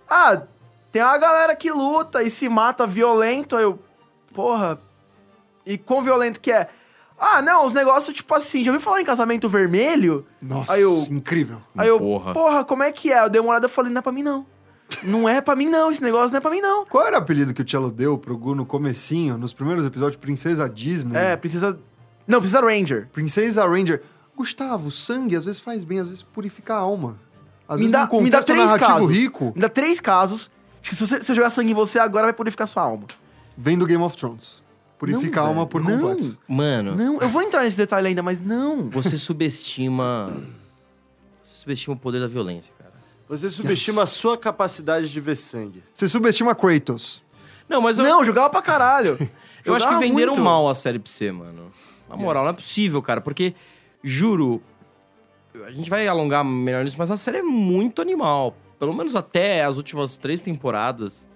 Ah, 0.10 0.42
tem 0.92 1.02
uma 1.04 1.18
galera 1.18 1.56
que 1.56 1.72
luta 1.72 2.24
e 2.24 2.30
se 2.30 2.50
mata 2.50 2.88
violento. 2.88 3.56
Aí 3.56 3.64
eu, 3.64 3.80
porra, 4.34 4.80
e 5.66 5.78
quão 5.78 6.02
violento 6.02 6.40
que 6.40 6.52
é? 6.52 6.68
Ah, 7.20 7.42
não, 7.42 7.66
os 7.66 7.74
negócios 7.74 8.16
tipo 8.16 8.34
assim, 8.34 8.64
já 8.64 8.72
ouviu 8.72 8.82
falar 8.84 9.02
em 9.02 9.06
casamento 9.06 9.48
vermelho? 9.50 10.26
Nossa, 10.42 10.74
Aí 10.74 10.82
eu, 10.82 11.06
incrível. 11.12 11.62
aí 11.78 11.88
eu 11.88 12.00
Porra. 12.00 12.34
porra. 12.34 12.64
como 12.64 12.82
é 12.82 12.92
que 12.92 13.12
é? 13.12 13.22
Eu 13.24 13.30
dei 13.30 13.42
uma 13.42 13.52
olhada 13.52 13.68
e 13.68 13.70
falei, 13.70 13.92
não 13.92 14.00
é 14.00 14.02
pra 14.02 14.12
mim 14.12 14.24
não. 14.24 14.46
Não 15.04 15.28
é 15.30 15.40
pra 15.40 15.56
mim 15.56 15.68
não, 15.70 15.92
esse 15.92 16.02
negócio 16.02 16.30
não 16.32 16.38
é 16.38 16.42
pra 16.42 16.52
mim 16.52 16.62
não. 16.62 16.86
Qual 16.86 17.06
era 17.06 17.16
o 17.18 17.20
apelido 17.20 17.54
que 17.54 17.62
o 17.62 17.70
Cello 17.70 17.92
deu 17.92 18.18
pro 18.18 18.38
Gu 18.38 18.56
no 18.56 18.66
comecinho, 18.66 19.38
nos 19.38 19.54
primeiros 19.54 19.86
episódios, 19.86 20.16
Princesa 20.20 20.68
Disney? 20.70 21.16
É, 21.18 21.36
precisa... 21.38 21.80
Não, 22.28 22.40
precisa 22.40 22.62
Ranger. 22.62 23.08
Princesa 23.12 23.66
Ranger. 23.68 24.02
Gustavo, 24.36 24.90
sangue 24.92 25.36
às 25.36 25.46
vezes 25.46 25.60
faz 25.60 25.84
bem, 25.84 26.00
às 26.00 26.08
vezes 26.08 26.24
purifica 26.24 26.74
a 26.76 26.78
alma. 26.78 27.18
Às 27.68 27.76
Me 27.78 27.88
vezes 27.88 27.92
dá, 27.92 28.08
num 28.12 28.22
me 28.22 28.30
dá 28.30 28.42
três 28.42 28.74
casos. 28.74 29.12
rico, 29.12 29.52
Me 29.56 29.62
dá 29.62 29.70
três 29.70 30.00
casos. 30.00 30.50
que 30.82 30.96
Se, 30.96 31.06
você, 31.06 31.22
se 31.22 31.32
eu 31.32 31.36
jogar 31.36 31.50
sangue 31.50 31.72
em 31.72 31.76
você 31.76 32.00
agora, 32.00 32.26
vai 32.26 32.34
purificar 32.34 32.68
sua 32.68 32.84
alma. 32.84 33.06
vem 33.58 33.78
do 33.78 33.86
Game 33.86 34.02
of 34.04 34.16
Thrones. 34.18 34.62
Purifica 34.98 35.40
Não, 35.40 35.46
a 35.46 35.50
alma 35.50 35.66
por 35.68 35.82
Não. 35.84 35.92
completo. 36.00 36.38
Mano, 36.48 36.96
Não, 36.96 37.20
eu 37.22 37.30
vou 37.30 37.42
entrar 37.42 37.64
nesse 37.64 37.78
detalhe 37.78 38.08
ainda, 38.10 38.22
mas 38.24 38.40
não. 38.40 38.90
você 38.90 39.18
subestima. 39.18 40.32
Você 41.44 41.62
subestima 41.62 41.96
o 41.96 42.00
poder 42.00 42.20
da 42.20 42.28
violência. 42.28 42.74
Você 43.30 43.50
subestima 43.52 44.04
a 44.04 44.06
sua 44.08 44.36
capacidade 44.36 45.08
de 45.08 45.22
ver 45.22 45.36
sangue. 45.36 45.84
Você 45.94 46.08
subestima 46.08 46.56
Kratos. 46.56 47.22
Não, 47.70 47.80
mas 47.80 48.00
eu, 48.00 48.04
Não, 48.04 48.26
jogava 48.26 48.50
pra 48.50 48.62
caralho. 48.62 49.18
eu 49.64 49.76
acho 49.76 49.88
que 49.88 49.96
venderam 50.00 50.34
muito. 50.34 50.44
mal 50.44 50.68
a 50.68 50.74
série 50.74 50.98
pra 50.98 51.12
você, 51.12 51.32
mano. 51.32 51.72
Na 52.10 52.18
moral, 52.18 52.44
não 52.44 52.50
é 52.50 52.54
possível, 52.54 53.00
cara, 53.04 53.22
porque, 53.22 53.54
juro, 54.04 54.64
a 55.64 55.70
gente 55.70 55.92
vai 55.92 56.08
alongar 56.08 56.44
melhor 56.44 56.84
nisso, 56.84 56.96
mas 56.98 57.12
a 57.12 57.18
série 57.18 57.38
é 57.38 57.42
muito 57.44 58.02
animal. 58.02 58.56
Pelo 58.80 58.94
menos 58.94 59.16
até 59.16 59.64
as 59.64 59.78
últimas 59.78 60.18
três 60.18 60.42
temporadas. 60.42 61.28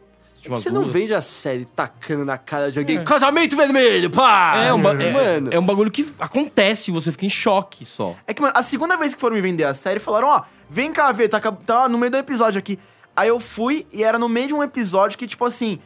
Você 0.49 0.71
não 0.71 0.83
vende 0.83 1.13
a 1.13 1.21
série 1.21 1.63
tacando 1.63 2.25
na 2.25 2.37
cara 2.37 2.71
de 2.71 2.79
alguém. 2.79 2.97
É. 2.97 3.03
Casamento 3.03 3.55
vermelho, 3.55 4.09
pá! 4.09 4.55
É 4.57 4.73
um, 4.73 4.79
é- 4.89 5.11
Mano. 5.11 5.49
é 5.53 5.59
um 5.59 5.65
bagulho 5.65 5.91
que 5.91 6.11
acontece, 6.19 6.91
você 6.91 7.11
fica 7.11 7.25
em 7.25 7.29
choque 7.29 7.85
só. 7.85 8.15
É 8.27 8.33
que, 8.33 8.41
mano, 8.41 8.53
a 8.57 8.61
segunda 8.63 8.97
vez 8.97 9.13
que 9.13 9.21
foram 9.21 9.35
me 9.35 9.41
vender 9.41 9.63
a 9.63 9.73
série, 9.73 9.99
falaram, 9.99 10.27
ó, 10.29 10.43
vem 10.69 10.91
cá 10.93 11.11
ver, 11.11 11.29
tá, 11.29 11.39
tá 11.39 11.87
no 11.89 11.97
meio 11.97 12.11
do 12.11 12.17
episódio 12.17 12.59
aqui. 12.59 12.79
Aí 13.15 13.27
eu 13.29 13.39
fui 13.39 13.85
e 13.91 14.03
era 14.03 14.17
no 14.17 14.27
meio 14.27 14.47
de 14.47 14.53
um 14.53 14.63
episódio 14.63 15.17
que, 15.17 15.27
tipo 15.27 15.45
assim, 15.45 15.79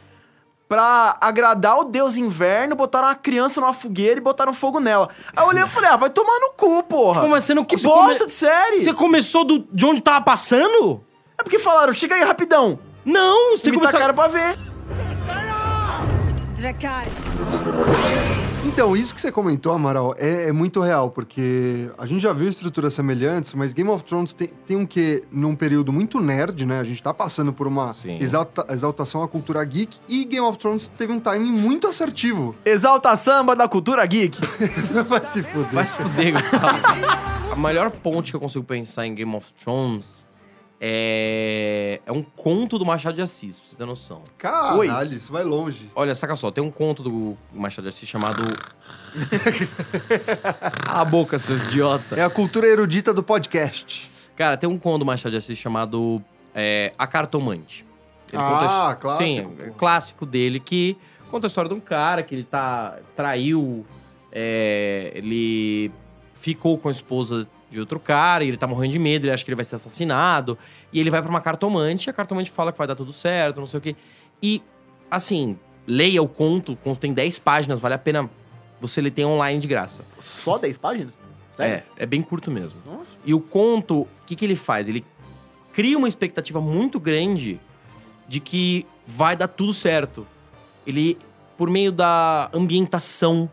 pra 0.68 1.16
agradar 1.20 1.78
o 1.78 1.84
deus 1.84 2.16
inverno, 2.16 2.74
botaram 2.76 3.08
uma 3.08 3.14
criança 3.14 3.60
numa 3.60 3.72
fogueira 3.72 4.18
e 4.18 4.22
botaram 4.22 4.52
fogo 4.52 4.80
nela. 4.80 5.08
Aí 5.36 5.42
eu 5.44 5.48
olhei 5.48 5.62
e 5.62 5.66
falei, 5.66 5.90
ah, 5.90 5.96
vai 5.96 6.10
tomar 6.10 6.38
no 6.40 6.52
cu, 6.56 6.82
porra. 6.84 7.20
Como 7.22 7.34
assim? 7.34 7.54
Não- 7.54 7.64
Que 7.64 7.76
você 7.76 7.86
bosta 7.86 8.14
come- 8.18 8.26
de 8.26 8.32
série! 8.32 8.82
Você 8.84 8.92
começou 8.94 9.44
do, 9.44 9.58
de 9.72 9.84
onde 9.84 10.00
tava 10.00 10.24
passando? 10.24 11.02
É 11.38 11.42
porque 11.42 11.58
falaram, 11.58 11.92
chega 11.92 12.14
aí 12.14 12.24
rapidão. 12.24 12.78
Não, 13.04 13.56
você 13.56 13.64
tem 13.64 13.72
Me 13.72 13.78
que 13.78 13.80
começar... 13.86 13.98
tacaram 13.98 14.14
pra 14.14 14.28
ver. 14.28 14.58
Dracarys. 16.56 17.12
Então, 18.70 18.94
isso 18.96 19.14
que 19.14 19.20
você 19.20 19.32
comentou, 19.32 19.72
Amaral, 19.72 20.14
é, 20.18 20.48
é 20.48 20.52
muito 20.52 20.80
real, 20.80 21.10
porque 21.10 21.90
a 21.96 22.04
gente 22.06 22.20
já 22.20 22.32
viu 22.32 22.48
estruturas 22.48 22.92
semelhantes, 22.94 23.54
mas 23.54 23.72
Game 23.72 23.88
of 23.90 24.04
Thrones 24.04 24.32
tem, 24.32 24.48
tem 24.66 24.76
um 24.76 24.86
que 24.86 25.24
num 25.32 25.56
período 25.56 25.92
muito 25.92 26.20
nerd, 26.20 26.64
né? 26.66 26.78
A 26.78 26.84
gente 26.84 27.02
tá 27.02 27.12
passando 27.12 27.52
por 27.52 27.66
uma 27.66 27.94
exalta- 28.20 28.66
exaltação 28.70 29.22
à 29.22 29.28
cultura 29.28 29.64
geek, 29.64 29.96
e 30.06 30.24
Game 30.24 30.46
of 30.46 30.58
Thrones 30.58 30.86
teve 30.86 31.12
um 31.12 31.18
timing 31.18 31.50
muito 31.50 31.88
assertivo. 31.88 32.54
Exalta 32.64 33.16
samba 33.16 33.56
da 33.56 33.66
cultura 33.66 34.04
geek. 34.06 34.38
Vai 35.08 35.26
se 35.26 35.42
fuder. 35.42 35.72
Vai 35.72 35.86
se 35.86 35.96
fuder, 35.96 36.32
Gustavo. 36.34 36.78
A 37.52 37.56
melhor 37.56 37.90
ponte 37.90 38.30
que 38.30 38.36
eu 38.36 38.40
consigo 38.40 38.64
pensar 38.64 39.06
em 39.06 39.14
Game 39.14 39.34
of 39.34 39.52
Thrones 39.54 40.24
é, 40.80 42.00
é 42.06 42.12
um 42.12 42.22
conto 42.22 42.78
do 42.78 42.86
Machado 42.86 43.16
de 43.16 43.22
Assis, 43.22 43.58
pra 43.58 43.68
você 43.68 43.76
ter 43.76 43.84
noção. 43.84 44.22
Caralho, 44.36 45.14
isso 45.14 45.32
vai 45.32 45.42
longe. 45.42 45.90
Olha, 45.94 46.14
saca 46.14 46.36
só, 46.36 46.50
tem 46.50 46.62
um 46.62 46.70
conto 46.70 47.02
do 47.02 47.36
Machado 47.52 47.84
de 47.84 47.88
Assis 47.90 48.08
chamado... 48.08 48.42
Cala 50.84 51.00
a 51.00 51.04
boca, 51.04 51.38
seu 51.38 51.56
idiota. 51.56 52.16
É 52.16 52.22
a 52.22 52.30
cultura 52.30 52.66
erudita 52.66 53.12
do 53.12 53.22
podcast. 53.22 54.10
Cara, 54.36 54.56
tem 54.56 54.68
um 54.68 54.78
conto 54.78 55.00
do 55.00 55.06
Machado 55.06 55.32
de 55.32 55.38
Assis 55.38 55.58
chamado 55.58 56.22
é, 56.54 56.92
A 56.98 57.06
Cartomante. 57.06 57.84
Ah, 58.32 58.60
a 58.60 58.64
his- 58.92 58.98
clássico, 59.00 59.24
Sim, 59.24 59.72
clássico 59.76 60.26
dele 60.26 60.60
que 60.60 60.96
conta 61.30 61.46
a 61.46 61.48
história 61.48 61.68
de 61.68 61.74
um 61.74 61.80
cara 61.80 62.22
que 62.22 62.34
ele 62.34 62.44
tá... 62.44 62.98
traiu... 63.16 63.84
é, 64.30 65.10
ele 65.14 65.90
ficou 66.34 66.78
com 66.78 66.88
a 66.88 66.92
esposa 66.92 67.48
de 67.70 67.78
outro 67.78 68.00
cara 68.00 68.44
e 68.44 68.48
ele 68.48 68.56
tá 68.56 68.66
morrendo 68.66 68.92
de 68.92 68.98
medo, 68.98 69.26
ele 69.26 69.32
acha 69.32 69.44
que 69.44 69.50
ele 69.50 69.56
vai 69.56 69.64
ser 69.64 69.76
assassinado. 69.76 70.58
E 70.92 71.00
ele 71.00 71.10
vai 71.10 71.20
pra 71.20 71.30
uma 71.30 71.40
cartomante 71.40 72.08
e 72.08 72.10
a 72.10 72.12
cartomante 72.12 72.50
fala 72.50 72.72
que 72.72 72.78
vai 72.78 72.86
dar 72.86 72.94
tudo 72.94 73.12
certo, 73.12 73.60
não 73.60 73.66
sei 73.66 73.78
o 73.78 73.80
quê. 73.80 73.96
E, 74.42 74.62
assim, 75.10 75.58
leia 75.86 76.22
o 76.22 76.28
conto, 76.28 76.72
o 76.72 76.76
conto 76.76 76.98
tem 76.98 77.12
10 77.12 77.38
páginas, 77.38 77.78
vale 77.80 77.94
a 77.94 77.98
pena 77.98 78.28
você 78.80 79.00
ler, 79.00 79.10
tem 79.10 79.24
online 79.24 79.60
de 79.60 79.66
graça. 79.66 80.04
Só 80.18 80.58
10 80.58 80.76
páginas? 80.76 81.12
É, 81.58 81.82
é 81.96 82.06
bem 82.06 82.22
curto 82.22 82.50
mesmo. 82.50 82.78
Nossa. 82.86 83.10
E 83.24 83.34
o 83.34 83.40
conto, 83.40 84.02
o 84.02 84.08
que, 84.24 84.36
que 84.36 84.44
ele 84.44 84.54
faz? 84.54 84.88
Ele 84.88 85.04
cria 85.72 85.98
uma 85.98 86.08
expectativa 86.08 86.60
muito 86.60 87.00
grande 87.00 87.60
de 88.28 88.38
que 88.38 88.86
vai 89.06 89.36
dar 89.36 89.48
tudo 89.48 89.72
certo. 89.72 90.26
Ele, 90.86 91.18
por 91.56 91.68
meio 91.68 91.90
da 91.90 92.48
ambientação, 92.52 93.50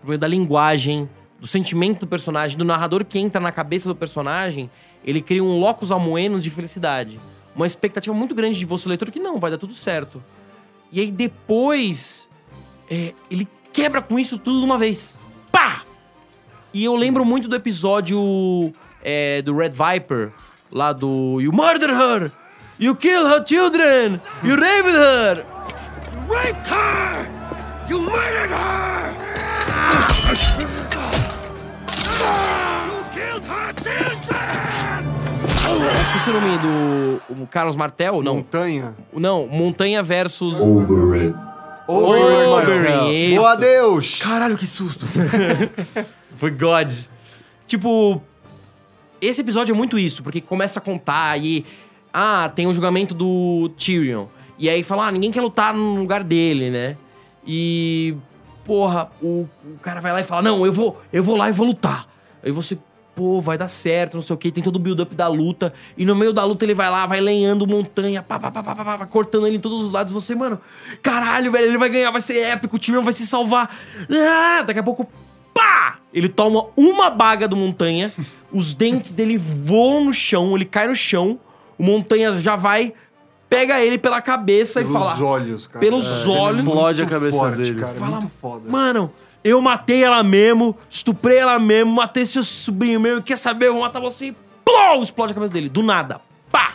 por 0.00 0.08
meio 0.08 0.18
da 0.18 0.26
linguagem, 0.26 1.08
do 1.40 1.46
sentimento 1.46 2.00
do 2.00 2.06
personagem, 2.06 2.56
do 2.56 2.64
narrador 2.64 3.04
que 3.04 3.18
entra 3.18 3.40
na 3.40 3.52
cabeça 3.52 3.88
do 3.88 3.94
personagem, 3.94 4.70
ele 5.04 5.20
cria 5.20 5.42
um 5.42 5.58
locus 5.58 5.92
amoenos 5.92 6.42
de 6.42 6.50
felicidade. 6.50 7.20
Uma 7.54 7.66
expectativa 7.66 8.14
muito 8.14 8.34
grande 8.34 8.58
de 8.58 8.64
você, 8.64 8.88
leitor, 8.88 9.10
que 9.10 9.20
não, 9.20 9.38
vai 9.38 9.50
dar 9.50 9.58
tudo 9.58 9.74
certo. 9.74 10.22
E 10.90 11.00
aí 11.00 11.10
depois, 11.10 12.28
é, 12.90 13.12
ele 13.30 13.48
quebra 13.72 14.00
com 14.00 14.18
isso 14.18 14.38
tudo 14.38 14.58
de 14.58 14.64
uma 14.64 14.78
vez. 14.78 15.20
Pá! 15.52 15.82
E 16.72 16.82
eu 16.82 16.96
lembro 16.96 17.24
muito 17.24 17.48
do 17.48 17.54
episódio 17.54 18.72
é, 19.02 19.42
do 19.42 19.56
Red 19.56 19.70
Viper, 19.70 20.32
lá 20.72 20.92
do 20.92 21.40
You 21.40 21.52
Murder 21.52 21.90
Her! 21.90 22.32
You 22.78 22.96
Kill 22.96 23.26
Her 23.26 23.44
Children! 23.46 24.20
You 24.42 24.56
Raped 24.56 24.94
Her! 24.94 25.44
Raped 26.28 26.66
her! 26.68 27.28
You 27.88 28.00
murdered 28.00 28.50
her! 28.50 29.14
esqueci 36.00 36.30
o 36.30 36.32
nome 36.32 36.58
do 36.58 37.42
o 37.42 37.46
Carlos 37.46 37.76
Martel? 37.76 38.22
Não, 38.22 38.36
Montanha. 38.36 38.94
não, 39.12 39.46
Montanha 39.46 40.02
versus... 40.02 40.60
Oberyn. 40.60 41.34
Oberyn, 41.86 43.36
Boa 43.36 43.52
isso. 43.52 43.60
Deus! 43.60 44.18
Caralho, 44.20 44.56
que 44.56 44.66
susto. 44.66 45.06
Foi 46.34 46.50
God. 46.50 46.90
Tipo, 47.66 48.20
esse 49.20 49.40
episódio 49.40 49.72
é 49.72 49.76
muito 49.76 49.98
isso, 49.98 50.22
porque 50.22 50.40
começa 50.40 50.78
a 50.78 50.82
contar 50.82 51.38
e. 51.38 51.64
Ah, 52.12 52.50
tem 52.54 52.66
o 52.66 52.72
julgamento 52.72 53.14
do 53.14 53.70
Tyrion. 53.76 54.26
E 54.58 54.68
aí 54.68 54.82
fala, 54.82 55.08
ah, 55.08 55.12
ninguém 55.12 55.30
quer 55.30 55.40
lutar 55.40 55.74
no 55.74 55.96
lugar 55.96 56.22
dele, 56.22 56.70
né? 56.70 56.96
E. 57.46 58.16
Porra, 58.64 59.10
o, 59.20 59.46
o 59.62 59.78
cara 59.82 60.00
vai 60.00 60.12
lá 60.12 60.20
e 60.20 60.24
fala: 60.24 60.40
Não, 60.40 60.64
eu 60.64 60.72
vou, 60.72 60.98
eu 61.12 61.22
vou 61.22 61.36
lá 61.36 61.50
e 61.50 61.52
vou 61.52 61.66
lutar. 61.66 62.08
Aí 62.42 62.50
você, 62.50 62.78
pô, 63.14 63.40
vai 63.40 63.56
dar 63.56 63.68
certo, 63.68 64.14
não 64.14 64.22
sei 64.22 64.34
o 64.34 64.36
quê, 64.36 64.50
tem 64.50 64.62
todo 64.62 64.76
o 64.76 64.78
build-up 64.78 65.14
da 65.14 65.28
luta. 65.28 65.72
E 65.96 66.04
no 66.04 66.14
meio 66.14 66.32
da 66.32 66.44
luta 66.44 66.64
ele 66.64 66.74
vai 66.74 66.90
lá, 66.90 67.06
vai 67.06 67.20
lenhando 67.20 67.66
montanha, 67.66 68.22
pá, 68.22 68.38
pá, 68.38 68.50
pá, 68.50 68.62
pá, 68.62 68.74
pá, 68.74 68.98
pá, 68.98 69.06
cortando 69.06 69.46
ele 69.46 69.56
em 69.56 69.60
todos 69.60 69.82
os 69.82 69.92
lados. 69.92 70.12
Você, 70.12 70.34
mano, 70.34 70.60
caralho, 71.02 71.50
velho, 71.52 71.66
ele 71.66 71.78
vai 71.78 71.88
ganhar, 71.88 72.10
vai 72.10 72.20
ser 72.20 72.38
épico, 72.38 72.76
o 72.76 72.78
Tyrion 72.78 73.02
vai 73.02 73.12
se 73.12 73.26
salvar. 73.26 73.74
Ah, 74.10 74.62
daqui 74.62 74.80
a 74.80 74.82
pouco, 74.82 75.08
pá! 75.52 75.98
Ele 76.12 76.28
toma 76.28 76.66
uma 76.76 77.10
baga 77.10 77.46
do 77.48 77.56
montanha, 77.56 78.12
os 78.52 78.74
dentes 78.74 79.12
dele 79.14 79.36
voam 79.38 80.06
no 80.06 80.12
chão, 80.12 80.54
ele 80.56 80.64
cai 80.64 80.86
no 80.88 80.94
chão, 80.94 81.38
o 81.78 81.82
montanha 81.82 82.36
já 82.38 82.56
vai, 82.56 82.92
pega 83.48 83.80
ele 83.80 83.98
pela 83.98 84.20
cabeça 84.20 84.80
e 84.80 84.84
Pelos 84.84 85.00
fala. 85.00 85.24
olhos, 85.24 85.66
cara. 85.66 85.80
Pelos 85.80 86.26
olhos. 86.26 86.64
explode 86.64 87.02
a 87.02 87.06
cabeça 87.06 87.36
forte, 87.38 87.56
dele. 87.56 87.80
Cara, 87.80 87.92
Fala, 87.94 88.20
muito 88.20 88.32
foda. 88.40 88.70
Mano, 88.70 89.12
eu 89.44 89.60
matei 89.60 90.02
ela 90.02 90.22
mesmo, 90.22 90.76
estuprei 90.88 91.36
ela 91.38 91.58
mesmo, 91.58 91.92
matei 91.92 92.24
seu 92.26 92.42
sobrinho 92.42 92.98
mesmo, 92.98 93.22
quer 93.22 93.36
saber? 93.38 93.66
Eu 93.68 93.74
vou 93.74 93.82
matar 93.82 94.00
você 94.00 94.28
e 94.28 94.36
plom, 94.64 95.02
explode 95.02 95.32
a 95.32 95.34
cabeça 95.34 95.52
dele. 95.52 95.68
Do 95.68 95.82
nada. 95.82 96.20
Pá! 96.50 96.74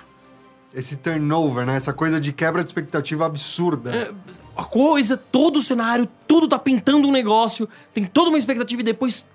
Esse 0.73 0.97
turnover, 0.97 1.65
né? 1.65 1.75
Essa 1.75 1.91
coisa 1.91 2.21
de 2.21 2.32
quebra 2.32 2.63
de 2.63 2.69
expectativa 2.69 3.25
absurda. 3.25 3.93
É, 3.95 4.12
A 4.55 4.63
coisa, 4.63 5.17
todo 5.17 5.58
o 5.58 5.62
cenário, 5.62 6.08
tudo 6.27 6.47
tá 6.47 6.60
pintando 6.60 7.08
um 7.08 7.12
negócio, 7.12 7.67
tem 7.91 8.05
toda 8.05 8.29
uma 8.29 8.38
expectativa 8.38 8.82
e 8.82 8.84
depois. 8.84 9.25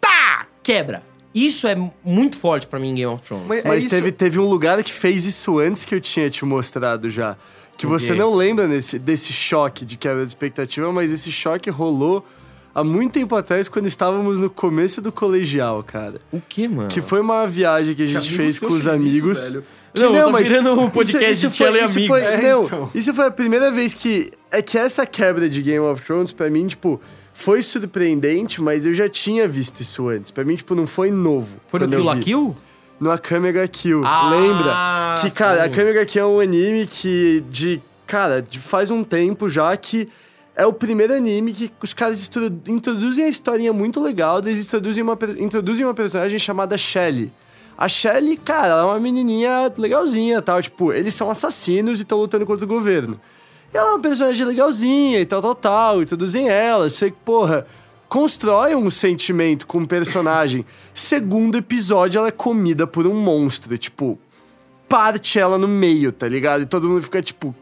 Tá! 0.00 0.46
Quebra. 0.62 1.02
Isso 1.34 1.68
é 1.68 1.76
muito 2.02 2.36
forte 2.38 2.66
pra 2.66 2.78
mim 2.78 2.88
em 2.90 2.94
Game 2.94 3.12
of 3.12 3.22
Thrones. 3.22 3.46
Mas, 3.46 3.64
é 3.64 3.68
Mas 3.68 3.84
isso- 3.84 3.94
teve, 3.94 4.10
teve 4.10 4.38
um 4.40 4.48
lugar 4.48 4.82
que 4.82 4.90
fez 4.92 5.24
isso 5.26 5.58
antes 5.58 5.84
que 5.84 5.94
eu 5.94 6.00
tinha 6.00 6.28
te 6.30 6.44
mostrado 6.44 7.08
já. 7.10 7.36
Que 7.76 7.86
você 7.86 8.14
não 8.14 8.32
lembra 8.34 8.66
nesse, 8.66 8.98
desse 8.98 9.34
choque 9.34 9.84
de 9.84 9.98
quebra 9.98 10.22
de 10.24 10.28
expectativa, 10.30 10.90
mas 10.90 11.12
esse 11.12 11.30
choque 11.30 11.68
rolou 11.68 12.26
há 12.76 12.84
muito 12.84 13.12
tempo 13.12 13.34
atrás, 13.34 13.68
quando 13.68 13.86
estávamos 13.86 14.38
no 14.38 14.50
começo 14.50 15.00
do 15.00 15.10
colegial, 15.10 15.82
cara. 15.82 16.20
O 16.30 16.40
que, 16.46 16.68
mano? 16.68 16.88
Que 16.88 17.00
foi 17.00 17.20
uma 17.20 17.46
viagem 17.46 17.94
que 17.94 18.02
a 18.02 18.06
gente 18.06 18.30
fez 18.30 18.58
com 18.58 18.66
os 18.66 18.86
amigos. 18.86 19.56
Que 19.94 20.00
Não, 20.00 20.30
tá 20.30 20.38
virando 20.38 20.78
um 20.78 20.90
podcast 20.90 21.48
de 21.48 21.54
Tchela 21.54 21.78
e 21.78 21.84
isso 21.86 21.98
amigos. 21.98 22.22
Foi, 22.22 22.34
É, 22.34 22.52
não, 22.52 22.62
então. 22.62 22.90
isso 22.94 23.14
foi 23.14 23.26
a 23.26 23.30
primeira 23.30 23.72
vez 23.72 23.94
que... 23.94 24.30
É 24.50 24.60
que 24.60 24.76
essa 24.76 25.06
quebra 25.06 25.48
de 25.48 25.62
Game 25.62 25.84
of 25.86 26.02
Thrones, 26.02 26.32
pra 26.32 26.50
mim, 26.50 26.66
tipo... 26.66 27.00
Foi 27.32 27.62
surpreendente, 27.62 28.62
mas 28.62 28.84
eu 28.86 28.92
já 28.92 29.08
tinha 29.08 29.48
visto 29.48 29.80
isso 29.80 30.08
antes. 30.08 30.30
Pra 30.30 30.44
mim, 30.44 30.54
tipo, 30.54 30.74
não 30.74 30.86
foi 30.86 31.10
novo. 31.10 31.56
Foi 31.68 31.80
no 31.80 31.88
Kill 31.88 32.04
la 32.04 32.14
vi. 32.14 32.20
Kill? 32.22 32.56
No 33.00 33.10
Akame 33.10 33.52
ga 33.52 33.68
Kill, 33.68 34.02
Ah, 34.04 34.30
lembra? 34.30 35.22
Que, 35.22 35.30
cara, 35.36 35.64
sim. 35.64 35.70
Akame 35.70 35.92
ga 35.94 36.04
Kill 36.06 36.22
é 36.22 36.26
um 36.26 36.40
anime 36.40 36.86
que, 36.86 37.42
de... 37.50 37.80
Cara, 38.06 38.40
de 38.42 38.60
faz 38.60 38.90
um 38.90 39.02
tempo 39.02 39.48
já 39.48 39.74
que... 39.78 40.08
É 40.56 40.66
o 40.66 40.72
primeiro 40.72 41.12
anime 41.12 41.52
que 41.52 41.70
os 41.82 41.92
caras 41.92 42.30
introduzem 42.66 43.26
a 43.26 43.28
historinha 43.28 43.74
muito 43.74 44.02
legal, 44.02 44.38
eles 44.38 44.64
introduzem 44.64 45.04
uma, 45.04 45.18
introduzem 45.38 45.84
uma 45.84 45.92
personagem 45.92 46.38
chamada 46.38 46.78
Shelly. 46.78 47.30
A 47.76 47.90
Shelly, 47.90 48.38
cara, 48.38 48.68
ela 48.68 48.80
é 48.80 48.84
uma 48.86 48.98
menininha 48.98 49.70
legalzinha 49.76 50.40
tal. 50.40 50.62
Tipo, 50.62 50.94
eles 50.94 51.14
são 51.14 51.30
assassinos 51.30 51.98
e 51.98 52.02
estão 52.02 52.16
lutando 52.16 52.46
contra 52.46 52.64
o 52.64 52.68
governo. 52.68 53.20
E 53.72 53.76
ela 53.76 53.88
é 53.88 53.92
uma 53.92 54.00
personagem 54.00 54.46
legalzinha 54.46 55.20
e 55.20 55.26
tal, 55.26 55.42
tal, 55.42 55.54
tal. 55.54 56.02
Introduzem 56.02 56.48
ela. 56.48 56.88
Você, 56.88 57.12
porra, 57.24 57.66
constrói 58.08 58.74
um 58.74 58.90
sentimento 58.90 59.66
com 59.66 59.78
o 59.78 59.86
personagem. 59.86 60.64
Segundo 60.94 61.58
episódio, 61.58 62.18
ela 62.18 62.28
é 62.28 62.32
comida 62.32 62.86
por 62.86 63.06
um 63.06 63.14
monstro. 63.14 63.76
Tipo, 63.76 64.18
parte 64.88 65.38
ela 65.38 65.58
no 65.58 65.68
meio, 65.68 66.12
tá 66.12 66.26
ligado? 66.26 66.62
E 66.62 66.66
todo 66.66 66.88
mundo 66.88 67.02
fica 67.02 67.20
tipo, 67.20 67.54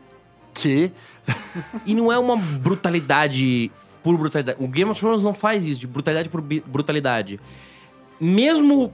quê? 0.53 0.93
E 1.87 1.95
não 1.95 2.13
é 2.13 2.19
uma 2.19 2.37
brutalidade 2.37 3.71
por 4.03 4.17
brutalidade. 4.19 4.63
O 4.63 4.69
Game 4.69 4.91
of 4.91 5.01
Thrones 5.01 5.23
não 5.23 5.33
faz 5.33 5.67
isso, 5.67 5.81
de 5.81 5.87
brutalidade 5.87 6.29
por 6.29 6.41
brutalidade. 6.41 7.41
Mesmo 8.21 8.93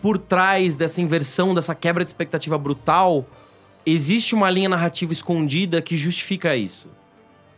por 0.00 0.18
trás 0.18 0.76
dessa 0.76 1.00
inversão, 1.00 1.54
dessa 1.54 1.74
quebra 1.74 2.04
de 2.04 2.10
expectativa 2.10 2.56
brutal, 2.58 3.26
existe 3.84 4.34
uma 4.34 4.50
linha 4.50 4.68
narrativa 4.68 5.12
escondida 5.12 5.82
que 5.82 5.96
justifica 5.96 6.56
isso. 6.56 6.88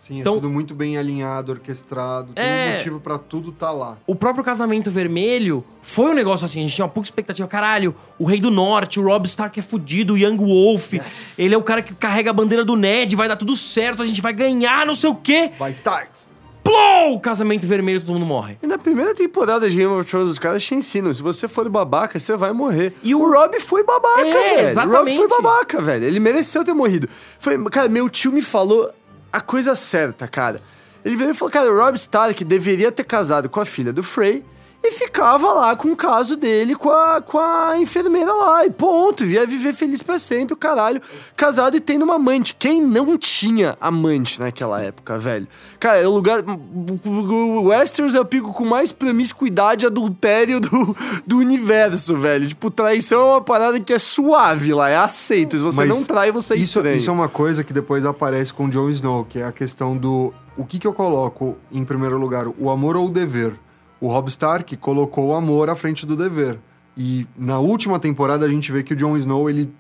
Sim, 0.07 0.21
Então- 0.21 0.33
é 0.33 0.37
tudo 0.37 0.51
muito 0.51 0.75
bem 0.75 0.99
alinhado, 0.99 1.53
orquestrado, 1.53 2.35
tem 2.35 2.45
É. 2.45 2.73
um 2.73 2.77
motivo 2.77 3.01
pra 3.01 3.17
tudo 3.17 3.51
tá 3.51 3.71
lá. 3.73 3.97
O 4.07 4.14
próprio 4.14 4.45
Casamento 4.45 4.90
Vermelho 4.90 5.64
foi 5.81 6.11
um 6.11 6.14
negócio 6.14 6.45
assim, 6.45 6.59
a 6.61 6.62
gente 6.62 6.75
tinha 6.75 6.85
uma 6.85 6.90
pouca 6.90 7.07
expectativa. 7.07 7.49
Caralho, 7.49 7.95
o 8.19 8.25
Rei 8.27 8.38
do 8.38 8.51
Norte, 8.51 9.01
o 9.01 9.05
Rob 9.05 9.25
Stark 9.25 9.59
é 9.59 9.62
fudido, 9.62 10.12
o 10.12 10.19
Young 10.19 10.37
Wolf, 10.37 10.93
ele 11.38 11.55
é 11.55 11.57
o 11.57 11.62
cara 11.62 11.81
que 11.81 11.95
carrega 11.95 12.29
a 12.29 12.33
bandeira 12.35 12.67
do 12.67 12.77
Ned, 12.77 13.17
vai 13.17 13.29
dar 13.29 13.37
tudo 13.37 13.57
certo, 13.57 14.03
a 14.03 14.07
gente 14.07 14.21
vai 14.21 14.35
ganhar, 14.35 14.85
não 14.85 14.95
sei 14.95 15.09
o 15.09 15.14
quê. 15.14 15.53
Vai, 15.59 15.71
Starks! 15.71 16.35
Plou! 16.62 17.21
Casamento 17.21 17.67
Vermelho, 17.67 18.01
todo 18.01 18.12
mundo 18.14 18.25
morre. 18.27 18.57
E 18.62 18.67
na 18.67 18.79
primeira 18.79 19.14
temporada 19.14 19.69
de 19.69 19.77
Game 19.77 19.93
of 19.93 20.09
Thrones, 20.11 20.31
os 20.31 20.38
caras 20.38 20.62
te 20.64 20.75
ensinam: 20.75 21.12
se 21.12 21.21
você 21.23 21.47
for 21.47 21.69
babaca, 21.69 22.19
você 22.19 22.35
vai 22.37 22.53
morrer. 22.55 22.95
E 23.03 23.11
E 23.11 23.14
o- 23.14 23.21
o, 23.21 23.31
Rob 23.33 23.59
foi 23.61 23.85
babaca, 23.85 24.21
É, 24.27 24.55
velho. 24.57 24.69
exatamente. 24.69 25.19
O 25.19 25.21
Rob 25.23 25.29
foi 25.31 25.43
babaca, 25.43 25.83
velho. 25.83 26.05
Ele 26.07 26.19
mereceu 26.19 26.64
ter 26.64 26.73
morrido. 26.73 27.07
Foi, 27.38 27.62
cara, 27.64 27.87
meu 27.88 28.09
tio 28.09 28.33
me 28.33 28.40
falou 28.40 28.90
a 29.35 29.40
coisa 29.40 29.75
certa, 29.75 30.29
cara. 30.29 30.62
Ele 31.05 31.16
veio 31.16 31.33
e 31.33 31.35
falou: 31.35 31.51
cara, 31.51 31.73
o 31.73 31.77
Rob 31.77 31.97
Stark 31.97 32.44
deveria 32.44 32.92
ter 32.92 33.03
casado 33.03 33.49
com 33.49 33.61
a 33.61 33.64
filha 33.64 33.92
do 33.92 34.03
Frey. 34.03 34.44
E 34.87 34.90
ficava 34.90 35.51
lá 35.55 35.75
com 35.75 35.92
o 35.92 35.97
caso 35.97 36.37
dele 36.37 36.77
com 36.77 36.90
a, 36.90 37.23
com 37.23 37.38
a 37.38 37.79
enfermeira 37.79 38.31
lá. 38.31 38.66
E 38.66 38.70
ponto. 38.70 39.25
Ia 39.25 39.47
viver 39.47 39.73
feliz 39.73 40.03
pra 40.03 40.18
sempre, 40.18 40.53
o 40.53 40.57
caralho. 40.59 41.01
Casado 41.35 41.75
e 41.75 41.81
tendo 41.81 42.03
uma 42.03 42.16
amante. 42.16 42.55
Quem 42.55 42.83
não 42.83 43.16
tinha 43.16 43.79
amante 43.81 44.38
naquela 44.38 44.83
época, 44.83 45.18
velho? 45.18 45.49
Cara, 45.81 46.03
é 46.03 46.07
o 46.07 46.11
lugar. 46.11 46.44
O 46.44 47.62
Westeros 47.68 48.14
é 48.14 48.20
o 48.20 48.27
pico 48.27 48.53
com 48.53 48.66
mais 48.66 48.92
promiscuidade 48.92 49.85
e 49.85 49.87
adultério 49.87 50.61
do, 50.61 50.94
do 51.27 51.38
universo, 51.38 52.14
velho. 52.18 52.47
Tipo, 52.47 52.70
traição 52.70 53.20
é 53.23 53.25
uma 53.25 53.40
parada 53.40 53.81
que 53.81 53.92
é 53.92 53.99
suave 53.99 54.75
lá, 54.75 54.90
é 54.90 54.99
aceito. 54.99 55.57
Se 55.57 55.62
você 55.62 55.79
Mas 55.79 55.88
não 55.88 56.05
trai, 56.05 56.31
você 56.31 56.53
é 56.53 56.57
isso, 56.59 56.79
estranho. 56.79 56.97
isso 56.97 57.09
é 57.09 57.12
uma 57.12 57.29
coisa 57.31 57.64
que 57.64 57.73
depois 57.73 58.05
aparece 58.05 58.53
com 58.53 58.66
o 58.66 58.68
Jon 58.68 58.90
Snow, 58.90 59.25
que 59.25 59.38
é 59.38 59.44
a 59.44 59.53
questão 59.53 59.97
do... 59.97 60.31
O 60.59 60.64
que 60.66 60.79
que 60.79 60.87
eu 60.87 60.92
coloco 60.92 61.57
em 61.73 61.85
primeiro 61.87 62.18
lugar? 62.18 62.47
O 62.47 62.68
amor 62.68 62.97
ou 62.97 63.07
o 63.07 63.11
dever? 63.11 63.63
O 64.05 64.09
Rob 64.09 64.29
Stark 64.29 64.77
colocou 64.77 65.29
o 65.29 65.35
amor 65.35 65.71
à 65.71 65.75
frente 65.75 66.05
do 66.05 66.14
dever. 66.14 66.59
E 66.95 67.27
na 67.35 67.59
última 67.59 67.99
temporada 67.99 68.45
a 68.45 68.49
gente 68.51 68.71
vê 68.71 68.83
que 68.83 68.93
o 68.93 68.97
Jon 68.97 69.17
Snow, 69.17 69.49
ele... 69.49 69.73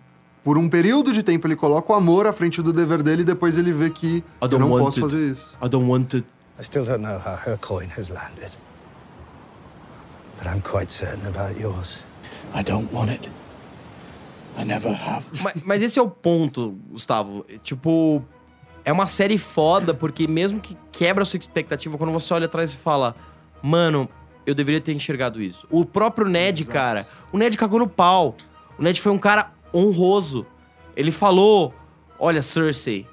Por 0.42 0.56
um 0.56 0.66
período 0.66 1.12
de 1.12 1.22
tempo 1.22 1.46
ele 1.46 1.54
coloca 1.54 1.92
o 1.92 1.94
amor 1.94 2.26
à 2.26 2.32
frente 2.32 2.62
do 2.62 2.72
dever 2.72 3.02
dele 3.02 3.20
e 3.20 3.24
depois 3.26 3.58
ele 3.58 3.70
vê 3.70 3.90
que 3.90 4.24
eu 4.40 4.58
não 4.58 4.70
posso 4.70 4.98
it. 4.98 5.00
fazer 5.00 5.30
isso. 5.30 5.54
I 5.62 5.68
don't 5.68 5.86
want 5.86 6.14
it. 6.14 6.26
I 6.58 6.64
still 6.64 6.86
don't 6.86 7.02
know 7.02 7.18
how 7.18 7.36
her 7.46 7.58
coin 7.58 7.88
has 7.98 8.08
landed. 8.08 8.50
But 10.38 10.46
I'm 10.46 10.62
quite 10.62 10.90
certain 10.90 11.28
about 11.28 11.60
yours. 11.60 11.98
I 12.54 12.62
don't 12.62 12.88
want 12.94 13.10
it. 13.10 13.28
I 14.56 14.64
never 14.64 14.90
have. 14.90 15.26
Mas, 15.42 15.62
mas 15.62 15.82
esse 15.82 15.98
é 15.98 16.02
o 16.02 16.08
ponto, 16.08 16.78
Gustavo. 16.90 17.44
Tipo, 17.62 18.22
é 18.86 18.92
uma 18.92 19.06
série 19.06 19.36
foda, 19.36 19.92
porque 19.92 20.26
mesmo 20.26 20.60
que 20.60 20.78
quebra 20.90 21.24
a 21.24 21.26
sua 21.26 21.38
expectativa, 21.38 21.98
quando 21.98 22.12
você 22.12 22.32
olha 22.32 22.46
atrás 22.46 22.72
e 22.72 22.76
fala, 22.78 23.14
mano, 23.64 24.06
eu 24.44 24.54
deveria 24.54 24.80
ter 24.80 24.92
enxergado 24.92 25.40
isso. 25.40 25.66
O 25.70 25.86
próprio 25.86 26.28
Ned, 26.28 26.66
cara, 26.66 27.08
o 27.32 27.38
Ned 27.38 27.56
cagou 27.56 27.78
no 27.78 27.88
pau. 27.88 28.36
O 28.78 28.82
Ned 28.82 29.00
foi 29.00 29.10
um 29.10 29.18
cara 29.18 29.52
honroso. 29.72 30.46
Ele 30.94 31.10
falou: 31.10 31.72
Olha, 32.18 32.42
Cersei, 32.42 33.06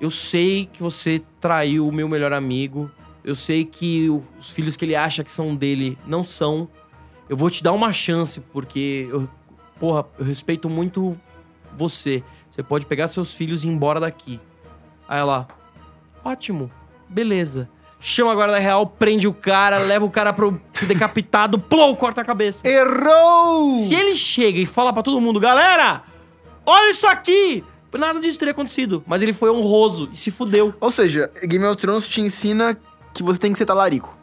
eu 0.00 0.08
sei 0.10 0.64
que 0.72 0.82
você 0.82 1.22
traiu 1.38 1.86
o 1.86 1.92
meu 1.92 2.08
melhor 2.08 2.32
amigo. 2.32 2.90
Eu 3.22 3.36
sei 3.36 3.66
que 3.66 4.08
os 4.08 4.48
filhos 4.48 4.74
que 4.74 4.86
ele 4.86 4.96
acha 4.96 5.22
que 5.22 5.30
são 5.30 5.54
dele 5.54 5.98
não 6.06 6.24
são. 6.24 6.66
Eu 7.28 7.36
vou 7.36 7.50
te 7.50 7.62
dar 7.62 7.72
uma 7.72 7.92
chance, 7.92 8.40
porque 8.40 9.06
eu, 9.10 9.28
porra, 9.78 10.06
eu 10.18 10.24
respeito 10.24 10.70
muito 10.70 11.14
você. 11.76 12.24
Você 12.50 12.62
pode 12.62 12.86
pegar 12.86 13.06
seus 13.06 13.34
filhos 13.34 13.62
e 13.62 13.66
ir 13.66 13.70
embora 13.70 14.00
daqui. 14.00 14.40
Aí 15.06 15.20
ela, 15.20 15.46
ótimo, 16.24 16.70
beleza. 17.06 17.68
Chama 18.02 18.32
a 18.32 18.34
guarda 18.34 18.58
real, 18.58 18.86
prende 18.86 19.28
o 19.28 19.32
cara, 19.34 19.76
leva 19.78 20.04
o 20.06 20.10
cara 20.10 20.32
pro 20.32 20.58
ser 20.72 20.86
decapitado, 20.88 21.58
plou, 21.58 21.94
corta 21.94 22.22
a 22.22 22.24
cabeça. 22.24 22.66
Errou! 22.66 23.76
Se 23.76 23.94
ele 23.94 24.14
chega 24.14 24.58
e 24.58 24.64
fala 24.66 24.90
pra 24.92 25.02
todo 25.02 25.20
mundo, 25.20 25.38
galera, 25.38 26.02
olha 26.64 26.90
isso 26.90 27.06
aqui! 27.06 27.62
Nada 27.92 28.20
disso 28.20 28.38
teria 28.38 28.52
acontecido. 28.52 29.02
Mas 29.06 29.20
ele 29.20 29.32
foi 29.32 29.50
honroso 29.50 30.08
e 30.12 30.16
se 30.16 30.30
fudeu. 30.30 30.72
Ou 30.80 30.90
seja, 30.92 31.30
Game 31.42 31.64
of 31.66 31.76
Thrones 31.76 32.06
te 32.08 32.20
ensina 32.20 32.78
que 33.12 33.22
você 33.22 33.38
tem 33.38 33.52
que 33.52 33.58
ser 33.58 33.66
talarico. 33.66 34.16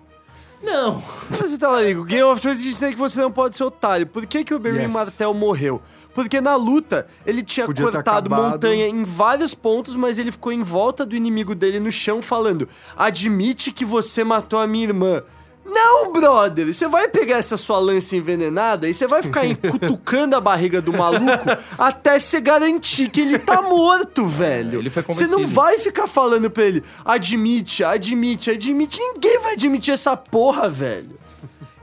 Não. 0.64 1.04
Você 1.30 1.58
tá 1.58 1.70
lá, 1.70 1.84
Game 1.84 2.24
of 2.24 2.42
Thrones 2.42 2.64
diz 2.64 2.80
que 2.80 2.96
você 2.96 3.22
não 3.22 3.32
pode 3.32 3.56
ser 3.58 3.64
otário. 3.66 4.08
Por 4.08 4.26
que, 4.26 4.44
que 4.44 4.54
o 4.56 4.60
Benjamin 4.60 4.86
Yes. 4.86 4.94
Martel 4.94 5.34
morreu? 5.34 5.82
Porque 6.18 6.42
na 6.42 6.56
luta 6.56 7.06
ele 7.24 7.44
tinha 7.44 7.68
Podia 7.68 7.92
cortado 7.92 8.28
montanha 8.28 8.88
em 8.88 9.04
vários 9.04 9.54
pontos, 9.54 9.96
mas 9.96 10.18
ele 10.18 10.32
ficou 10.32 10.52
em 10.52 10.64
volta 10.64 11.06
do 11.06 11.16
inimigo 11.16 11.54
dele 11.54 11.80
no 11.80 11.92
chão 11.92 12.24
falando: 12.24 12.68
Admite 12.98 13.72
que 13.72 13.86
você 13.86 14.24
matou 14.24 14.58
a 14.58 14.66
minha 14.66 14.86
irmã. 14.86 15.22
Não, 15.64 16.12
brother! 16.12 16.74
Você 16.74 16.88
vai 16.88 17.08
pegar 17.08 17.38
essa 17.38 17.56
sua 17.56 17.78
lança 17.78 18.16
envenenada 18.16 18.90
e 18.90 18.96
você 18.96 19.06
vai 19.06 19.22
ficar 19.22 19.44
cutucando 19.70 20.36
a 20.36 20.42
barriga 20.42 20.82
do 20.82 20.92
maluco 20.92 21.46
até 21.78 22.18
você 22.18 22.42
garantir 22.42 23.12
que 23.12 23.22
ele 23.22 23.38
tá 23.38 23.62
morto, 23.62 24.26
velho. 24.26 24.80
Ele 24.80 24.90
foi 24.90 25.04
Você 25.04 25.28
não 25.28 25.46
vai 25.48 25.78
ficar 25.78 26.08
falando 26.08 26.50
pra 26.50 26.64
ele, 26.64 26.84
admite, 27.06 27.84
admite, 27.84 28.50
admite. 28.50 29.00
Ninguém 29.00 29.40
vai 29.40 29.54
admitir 29.54 29.94
essa 29.94 30.18
porra, 30.18 30.68
velho. 30.68 31.16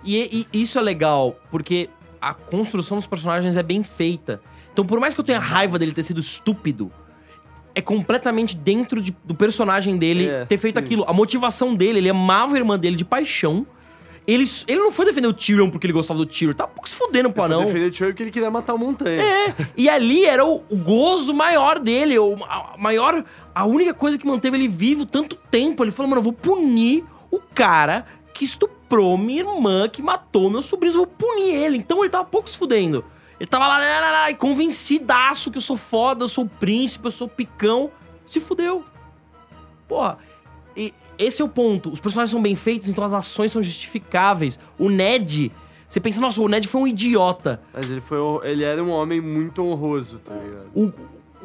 E, 0.02 0.44
e 0.52 0.60
isso 0.60 0.76
é 0.76 0.82
legal, 0.82 1.38
porque 1.52 1.88
a 2.30 2.34
construção 2.34 2.96
dos 2.96 3.06
personagens 3.06 3.56
é 3.56 3.62
bem 3.62 3.82
feita. 3.82 4.40
Então, 4.72 4.84
por 4.84 4.98
mais 5.00 5.14
que 5.14 5.20
eu 5.20 5.24
tenha 5.24 5.38
raiva 5.38 5.78
dele 5.78 5.92
ter 5.92 6.02
sido 6.02 6.20
estúpido, 6.20 6.90
é 7.74 7.80
completamente 7.80 8.56
dentro 8.56 9.00
de- 9.00 9.16
do 9.24 9.34
personagem 9.34 9.96
dele 9.96 10.28
É, 10.28 10.44
ter 10.44 10.58
feito 10.58 10.78
sim. 10.78 10.84
aquilo. 10.84 11.04
A 11.08 11.12
motivação 11.12 11.74
dele, 11.74 11.98
ele 11.98 12.08
amava 12.10 12.54
a 12.54 12.58
irmã 12.58 12.78
dele 12.78 12.96
de 12.96 13.04
paixão. 13.04 13.66
Ele, 14.26 14.44
ele 14.66 14.80
não 14.80 14.90
foi 14.90 15.04
defender 15.04 15.26
o 15.28 15.34
Tyrion 15.34 15.68
porque 15.68 15.86
ele 15.86 15.92
gostava 15.92 16.18
do 16.18 16.24
Tyrion. 16.24 16.54
Tá 16.54 16.64
um 16.64 16.68
pouco 16.68 16.88
se 16.88 16.96
fudendo 16.96 17.30
pro 17.30 17.42
anão. 17.42 17.64
Defender 17.66 17.88
o 17.88 17.90
Tyrion 17.90 18.08
porque 18.10 18.22
ele 18.22 18.30
queria 18.30 18.50
matar 18.50 18.72
o 18.74 18.78
Montanha. 18.78 19.20
É, 19.22 19.54
e 19.76 19.86
ali 19.88 20.24
era 20.24 20.44
o, 20.46 20.62
o 20.70 20.76
gozo 20.76 21.34
maior 21.34 21.78
dele, 21.78 22.18
o 22.18 22.36
a, 22.48 22.74
maior, 22.78 23.22
a 23.54 23.66
única 23.66 23.92
coisa 23.92 24.16
que 24.16 24.26
manteve 24.26 24.56
ele 24.56 24.68
vivo 24.68 25.04
tanto 25.04 25.36
tempo. 25.50 25.84
Ele 25.84 25.90
falou, 25.90 26.08
mano, 26.08 26.20
eu 26.20 26.24
vou 26.24 26.32
punir 26.32 27.04
o 27.30 27.38
cara 27.38 28.06
que 28.32 28.44
estuprou 28.84 29.16
minha 29.16 29.40
irmã, 29.40 29.88
que 29.88 30.02
matou 30.02 30.50
meus 30.50 30.66
sobrinhos, 30.66 30.94
eu 30.94 31.02
vou 31.02 31.06
punir 31.06 31.54
ele. 31.54 31.78
Então 31.78 32.02
ele 32.02 32.10
tava 32.10 32.24
pouco 32.24 32.48
se 32.48 32.58
fudendo. 32.58 33.04
Ele 33.40 33.48
tava 33.48 33.66
lá, 33.66 33.78
lá, 33.78 34.00
lá, 34.00 34.10
lá, 34.10 34.30
e 34.30 34.34
convencidaço 34.34 35.50
que 35.50 35.58
eu 35.58 35.62
sou 35.62 35.76
foda, 35.76 36.24
eu 36.24 36.28
sou 36.28 36.46
príncipe, 36.46 37.06
eu 37.06 37.10
sou 37.10 37.26
picão. 37.26 37.90
Se 38.26 38.40
fudeu. 38.40 38.84
Porra, 39.88 40.18
e 40.76 40.94
esse 41.18 41.42
é 41.42 41.44
o 41.44 41.48
ponto. 41.48 41.90
Os 41.90 42.00
personagens 42.00 42.30
são 42.30 42.40
bem 42.40 42.54
feitos, 42.54 42.88
então 42.88 43.04
as 43.04 43.12
ações 43.12 43.52
são 43.52 43.62
justificáveis. 43.62 44.58
O 44.78 44.88
Ned, 44.88 45.50
você 45.88 46.00
pensa, 46.00 46.20
nossa, 46.20 46.40
o 46.40 46.48
Ned 46.48 46.68
foi 46.68 46.80
um 46.82 46.86
idiota. 46.86 47.60
Mas 47.72 47.90
ele 47.90 48.00
foi. 48.00 48.18
Ele 48.48 48.64
era 48.64 48.82
um 48.82 48.90
homem 48.90 49.20
muito 49.20 49.62
honroso, 49.62 50.18
tá 50.20 50.34
ligado? 50.34 50.70
O, 50.74 50.84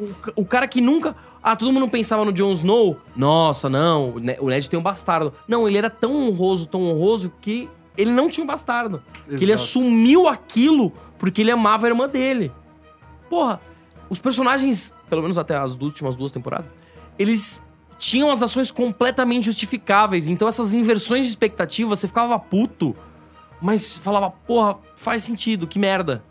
o, 0.01 0.41
o 0.41 0.45
cara 0.45 0.67
que 0.67 0.79
nunca. 0.79 1.15
Ah, 1.41 1.55
todo 1.55 1.71
mundo 1.71 1.87
pensava 1.87 2.25
no 2.25 2.33
Jon 2.33 2.51
Snow. 2.53 2.97
Nossa, 3.15 3.69
não, 3.69 4.11
o 4.15 4.19
Ne- 4.19 4.37
o 4.39 4.47
Ned 4.49 4.69
tem 4.69 4.77
um 4.79 4.83
bastardo. 4.83 5.33
Não, 5.47 5.67
ele 5.67 5.77
era 5.77 5.89
tão 5.89 6.27
honroso, 6.27 6.65
tão 6.65 6.81
honroso, 6.81 7.31
que 7.41 7.69
ele 7.97 8.11
não 8.11 8.29
tinha 8.29 8.43
um 8.43 8.47
bastardo. 8.47 9.01
Que 9.27 9.35
ele 9.43 9.51
Exato. 9.53 9.63
assumiu 9.63 10.27
aquilo 10.27 10.91
porque 11.17 11.41
ele 11.41 11.51
amava 11.51 11.87
a 11.87 11.89
irmã 11.89 12.07
dele. 12.09 12.51
Porra, 13.29 13.61
os 14.09 14.19
personagens, 14.19 14.93
pelo 15.09 15.21
menos 15.21 15.37
até 15.37 15.55
as 15.55 15.71
últimas 15.73 16.15
duas 16.15 16.31
temporadas, 16.31 16.75
eles 17.17 17.61
tinham 17.97 18.31
as 18.31 18.41
ações 18.41 18.71
completamente 18.71 19.45
justificáveis. 19.45 20.27
Então 20.27 20.47
essas 20.47 20.73
inversões 20.73 21.25
de 21.25 21.29
expectativa, 21.31 21.89
você 21.95 22.07
ficava 22.07 22.37
puto, 22.39 22.95
mas 23.61 23.97
falava, 23.97 24.29
porra, 24.31 24.77
faz 24.95 25.23
sentido, 25.23 25.67
que 25.67 25.77
merda. 25.77 26.23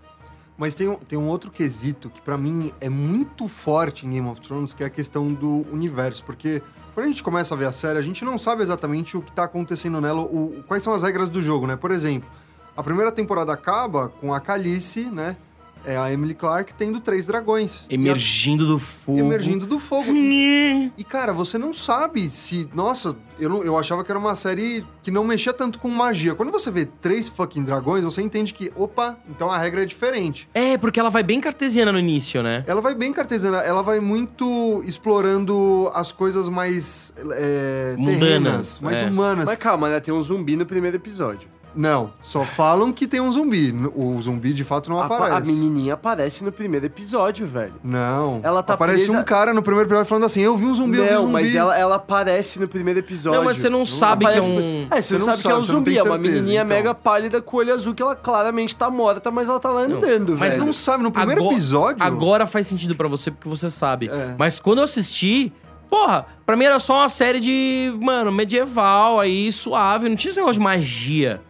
Mas 0.59 0.75
tem 0.75 0.89
um, 0.89 0.97
tem 0.97 1.17
um 1.19 1.29
outro 1.29 1.51
quesito 1.53 2.11
que 2.11 2.21
pra 2.21 2.37
mim 2.37 2.73
é 2.81 2.89
muito 2.89 3.47
forte 3.47 4.05
em 4.07 4.11
Game 4.11 4.29
of 4.29 4.41
Thrones, 4.41 4.75
que 4.75 4.83
é 4.83 4.87
a 4.87 4.91
questão 4.91 5.33
do 5.33 5.65
universo. 5.73 6.25
Porque 6.25 6.61
quando 6.95 7.05
a 7.07 7.09
gente 7.09 7.23
começa 7.23 7.55
a 7.55 7.57
ver 7.57 7.67
a 7.67 7.73
série, 7.73 7.97
a 7.97 8.03
gente 8.03 8.25
não 8.25 8.37
sabe 8.37 8.63
exatamente 8.63 9.17
o 9.17 9.23
que 9.23 9.31
tá 9.31 9.45
acontecendo 9.45 10.01
nela, 10.01 10.21
o- 10.21 10.65
quais 10.67 10.83
são 10.83 10.93
as 10.93 11.05
regras 11.05 11.29
do 11.29 11.41
jogo, 11.41 11.65
né? 11.67 11.77
Por 11.77 11.93
exemplo, 11.93 12.29
a 12.77 12.83
primeira 12.83 13.13
temporada 13.13 13.53
acaba 13.53 14.09
com 14.09 14.35
a 14.35 14.41
Calice, 14.41 15.05
né? 15.05 15.37
É 15.85 15.97
a 15.97 16.13
Emily 16.13 16.35
Clark 16.35 16.75
tendo 16.75 17.01
três 17.01 17.27
dragões. 17.27 17.87
E 17.89 17.95
a- 17.95 17.95
Emergindo 17.95 18.67
do 18.67 18.79
fogo. 18.79 19.19
emergindo 19.19 19.67
do 19.67 19.79
fogo. 19.79 20.13
E, 20.13 20.93
e, 20.97 21.05
cara, 21.05 21.33
você 21.33 21.57
não 21.57 21.73
sabe 21.73 22.29
se. 22.29 22.69
Nossa, 22.75 23.17
eu, 23.39 23.49
não- 23.49 23.63
eu 23.63 23.79
achava 23.79 24.05
que 24.05 24.11
era 24.13 24.19
uma 24.19 24.37
série 24.37 24.85
que 25.03 25.11
não 25.11 25.25
mexia 25.25 25.53
tanto 25.53 25.79
com 25.79 25.89
magia. 25.89 26.35
Quando 26.35 26.53
você 26.53 26.71
vê 26.71 26.85
três 26.85 27.29
fucking 27.29 27.63
dragões, 27.65 28.05
você 28.05 28.21
entende 28.21 28.53
que, 28.53 28.71
opa, 28.77 29.17
então 29.29 29.51
a 29.51 29.57
regra 29.59 29.83
é 29.83 29.87
diferente. 29.87 30.49
É, 30.53 30.77
porque 30.77 31.01
ela 31.01 31.11
vai 31.11 31.23
bem 31.23 31.41
cartesiana 31.41 31.91
no 31.93 31.99
início, 31.99 32.43
né? 32.43 32.65
Ela 32.67 32.81
vai 32.81 32.95
bem 32.95 33.13
cartesiana, 33.13 33.59
ela 33.59 33.83
vai 33.83 34.01
muito 34.01 34.83
explorando 34.85 35.91
as 35.95 36.13
coisas 36.13 36.49
mais 36.49 37.13
é, 37.33 37.95
Mundanas, 37.97 38.21
terrenas, 38.21 38.83
mais 38.83 38.99
é. 38.99 39.07
humanas. 39.07 39.49
Mas 39.49 39.59
calma, 39.59 39.89
né? 39.89 40.01
Tem 40.01 40.13
um 40.13 40.23
zumbi 40.23 40.57
no 40.57 40.67
primeiro 40.67 40.97
episódio. 40.97 41.49
Não, 41.81 42.11
só 42.23 42.45
falam 42.45 42.93
que 42.93 43.07
tem 43.07 43.21
um 43.21 43.31
zumbi. 43.31 43.73
O 43.95 44.21
zumbi 44.21 44.53
de 44.53 44.65
fato 44.65 44.91
não 44.91 45.01
A, 45.01 45.07
aparece. 45.07 45.37
a 45.37 45.41
menininha 45.41 45.95
aparece 45.95 46.43
no 46.43 46.51
primeiro 46.51 46.87
episódio, 46.87 47.47
velho. 47.47 47.75
Não. 47.85 48.41
Ela 48.43 48.65
tá 48.65 48.75
Aparece 48.75 49.05
presa- 49.05 49.21
um 49.21 49.23
cara 49.23 49.55
no 49.55 49.63
primeiro 49.63 49.87
episódio 49.89 50.07
falando 50.09 50.25
assim: 50.25 50.41
Eu 50.41 50.57
vi 50.57 50.65
um 50.65 50.75
zumbi, 50.75 50.99
eu 50.99 51.05
vi 51.05 51.11
um 51.11 51.15
não, 51.15 51.21
zumbi. 51.23 51.33
mas 51.35 51.55
ela, 51.55 51.79
ela 51.79 51.95
aparece 51.95 52.59
no 52.59 52.67
primeiro 52.67 52.99
episódio. 52.99 53.39
Não, 53.39 53.45
mas 53.45 53.59
você 53.59 53.69
não 53.69 53.85
sabe 53.85 54.27
que 54.27 54.33
é 54.33 54.43
um- 54.43 54.89
É, 54.91 55.01
você, 55.01 55.15
não 55.19 55.25
sabe, 55.27 55.43
que 55.43 55.49
é 55.49 55.55
um 55.55 55.63
você 55.63 55.73
não 55.73 55.79
zumbi. 55.79 55.97
É 55.99 56.03
uma 56.03 56.15
certeza, 56.15 56.35
menininha 56.35 56.63
então. 56.63 56.77
mega 56.77 56.95
pálida 56.95 57.41
com 57.41 57.57
olho 57.59 57.73
azul 57.73 57.95
que 57.95 58.03
ela 58.03 58.17
claramente 58.17 58.75
tá 58.75 58.91
morta, 58.91 59.31
mas 59.31 59.49
ela 59.49 59.61
tá 59.61 59.71
lá 59.71 59.83
andando, 59.83 60.37
Mas 60.39 60.55
velho. 60.55 60.67
não 60.67 60.73
sabe, 60.73 61.05
no 61.05 61.13
primeiro 61.13 61.41
Agora- 61.43 61.55
episódio. 61.55 62.03
Agora 62.03 62.47
faz 62.47 62.67
sentido 62.67 62.97
pra 62.97 63.07
você, 63.07 63.31
porque 63.31 63.49
você 63.49 63.71
sabe. 63.71 64.09
É. 64.09 64.35
Mas 64.37 64.59
quando 64.59 64.79
eu 64.79 64.85
assisti, 64.85 65.53
porra, 65.89 66.27
pra 66.45 66.57
mim 66.57 66.65
era 66.65 66.79
só 66.81 66.95
uma 66.99 67.09
série 67.09 67.39
de, 67.39 67.95
mano, 68.01 68.33
medieval 68.33 69.21
aí, 69.21 69.53
suave. 69.53 70.09
Não 70.09 70.17
tinha 70.17 70.31
esse 70.31 70.39
negócio 70.41 70.59
de 70.59 70.65
magia. 70.65 71.41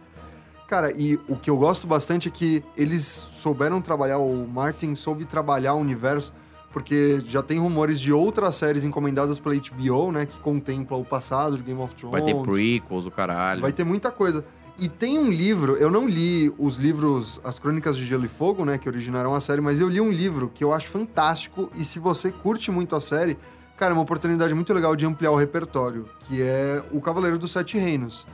Cara, 0.69 0.93
e 0.95 1.19
o 1.27 1.35
que 1.35 1.49
eu 1.49 1.57
gosto 1.57 1.87
bastante 1.87 2.27
é 2.27 2.31
que 2.31 2.63
eles 2.77 3.03
souberam 3.03 3.81
trabalhar, 3.81 4.19
o 4.19 4.47
Martin 4.47 4.93
soube 4.93 5.25
trabalhar 5.25 5.73
o 5.73 5.79
universo, 5.79 6.31
porque 6.71 7.19
já 7.25 7.41
tem 7.41 7.57
rumores 7.57 7.99
de 7.99 8.13
outras 8.13 8.53
séries 8.53 8.83
encomendadas 8.83 9.39
pela 9.39 9.55
HBO, 9.55 10.11
né, 10.11 10.27
que 10.27 10.37
contemplam 10.41 11.01
o 11.01 11.03
passado 11.03 11.57
de 11.57 11.63
Game 11.63 11.81
of 11.81 11.95
Thrones. 11.95 12.11
Vai 12.11 12.21
ter 12.21 12.39
prequels, 12.39 13.07
o 13.07 13.09
caralho. 13.09 13.61
Vai 13.61 13.71
ter 13.73 13.83
muita 13.83 14.11
coisa. 14.11 14.45
E 14.77 14.87
tem 14.87 15.17
um 15.17 15.31
livro, 15.31 15.75
eu 15.75 15.89
não 15.89 16.07
li 16.07 16.53
os 16.55 16.77
livros 16.77 17.41
As 17.43 17.57
Crônicas 17.57 17.97
de 17.97 18.05
Gelo 18.05 18.25
e 18.25 18.29
Fogo, 18.29 18.63
né, 18.63 18.77
que 18.77 18.87
originaram 18.87 19.33
a 19.33 19.41
série, 19.41 19.61
mas 19.61 19.79
eu 19.79 19.89
li 19.89 19.99
um 19.99 20.11
livro 20.11 20.51
que 20.53 20.63
eu 20.63 20.71
acho 20.71 20.87
fantástico 20.87 21.71
e 21.73 21.83
se 21.83 21.97
você 21.97 22.31
curte 22.31 22.69
muito 22.69 22.95
a 22.95 23.01
série, 23.01 23.39
cara, 23.75 23.91
é 23.91 23.95
uma 23.95 24.03
oportunidade 24.03 24.53
muito 24.53 24.71
legal 24.71 24.95
de 24.95 25.03
ampliar 25.03 25.31
o 25.31 25.35
repertório, 25.35 26.05
que 26.27 26.43
é 26.43 26.83
O 26.91 27.01
Cavaleiro 27.01 27.39
dos 27.39 27.51
Sete 27.51 27.75
Reinos, 27.75 28.27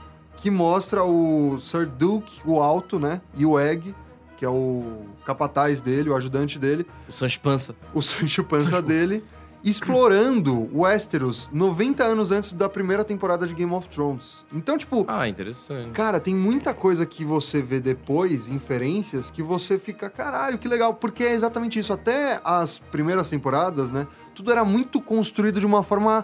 que 0.46 0.52
mostra 0.52 1.04
o 1.04 1.58
Sir 1.58 1.88
Duke, 1.88 2.40
o 2.46 2.62
Alto, 2.62 3.00
né, 3.00 3.20
e 3.36 3.48
o 3.48 3.60
Egg, 3.60 3.96
que 4.38 4.46
é 4.46 4.48
o 4.48 5.02
capataz 5.26 5.82
dele, 5.82 6.12
o 6.12 6.16
ajudante 6.16 6.60
dele, 6.60 6.86
O 7.10 7.12
Sancho 7.12 7.40
Pança. 7.42 7.76
o 7.96 8.00
Sancho 8.00 8.44
Panza 8.44 8.80
dele, 8.80 9.24
explorando 9.64 10.70
Westeros 10.72 11.50
90 11.52 12.04
anos 12.04 12.32
antes 12.32 12.54
da 12.54 12.70
primeira 12.70 13.04
temporada 13.04 13.48
de 13.48 13.56
Game 13.56 13.72
of 13.74 13.90
Thrones. 13.90 14.46
Então, 14.54 14.78
tipo, 14.78 15.04
Ah, 15.08 15.28
interessante. 15.28 15.90
Cara, 15.94 16.20
tem 16.20 16.36
muita 16.36 16.76
coisa 16.76 17.08
que 17.08 17.26
você 17.26 17.64
vê 17.64 17.80
depois, 17.80 18.48
inferências, 18.48 19.32
que 19.32 19.42
você 19.42 19.80
fica, 19.80 20.12
caralho, 20.12 20.60
que 20.60 20.68
legal, 20.68 20.94
porque 20.94 21.24
é 21.24 21.34
exatamente 21.34 21.80
isso. 21.80 21.92
Até 21.92 22.40
as 22.44 22.78
primeiras 22.78 23.30
temporadas, 23.32 23.92
né? 23.92 24.06
Tudo 24.36 24.52
era 24.52 24.64
muito 24.64 25.02
construído 25.02 25.60
de 25.60 25.66
uma 25.66 25.82
forma, 25.82 26.24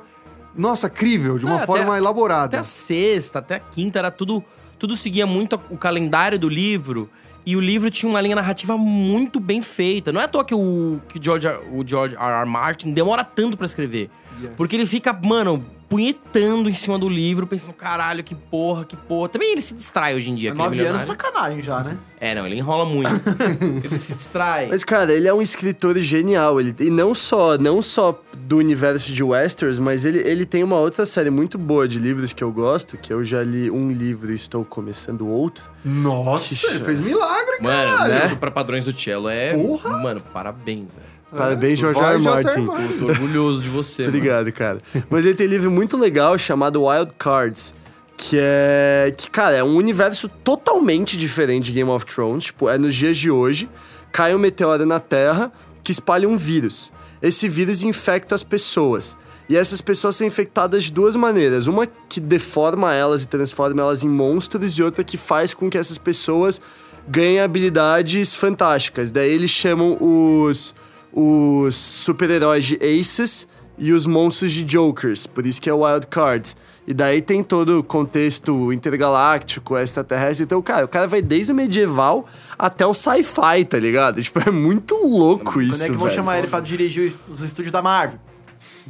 nossa, 0.55 0.89
crível, 0.89 1.37
de 1.37 1.45
uma 1.45 1.53
É, 1.53 1.57
até- 1.57 1.65
forma 1.65 1.97
elaborada. 1.97 2.45
Até 2.45 2.57
a 2.57 2.63
sexta, 2.63 3.39
até 3.39 3.55
a 3.55 3.59
quinta, 3.59 3.99
era 3.99 4.11
tudo. 4.11 4.43
Tudo 4.77 4.95
seguia 4.95 5.27
muito 5.27 5.59
o 5.69 5.77
calendário 5.77 6.39
do 6.39 6.49
livro. 6.49 7.09
E 7.45 7.55
o 7.55 7.59
livro 7.59 7.89
tinha 7.89 8.09
uma 8.09 8.21
linha 8.21 8.35
narrativa 8.35 8.77
muito 8.77 9.39
bem 9.39 9.61
feita. 9.61 10.11
Não 10.11 10.21
é 10.21 10.25
à 10.25 10.27
toa 10.27 10.43
que 10.45 10.53
o, 10.53 10.99
que 11.07 11.19
George, 11.23 11.47
o 11.71 11.83
George 11.85 12.15
R. 12.15 12.23
R. 12.41 12.45
Martin 12.49 12.91
demora 12.93 13.23
tanto 13.23 13.57
pra 13.57 13.65
escrever. 13.65 14.09
Yes. 14.41 14.53
Porque 14.55 14.75
ele 14.75 14.85
fica, 14.85 15.11
mano, 15.13 15.65
punhetando 15.91 16.69
em 16.69 16.73
cima 16.73 16.97
do 16.97 17.09
livro, 17.09 17.45
pensando, 17.45 17.73
caralho, 17.73 18.23
que 18.23 18.33
porra, 18.33 18.85
que 18.85 18.95
porra. 18.95 19.27
Também 19.27 19.51
ele 19.51 19.61
se 19.61 19.75
distrai 19.75 20.15
hoje 20.15 20.31
em 20.31 20.35
dia, 20.35 20.51
aquele 20.51 20.63
Nove 20.63 20.79
anos, 20.79 21.01
milionário. 21.01 21.23
sacanagem 21.25 21.61
já, 21.61 21.81
né? 21.81 21.97
É, 22.17 22.33
não, 22.33 22.45
ele 22.45 22.55
enrola 22.55 22.85
muito. 22.85 23.11
ele 23.83 23.99
se 23.99 24.13
distrai. 24.13 24.67
Mas, 24.67 24.85
cara, 24.85 25.11
ele 25.11 25.27
é 25.27 25.33
um 25.33 25.41
escritor 25.41 25.99
genial. 25.99 26.61
Ele, 26.61 26.73
e 26.79 26.89
não 26.89 27.13
só, 27.13 27.57
não 27.57 27.81
só 27.81 28.17
do 28.33 28.55
universo 28.55 29.11
de 29.11 29.21
Westeros, 29.21 29.79
mas 29.79 30.05
ele, 30.05 30.19
ele 30.19 30.45
tem 30.45 30.63
uma 30.63 30.79
outra 30.79 31.05
série 31.05 31.29
muito 31.29 31.57
boa 31.57 31.85
de 31.89 31.99
livros 31.99 32.31
que 32.31 32.41
eu 32.41 32.53
gosto, 32.53 32.95
que 32.97 33.11
eu 33.11 33.21
já 33.21 33.43
li 33.43 33.69
um 33.69 33.91
livro 33.91 34.31
e 34.31 34.35
estou 34.35 34.63
começando 34.63 35.27
outro. 35.27 35.69
Nossa, 35.83 36.67
ele 36.67 36.85
fez 36.85 37.01
milagre, 37.01 37.57
Mano, 37.61 37.97
caralho. 37.97 38.25
isso 38.27 38.37
pra 38.37 38.49
padrões 38.49 38.85
do 38.85 38.97
cello 38.97 39.27
é... 39.27 39.53
Porra! 39.53 39.97
Mano, 39.97 40.21
parabéns, 40.31 40.87
velho. 40.87 41.20
Parabéns, 41.35 41.79
George 41.79 41.99
Vai, 41.99 42.15
R. 42.15 42.23
Martin. 42.23 42.65
Tô 42.99 43.05
orgulhoso 43.05 43.63
de 43.63 43.69
você, 43.69 44.03
mano. 44.03 44.15
Obrigado, 44.15 44.51
cara. 44.51 44.79
Mas 45.09 45.25
ele 45.25 45.35
tem 45.35 45.47
um 45.47 45.49
livro 45.49 45.71
muito 45.71 45.97
legal 45.97 46.37
chamado 46.37 46.83
Wild 46.83 47.11
Cards. 47.17 47.73
Que 48.17 48.37
é. 48.39 49.13
Que, 49.17 49.29
cara, 49.29 49.55
é 49.55 49.63
um 49.63 49.75
universo 49.75 50.27
totalmente 50.27 51.17
diferente 51.17 51.65
de 51.65 51.71
Game 51.71 51.89
of 51.89 52.05
Thrones. 52.05 52.45
Tipo, 52.45 52.69
é 52.69 52.77
nos 52.77 52.93
dias 52.93 53.17
de 53.17 53.31
hoje. 53.31 53.69
Cai 54.11 54.35
um 54.35 54.39
meteoro 54.39 54.85
na 54.85 54.99
Terra 54.99 55.51
que 55.83 55.91
espalha 55.91 56.27
um 56.27 56.37
vírus. 56.37 56.91
Esse 57.21 57.47
vírus 57.47 57.81
infecta 57.81 58.35
as 58.35 58.43
pessoas. 58.43 59.15
E 59.47 59.55
essas 59.55 59.81
pessoas 59.81 60.15
são 60.15 60.25
infectadas 60.25 60.85
de 60.85 60.91
duas 60.91 61.15
maneiras. 61.15 61.67
Uma 61.67 61.87
que 62.07 62.19
deforma 62.19 62.93
elas 62.93 63.23
e 63.23 63.27
transforma 63.27 63.81
elas 63.81 64.03
em 64.03 64.07
monstros, 64.07 64.77
e 64.77 64.83
outra 64.83 65.03
que 65.03 65.17
faz 65.17 65.53
com 65.53 65.69
que 65.69 65.77
essas 65.77 65.97
pessoas 65.97 66.61
ganhem 67.07 67.41
habilidades 67.41 68.33
fantásticas. 68.33 69.11
Daí 69.11 69.31
eles 69.31 69.49
chamam 69.49 69.97
os 69.99 70.73
os 71.13 71.75
super-heróis 71.75 72.65
de 72.65 72.75
Aces 72.77 73.47
e 73.77 73.91
os 73.93 74.05
monstros 74.05 74.51
de 74.51 74.65
Jokers, 74.69 75.25
por 75.27 75.45
isso 75.45 75.61
que 75.61 75.69
é 75.69 75.73
Wild 75.73 76.07
Cards. 76.07 76.55
E 76.87 76.93
daí 76.93 77.21
tem 77.21 77.43
todo 77.43 77.79
o 77.79 77.83
contexto 77.83 78.73
intergaláctico, 78.73 79.77
extraterrestre. 79.77 80.43
Então, 80.45 80.61
cara, 80.61 80.83
o 80.85 80.87
cara 80.87 81.07
vai 81.07 81.21
desde 81.21 81.51
o 81.51 81.55
medieval 81.55 82.25
até 82.57 82.85
o 82.85 82.93
sci-fi, 82.93 83.63
tá 83.69 83.77
ligado? 83.77 84.21
Tipo, 84.23 84.39
é 84.47 84.51
muito 84.51 84.95
louco 84.95 85.61
isso, 85.61 85.77
Quando 85.77 85.81
é 85.83 85.85
que 85.89 85.91
vão 85.95 86.03
velho. 86.05 86.15
chamar 86.15 86.39
ele 86.39 86.47
pra 86.47 86.59
dirigir 86.59 87.07
os- 87.07 87.17
os 87.31 87.41
estúdios 87.43 87.71
da 87.71 87.81
Marvel? 87.81 88.19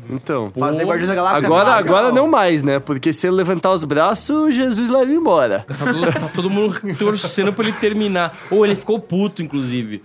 Então, 0.10 0.51
Fazer 0.57 0.84
Guardiões 0.86 1.10
da 1.10 1.15
Galáxia 1.15 1.45
agora, 1.45 1.69
é 1.69 1.73
agora 1.73 2.12
não 2.12 2.27
mais, 2.27 2.63
né? 2.63 2.79
Porque 2.79 3.13
se 3.13 3.27
ele 3.27 3.36
levantar 3.36 3.71
os 3.71 3.84
braços, 3.84 4.55
Jesus 4.55 4.89
leva 4.89 5.03
ele 5.03 5.15
embora. 5.15 5.65
Tá 5.67 5.86
todo, 5.93 6.13
tá 6.13 6.29
todo 6.34 6.49
mundo 6.49 6.75
torcendo 6.97 7.53
pra 7.53 7.63
ele 7.65 7.73
terminar. 7.73 8.36
Ou 8.49 8.65
ele 8.65 8.75
ficou 8.75 8.99
puto, 8.99 9.41
inclusive. 9.43 10.01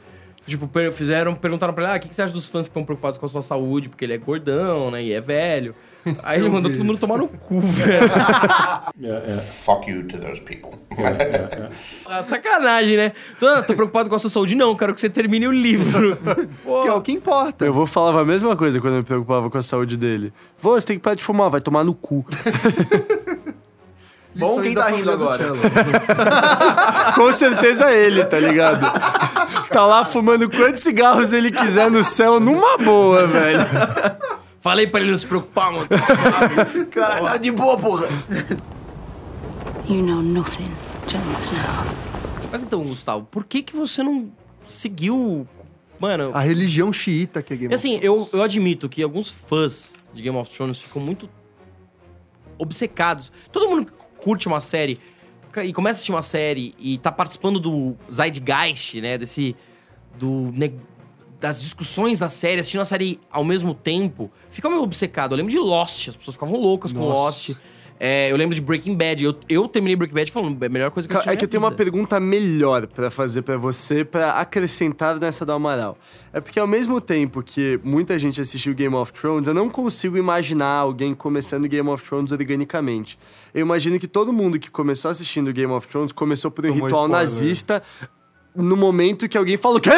Tipo, 0.47 0.71
fizeram, 0.93 1.35
perguntaram 1.35 1.75
pra 1.75 1.85
ele, 1.85 1.93
ah, 1.93 1.97
o 1.97 2.01
que, 2.01 2.09
que 2.09 2.15
você 2.15 2.23
acha 2.23 2.33
dos 2.33 2.47
fãs 2.49 2.67
que 2.67 2.71
estão 2.71 2.85
preocupados 2.85 3.19
com 3.19 3.27
a 3.27 3.29
sua 3.29 3.43
saúde? 3.43 3.89
Porque 3.89 4.05
ele 4.05 4.15
é 4.15 4.19
gordão, 4.19 4.93
né? 4.93 5.03
E 5.03 5.13
é 5.13 5.21
velho. 5.21 5.75
Aí 6.23 6.39
ele 6.39 6.49
mandou 6.49 6.71
todo 6.71 6.85
mundo 6.85 7.01
tomar 7.01 7.19
no 7.19 7.27
cu, 7.27 7.59
velho. 7.67 8.09
Fuck 9.65 9.91
you 9.91 10.05
to 10.07 10.19
those 10.19 10.41
people. 10.41 10.71
Ah, 12.07 12.23
Sacanagem, 12.23 12.97
né? 12.97 13.13
Tô, 13.41 13.63
tô 13.65 13.75
preocupado 13.75 14.09
com 14.09 14.15
a 14.15 14.19
sua 14.21 14.31
saúde. 14.31 14.55
Não, 14.55 14.77
quero 14.77 14.95
que 14.95 15.01
você 15.01 15.11
termine 15.11 15.49
o 15.49 15.53
livro. 15.53 16.17
Que 16.83 16.89
é 16.89 16.93
o 16.93 17.01
que 17.01 17.13
importa. 17.13 17.65
Eu 17.65 17.73
vou 17.73 17.87
falava 17.87 18.21
a 18.21 18.25
mesma 18.25 18.57
coisa 18.57 18.81
quando 18.81 18.95
eu 18.95 18.99
me 18.99 19.05
preocupava 19.05 19.51
com 19.51 19.59
a 19.59 19.63
saúde 19.63 19.97
dele. 19.97 20.33
Vô, 20.59 20.79
você 20.79 20.87
tem 20.87 20.97
que 20.97 21.03
parar 21.03 21.15
de 21.17 21.25
fumar, 21.25 21.51
vai 21.51 21.61
tomar 21.61 21.83
no 21.85 21.95
cu. 21.95 22.25
Bom 24.38 24.61
quem 24.61 24.75
tá 24.75 24.88
rindo 24.88 25.11
agora. 25.11 25.53
Com 27.14 27.33
certeza 27.33 27.90
ele, 27.92 28.25
tá 28.25 28.38
ligado? 28.38 28.81
Tá 29.70 29.87
lá 29.87 30.05
fumando 30.05 30.49
quantos 30.51 30.83
cigarros 30.83 31.33
ele 31.33 31.51
quiser 31.51 31.90
no 31.90 32.05
céu, 32.05 32.38
numa 32.38 32.77
boa, 32.79 33.27
velho. 33.27 33.61
Falei 34.61 34.87
pra 34.87 35.01
ele 35.01 35.11
não 35.11 35.18
se 35.18 35.27
preocupar, 35.27 35.72
mano. 35.72 35.88
Cara, 36.90 37.22
tá 37.22 37.37
de 37.37 37.51
boa, 37.51 37.77
porra. 37.79 38.07
You 39.88 40.03
know 40.03 40.20
nothing, 40.20 40.70
Jon 41.07 41.33
Snow. 41.33 41.61
Mas 42.51 42.62
então, 42.62 42.83
Gustavo, 42.83 43.27
por 43.31 43.44
que 43.44 43.62
que 43.62 43.77
você 43.77 44.03
não 44.03 44.31
seguiu... 44.68 45.46
Mano, 45.99 46.31
A 46.35 46.40
religião 46.40 46.92
xiita 46.92 47.42
que 47.42 47.55
é 47.55 47.57
Game 47.57 47.72
E 47.72 47.75
of 47.75 47.75
assim, 47.75 47.99
eu, 48.03 48.29
eu 48.33 48.42
admito 48.42 48.87
que 48.88 49.03
alguns 49.03 49.31
fãs 49.31 49.94
de 50.12 50.20
Game 50.22 50.37
of 50.37 50.51
Thrones 50.51 50.79
ficam 50.79 51.01
muito 51.01 51.29
obcecados. 52.59 53.33
Todo 53.51 53.68
mundo 53.68 53.87
que 53.87 53.92
curte 54.27 54.49
uma 54.49 54.61
série 54.61 54.99
e 55.65 55.73
começa 55.73 55.93
a 55.93 55.99
assistir 55.99 56.11
uma 56.11 56.21
série 56.23 56.75
e 56.79 56.99
tá 56.99 57.12
participando 57.12 57.61
do 57.61 57.95
Zeitgeist, 58.12 59.01
né? 59.01 59.17
Desse. 59.17 59.55
Do, 60.19 60.51
ne- 60.53 60.75
das 61.41 61.61
discussões 61.61 62.19
da 62.19 62.29
série, 62.29 62.59
assistindo 62.61 62.81
a 62.81 62.85
série 62.85 63.21
ao 63.31 63.45
mesmo 63.45 63.73
tempo, 63.75 64.31
fica 64.51 64.69
meio 64.69 64.83
obcecado. 64.83 65.33
Eu 65.33 65.37
lembro 65.37 65.53
de 65.53 65.59
Lost, 65.59 66.09
as 66.09 66.17
pessoas 66.17 66.35
ficavam 66.35 66.59
loucas 66.59 66.93
com 66.93 66.99
Nossa. 67.01 67.53
Lost. 67.53 67.61
É, 67.99 68.31
eu 68.31 68.37
lembro 68.37 68.55
de 68.55 68.61
Breaking 68.61 68.95
Bad. 68.95 69.25
Eu, 69.25 69.35
eu 69.49 69.67
terminei 69.69 69.97
Breaking 69.97 70.15
Bad 70.15 70.31
falando, 70.31 70.63
é 70.63 70.67
a 70.67 70.69
melhor 70.69 70.91
coisa 70.91 71.09
que 71.09 71.15
eu 71.15 71.19
assisti 71.19 71.33
É 71.33 71.37
que 71.37 71.45
eu 71.45 71.49
tenho 71.49 71.63
uma 71.63 71.71
vida." 71.71 71.83
pergunta 71.83 72.21
melhor 72.21 72.87
pra 72.87 73.11
fazer 73.11 73.43
pra 73.43 73.57
você, 73.57 74.05
pra 74.05 74.33
acrescentar 74.33 75.19
nessa 75.19 75.45
do 75.47 75.53
Amaral. 75.53 75.97
É 76.33 76.41
porque 76.41 76.61
ao 76.61 76.67
mesmo 76.67 77.01
tempo 77.01 77.43
que 77.43 77.81
muita 77.83 78.19
gente 78.19 78.41
assistiu 78.41 78.75
Game 78.75 78.95
of 78.95 79.13
Thrones, 79.13 79.49
eu 79.49 79.55
não 79.55 79.71
consigo 79.71 80.19
imaginar 80.19 80.67
alguém 80.81 81.15
começando 81.15 81.67
Game 81.67 81.89
of 81.89 82.05
Thrones 82.05 82.33
organicamente. 82.33 83.19
Eu 83.55 83.63
imagino 83.63 83.99
que 83.99 84.07
todo 84.07 84.33
mundo 84.33 84.59
que 84.59 84.71
começou 84.71 85.11
assistindo 85.11 85.51
Game 85.53 85.73
of 85.73 85.89
Thrones 85.89 86.13
começou 86.13 86.51
por 86.51 86.67
um 86.67 86.69
Tomou 86.69 86.87
ritual 86.89 87.05
spoiler. 87.07 87.21
nazista 87.23 87.83
no 88.57 88.77
momento 88.77 89.29
que 89.29 89.37
alguém 89.37 89.57
falou: 89.57 89.81
Quê? 89.81 89.90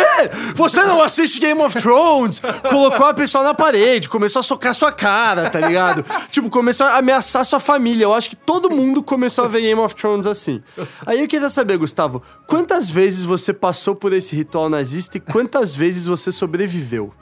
Você 0.55 0.83
não 0.83 1.03
assiste 1.03 1.40
Game 1.40 1.61
of 1.62 1.81
Thrones? 1.81 2.40
Colocou 2.68 3.07
a 3.07 3.14
pessoa 3.14 3.44
na 3.44 3.55
parede, 3.55 4.09
começou 4.09 4.40
a 4.40 4.42
socar 4.42 4.75
sua 4.75 4.92
cara, 4.92 5.49
tá 5.51 5.61
ligado? 5.61 6.05
tipo, 6.31 6.51
começou 6.51 6.87
a 6.87 6.99
ameaçar 6.99 7.44
sua 7.44 7.61
família. 7.61 8.05
Eu 8.05 8.14
acho 8.14 8.31
que 8.31 8.37
todo 8.37 8.71
mundo 8.71 9.03
começou 9.03 9.44
a 9.44 9.49
ver 9.49 9.62
Game 9.62 9.81
of 9.81 9.94
Thrones 9.94 10.27
assim. 10.27 10.62
Aí 11.07 11.21
eu 11.21 11.29
queria 11.29 11.51
saber, 11.51 11.79
Gustavo, 11.79 12.23
quantas 12.47 12.90
vezes 12.90 13.25
você 13.25 13.53
passou 13.53 13.94
por 13.94 14.12
esse 14.12 14.35
ritual 14.35 14.68
nazista 14.68 15.16
e 15.16 15.21
quantas 15.21 15.75
vezes 15.75 16.07
você 16.07 16.33
sobreviveu? 16.33 17.12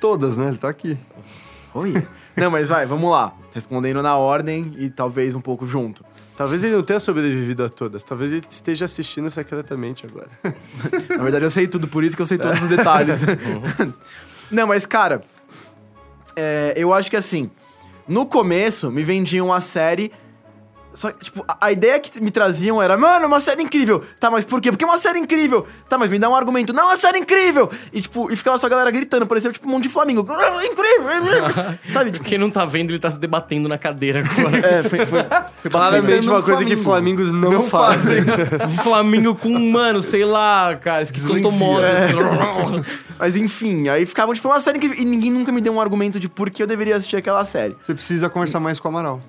Todas, 0.00 0.36
né? 0.36 0.48
Ele 0.48 0.58
tá 0.58 0.68
aqui. 0.68 0.98
Oi. 1.74 1.94
Não, 2.36 2.50
mas 2.50 2.68
vai, 2.68 2.84
vamos 2.84 3.10
lá. 3.10 3.32
Respondendo 3.52 4.02
na 4.02 4.16
ordem 4.16 4.72
e 4.76 4.90
talvez 4.90 5.34
um 5.34 5.40
pouco 5.40 5.66
junto. 5.66 6.04
Talvez 6.36 6.64
ele 6.64 6.74
não 6.74 6.82
tenha 6.82 6.98
sobrevivido 6.98 7.64
a 7.64 7.68
todas. 7.68 8.02
Talvez 8.02 8.32
ele 8.32 8.44
esteja 8.48 8.86
assistindo 8.86 9.30
secretamente 9.30 10.04
agora. 10.04 10.28
Na 11.16 11.22
verdade, 11.22 11.44
eu 11.44 11.50
sei 11.50 11.68
tudo, 11.68 11.86
por 11.86 12.02
isso 12.02 12.16
que 12.16 12.22
eu 12.22 12.26
sei 12.26 12.38
todos 12.38 12.60
os 12.62 12.68
detalhes. 12.68 13.20
Não, 14.50 14.66
mas, 14.66 14.84
cara, 14.84 15.22
é, 16.34 16.74
eu 16.76 16.92
acho 16.92 17.08
que 17.08 17.16
assim, 17.16 17.50
no 18.08 18.26
começo 18.26 18.90
me 18.90 19.04
vendiam 19.04 19.52
a 19.52 19.60
série. 19.60 20.12
Só 20.94 21.10
que, 21.10 21.24
tipo, 21.24 21.44
a, 21.48 21.66
a 21.66 21.72
ideia 21.72 21.98
que 21.98 22.22
me 22.22 22.30
traziam 22.30 22.80
era, 22.80 22.96
mano, 22.96 23.26
uma 23.26 23.40
série 23.40 23.62
incrível. 23.62 24.04
Tá, 24.20 24.30
mas 24.30 24.44
por 24.44 24.60
quê? 24.60 24.70
Porque 24.70 24.84
é 24.84 24.86
uma 24.86 24.98
série 24.98 25.18
incrível. 25.18 25.66
Tá, 25.88 25.98
mas 25.98 26.08
me 26.10 26.18
dá 26.18 26.28
um 26.30 26.34
argumento. 26.36 26.72
Não, 26.72 26.84
é 26.84 26.86
uma 26.92 26.96
série 26.96 27.18
incrível! 27.18 27.70
E, 27.92 28.00
tipo, 28.00 28.30
e 28.32 28.36
ficava 28.36 28.58
só 28.58 28.66
a 28.66 28.70
galera 28.70 28.90
gritando, 28.90 29.26
parecia 29.26 29.50
tipo 29.52 29.66
um 29.68 29.72
monte 29.72 29.84
de 29.84 29.88
Flamengo. 29.88 30.26
"Ah, 30.30 30.60
Incrível! 30.64 31.10
incrível!" 31.16 31.78
Sabe? 31.92 32.12
Tipo, 32.12 32.24
Quem 32.24 32.38
não 32.38 32.50
tá 32.50 32.64
vendo, 32.64 32.90
ele 32.90 32.98
tá 32.98 33.10
se 33.10 33.18
debatendo 33.18 33.68
na 33.68 33.76
cadeira 33.76 34.20
agora. 34.20 34.56
é, 34.58 34.82
foi, 34.84 34.98
foi, 35.06 35.18
foi 35.62 35.70
Claramente 35.70 36.28
uma 36.28 36.42
coisa 36.42 36.64
que. 36.64 36.76
Flamingos 36.76 37.32
não, 37.32 37.50
Não 37.50 37.62
fazem. 37.68 38.22
Um 38.66 38.82
Flamengo 38.82 39.34
com, 39.34 39.58
mano, 39.58 40.00
sei 40.02 40.24
lá, 40.24 40.74
cara, 40.76 41.02
esquistotomose. 41.02 41.84
assim. 41.84 42.84
Mas 43.18 43.36
enfim, 43.36 43.88
aí 43.88 44.06
ficava, 44.06 44.32
tipo, 44.34 44.48
uma 44.48 44.60
série 44.60 44.78
incrível. 44.78 44.98
E 44.98 45.04
ninguém 45.04 45.30
nunca 45.30 45.50
me 45.52 45.60
deu 45.60 45.72
um 45.72 45.80
argumento 45.80 46.18
de 46.20 46.28
por 46.28 46.50
que 46.50 46.62
eu 46.62 46.66
deveria 46.66 46.96
assistir 46.96 47.16
aquela 47.16 47.44
série. 47.44 47.76
Você 47.82 47.94
precisa 47.94 48.28
conversar 48.28 48.60
mais 48.60 48.78
com 48.78 48.88
o 48.88 48.90
Amaral. 48.90 49.20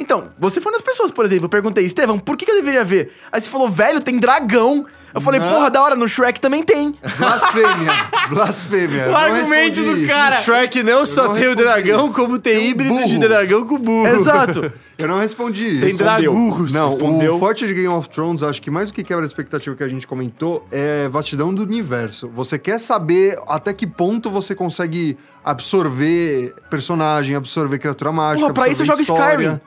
Então, 0.00 0.28
você 0.38 0.60
foi 0.60 0.72
das 0.72 0.82
pessoas, 0.82 1.10
por 1.10 1.24
exemplo, 1.24 1.46
eu 1.46 1.48
perguntei, 1.48 1.84
Estevão, 1.84 2.18
por 2.18 2.36
que, 2.36 2.44
que 2.44 2.50
eu 2.52 2.56
deveria 2.56 2.84
ver? 2.84 3.12
Aí 3.32 3.40
você 3.40 3.48
falou, 3.48 3.68
velho, 3.68 4.00
tem 4.00 4.18
dragão. 4.18 4.86
Eu 5.14 5.22
falei, 5.22 5.40
porra, 5.40 5.70
da 5.70 5.82
hora, 5.82 5.96
no 5.96 6.06
Shrek 6.06 6.38
também 6.38 6.62
tem. 6.62 6.94
Blasfêmia. 7.18 7.92
Blasfêmia. 8.28 9.06
O 9.08 9.10
Não 9.10 9.16
argumento 9.16 9.82
do 9.82 10.06
cara. 10.06 10.36
Shrek 10.36 10.82
não 10.82 11.06
só 11.06 11.28
não 11.28 11.34
tem 11.34 11.48
o 11.48 11.56
dragão, 11.56 12.06
isso. 12.06 12.14
como 12.14 12.38
tem, 12.38 12.58
Tem 12.58 12.68
híbrido 12.68 13.04
de 13.06 13.18
dragão 13.18 13.64
com 13.66 13.78
burro. 13.78 14.06
Exato. 14.06 14.72
Eu 14.98 15.08
não 15.08 15.18
respondi 15.18 15.64
isso. 15.64 15.86
Tem 15.86 15.96
dragurros. 15.96 16.72
Não, 16.74 16.90
Respondeu. 16.90 17.36
o 17.36 17.38
forte 17.38 17.66
de 17.66 17.72
Game 17.72 17.88
of 17.88 18.08
Thrones, 18.10 18.42
acho 18.42 18.60
que 18.60 18.70
mais 18.70 18.90
do 18.90 18.94
que 18.94 19.02
quebra 19.04 19.24
a 19.24 19.26
expectativa 19.26 19.74
que 19.74 19.82
a 19.82 19.88
gente 19.88 20.06
comentou, 20.06 20.66
é 20.70 21.08
vastidão 21.08 21.54
do 21.54 21.62
universo. 21.62 22.28
Você 22.34 22.58
quer 22.58 22.78
saber 22.78 23.38
até 23.48 23.72
que 23.72 23.86
ponto 23.86 24.28
você 24.28 24.54
consegue 24.54 25.16
absorver 25.44 26.54
personagem, 26.68 27.36
absorver 27.36 27.78
criatura 27.78 28.12
mágica, 28.12 28.52
Porra, 28.52 28.54
pra 28.54 28.68
isso 28.68 28.82
eu 28.82 28.86
jogo. 28.86 29.00
Skyrim. 29.00 29.60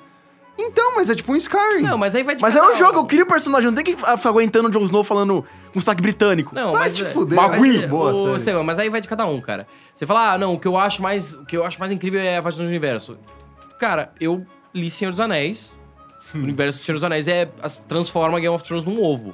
Então, 0.57 0.95
mas 0.95 1.09
é 1.09 1.15
tipo 1.15 1.31
um 1.31 1.35
Skyrim. 1.35 1.81
Não, 1.81 1.97
mas 1.97 2.13
aí 2.13 2.23
vai 2.23 2.35
de 2.35 2.41
Mas 2.41 2.55
é 2.55 2.61
um 2.61 2.75
jogo, 2.75 2.99
eu 2.99 3.05
crio 3.05 3.23
o 3.23 3.27
personagem, 3.27 3.65
não 3.67 3.73
tem 3.75 3.83
que 3.83 3.95
ficar 3.95 4.17
aguentando 4.29 4.67
o 4.67 4.71
Jon 4.71 4.83
Snow 4.85 5.03
falando 5.03 5.43
com 5.73 5.79
sotaque 5.79 6.01
britânico. 6.01 6.53
Não, 6.53 6.73
Vai 6.73 6.81
mas 6.83 6.95
te 6.95 7.03
é- 7.03 7.09
fuder. 7.09 7.35
Mas 7.35 7.83
é 7.83 7.87
boa, 7.87 8.13
série. 8.13 8.35
Estevam, 8.35 8.63
mas 8.63 8.77
aí 8.77 8.89
vai 8.89 9.01
de 9.01 9.07
cada 9.07 9.25
um, 9.25 9.41
cara. 9.41 9.65
Você 9.95 10.05
fala, 10.05 10.33
ah, 10.33 10.37
não, 10.37 10.53
o 10.53 10.59
que 10.59 10.67
eu 10.67 10.77
acho 10.77 11.01
mais, 11.01 11.33
o 11.33 11.45
que 11.45 11.57
eu 11.57 11.65
acho 11.65 11.79
mais 11.79 11.91
incrível 11.91 12.19
é 12.21 12.37
a 12.37 12.41
vastidão 12.41 12.65
do 12.65 12.69
universo. 12.69 13.17
Cara, 13.79 14.11
eu 14.19 14.45
li 14.73 14.89
Senhor 14.91 15.11
dos 15.11 15.19
Anéis. 15.19 15.77
O 16.33 16.37
universo 16.37 16.79
do 16.79 16.83
Senhor 16.85 16.95
dos 16.95 17.03
Anéis 17.03 17.27
é 17.27 17.49
as- 17.61 17.75
transforma 17.75 18.39
Game 18.39 18.53
of 18.55 18.63
Thrones 18.63 18.85
num 18.85 19.01
ovo. 19.01 19.33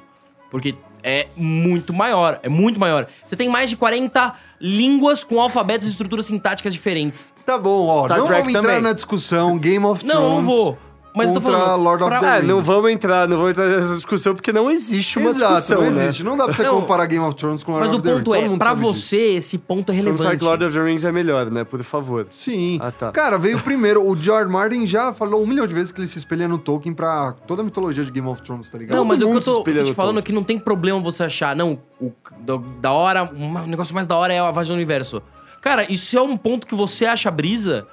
Porque 0.50 0.76
é 1.04 1.28
muito 1.36 1.94
maior, 1.94 2.40
é 2.42 2.50
muito 2.50 2.80
maior. 2.80 3.06
Você 3.26 3.36
tem 3.36 3.50
mais 3.50 3.70
de 3.70 3.76
40 3.76 4.34
línguas 4.60 5.24
com 5.24 5.40
alfabetos 5.40 5.86
e 5.88 5.92
estruturas 5.92 6.26
sintáticas 6.26 6.74
diferentes. 6.74 7.32
Tá 7.46 7.58
bom, 7.58 7.86
ó. 7.88 8.06
Star 8.06 8.18
não 8.18 8.26
Trek 8.26 8.42
vamos 8.44 8.56
entrar 8.56 8.70
também. 8.70 8.82
na 8.82 8.94
discussão 8.94 9.58
Game 9.60 9.86
of 9.86 10.04
Não, 10.06 10.16
Thrones. 10.16 10.36
não 10.38 10.44
vou. 10.44 10.78
Mas 11.18 11.28
eu 11.30 11.34
tô 11.36 11.42
contra 11.42 11.58
falando, 11.60 11.84
Lord 11.84 12.04
of 12.04 12.10
pra- 12.12 12.20
the 12.20 12.26
É, 12.28 12.36
Rings. 12.40 12.48
não 12.48 12.62
vamos 12.62 12.92
entrar, 12.92 13.28
não 13.28 13.38
vamos 13.38 13.52
entrar 13.52 13.68
nessa 13.68 13.96
discussão 13.96 14.34
porque 14.36 14.54
não 14.54 14.70
existe 14.72 15.18
uma 15.20 15.30
Exato, 15.32 15.54
discussão, 15.56 15.82
não 15.84 15.92
né? 15.92 16.04
existe. 16.06 16.24
Não 16.24 16.38
dá 16.38 16.46
pra 16.46 16.54
você 16.54 16.64
Não. 16.64 16.82
comparar 16.82 17.06
Game 17.08 17.26
of 17.26 17.36
Thrones 17.36 17.64
com 17.64 17.72
Lord 17.74 17.88
Mas 17.88 17.94
o 17.96 17.98
of 18.00 18.04
the 18.04 18.10
Rings. 18.10 18.20
ponto 18.24 18.32
Todo 18.34 18.44
é, 18.46 18.48
mundo 18.50 18.60
pra 18.60 18.68
sabe 18.70 18.82
disso. 18.82 18.94
você, 18.94 19.18
esse 19.34 19.58
ponto 19.58 19.92
é 19.92 19.96
relevante. 19.96 20.38
que 20.38 20.44
Lord 20.46 20.64
of 20.66 20.74
the 20.78 20.84
Rings 20.84 21.04
é 21.06 21.12
melhor, 21.12 21.50
né? 21.52 21.64
Por 21.64 21.84
favor. 21.84 22.28
Sim. 22.32 22.78
Ah, 22.82 22.92
tá. 22.92 23.12
Cara, 23.12 23.38
veio 23.38 23.60
primeiro. 23.60 24.08
O 24.08 24.16
George 24.16 24.52
Martin 24.52 24.86
já 24.86 25.12
falou 25.14 25.44
um 25.44 25.48
milhão 25.48 25.66
de 25.68 25.74
vezes 25.74 25.92
que 25.92 26.00
ele 26.00 26.08
se 26.08 26.18
espelha 26.20 26.48
no 26.48 26.58
Tolkien 26.58 26.94
pra 26.94 27.34
toda 27.46 27.62
a 27.62 27.66
mitologia 27.66 28.04
de 28.06 28.12
Game 28.12 28.28
of 28.28 28.42
Thrones, 28.42 28.70
tá 28.70 28.78
ligado? 28.78 28.96
Não, 28.98 29.04
mas 29.06 29.22
o 29.22 29.26
que 29.30 29.38
eu 29.38 29.42
tô, 29.42 29.52
eu 29.58 29.64
tô 29.64 29.84
te 29.84 29.94
falando 29.94 30.18
é 30.18 30.22
Tolkien. 30.22 30.24
que 30.24 30.34
não 30.34 30.44
tem 30.44 30.58
problema 30.60 31.00
você 31.02 31.24
achar, 31.24 31.56
não, 31.56 31.80
o 32.02 32.12
da, 32.40 32.60
da 32.82 32.92
hora, 32.92 33.24
o 33.34 33.68
negócio 33.68 33.94
mais 33.96 34.06
da 34.08 34.16
hora 34.16 34.34
é 34.34 34.40
a 34.40 34.52
vagem 34.52 34.72
do 34.72 34.76
universo. 34.76 35.22
Cara, 35.62 35.92
isso 35.92 36.18
é 36.18 36.22
um 36.22 36.38
ponto 36.38 36.66
que 36.68 36.76
você 36.76 37.06
acha 37.06 37.30
brisa, 37.32 37.88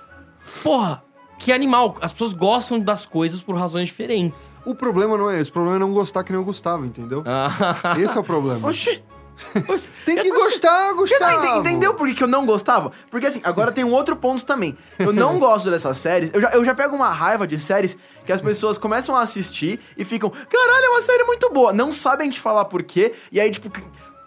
porra, 0.63 1.03
que 1.45 1.53
animal. 1.53 1.97
As 2.01 2.13
pessoas 2.13 2.33
gostam 2.33 2.81
das 2.81 3.05
coisas 3.05 3.43
por 3.43 3.55
razões 3.57 3.89
diferentes. 3.89 4.51
O 4.65 4.75
problema 4.75 5.17
não 5.19 5.31
é 5.31 5.39
esse. 5.41 5.51
O 5.51 5.53
problema 5.53 5.77
é 5.77 5.79
não 5.79 5.93
gostar 5.93 6.25
que 6.25 6.33
nem 6.33 6.41
o 6.41 6.45
Gustavo, 6.45 6.85
entendeu? 6.87 7.23
Ah. 7.27 7.97
Esse 7.99 8.17
é 8.17 8.21
o 8.21 8.25
problema. 8.25 8.67
Oxi. 8.69 9.03
Tem 10.07 10.17
que 10.17 10.31
gostar, 10.31 10.93
Gustavo. 10.95 11.45
ente- 11.45 11.59
entendeu 11.59 11.95
por 11.95 12.07
que, 12.07 12.15
que 12.15 12.23
eu 12.23 12.29
não 12.29 12.47
gostava? 12.47 12.93
Porque 13.11 13.27
assim, 13.27 13.41
agora 13.43 13.73
tem 13.73 13.83
um 13.83 13.91
outro 13.91 14.15
ponto 14.15 14.47
também. 14.47 14.79
Eu 14.99 15.13
não 15.13 15.39
gosto 15.41 15.71
dessas 15.71 15.99
séries. 15.99 16.31
Eu 16.33 16.41
já, 16.41 16.51
eu 16.51 16.65
já 16.65 16.73
pego 16.73 16.95
uma 16.95 17.11
raiva 17.11 17.45
de 17.47 17.59
séries 17.59 17.97
que 18.25 18.33
as 18.33 18.41
pessoas 18.41 18.79
começam 18.79 19.15
a 19.17 19.21
assistir 19.23 19.81
e 19.99 20.05
ficam, 20.05 20.31
caralho, 20.31 20.85
é 20.85 20.89
uma 20.91 21.03
série 21.03 21.25
muito 21.25 21.51
boa. 21.53 21.73
Não 21.73 21.93
sabem 21.93 22.31
te 22.31 22.39
falar 22.39 22.67
por 22.67 22.85
quê. 22.85 23.13
E 23.33 23.41
aí, 23.41 23.51
tipo, 23.51 23.69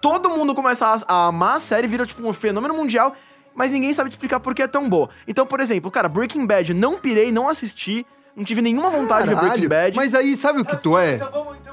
todo 0.01 0.29
mundo 0.29 0.53
começa 0.53 0.85
a, 0.85 0.99
a 1.07 1.27
amar 1.27 1.55
a 1.55 1.59
série, 1.61 1.87
vira 1.87 2.05
tipo 2.05 2.27
um 2.27 2.33
fenômeno 2.33 2.73
mundial, 2.73 3.13
mas 3.57 3.71
ninguém 3.71 3.91
sabe 3.91 4.09
te 4.09 4.13
explicar 4.13 4.39
por 4.39 4.53
que 4.53 4.61
é 4.61 4.67
tão 4.67 4.87
boa. 4.87 5.09
Então, 5.27 5.45
por 5.47 5.59
exemplo, 5.59 5.89
cara, 5.89 6.07
Breaking 6.07 6.45
Bad, 6.45 6.73
não 6.75 6.97
pirei, 6.99 7.31
não 7.31 7.49
assisti. 7.49 8.05
Não 8.35 8.43
tive 8.43 8.61
nenhuma 8.61 8.91
vontade 8.91 9.23
de 9.23 9.29
ver 9.29 9.35
Breaking 9.41 9.67
Caralho, 9.67 9.69
Bad. 9.69 9.97
Mas 9.97 10.13
aí, 10.13 10.37
sabe 10.37 10.61
o 10.61 10.65
que 10.65 10.77
tu 10.77 10.95
é? 10.95 11.17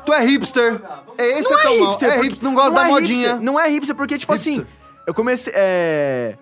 Tu 0.06 0.12
é 0.14 0.24
hipster. 0.24 0.80
É 1.18 1.38
esse 1.38 1.50
Não 1.50 1.58
é 1.58 1.62
tão 1.62 1.78
mal. 1.78 1.98
É 2.00 2.20
hipster, 2.22 2.42
não 2.44 2.54
gosta 2.54 2.70
não 2.70 2.76
da 2.76 2.86
é 2.86 2.90
modinha. 2.90 3.18
hipster, 3.28 3.40
não 3.42 3.60
é 3.60 3.68
hipster, 3.68 3.94
porque, 3.94 4.16
tipo 4.18 4.32
Hipster. 4.32 4.54
assim, 4.54 4.66
eu 5.06 5.12
comecei. 5.12 5.52
É. 5.54 6.38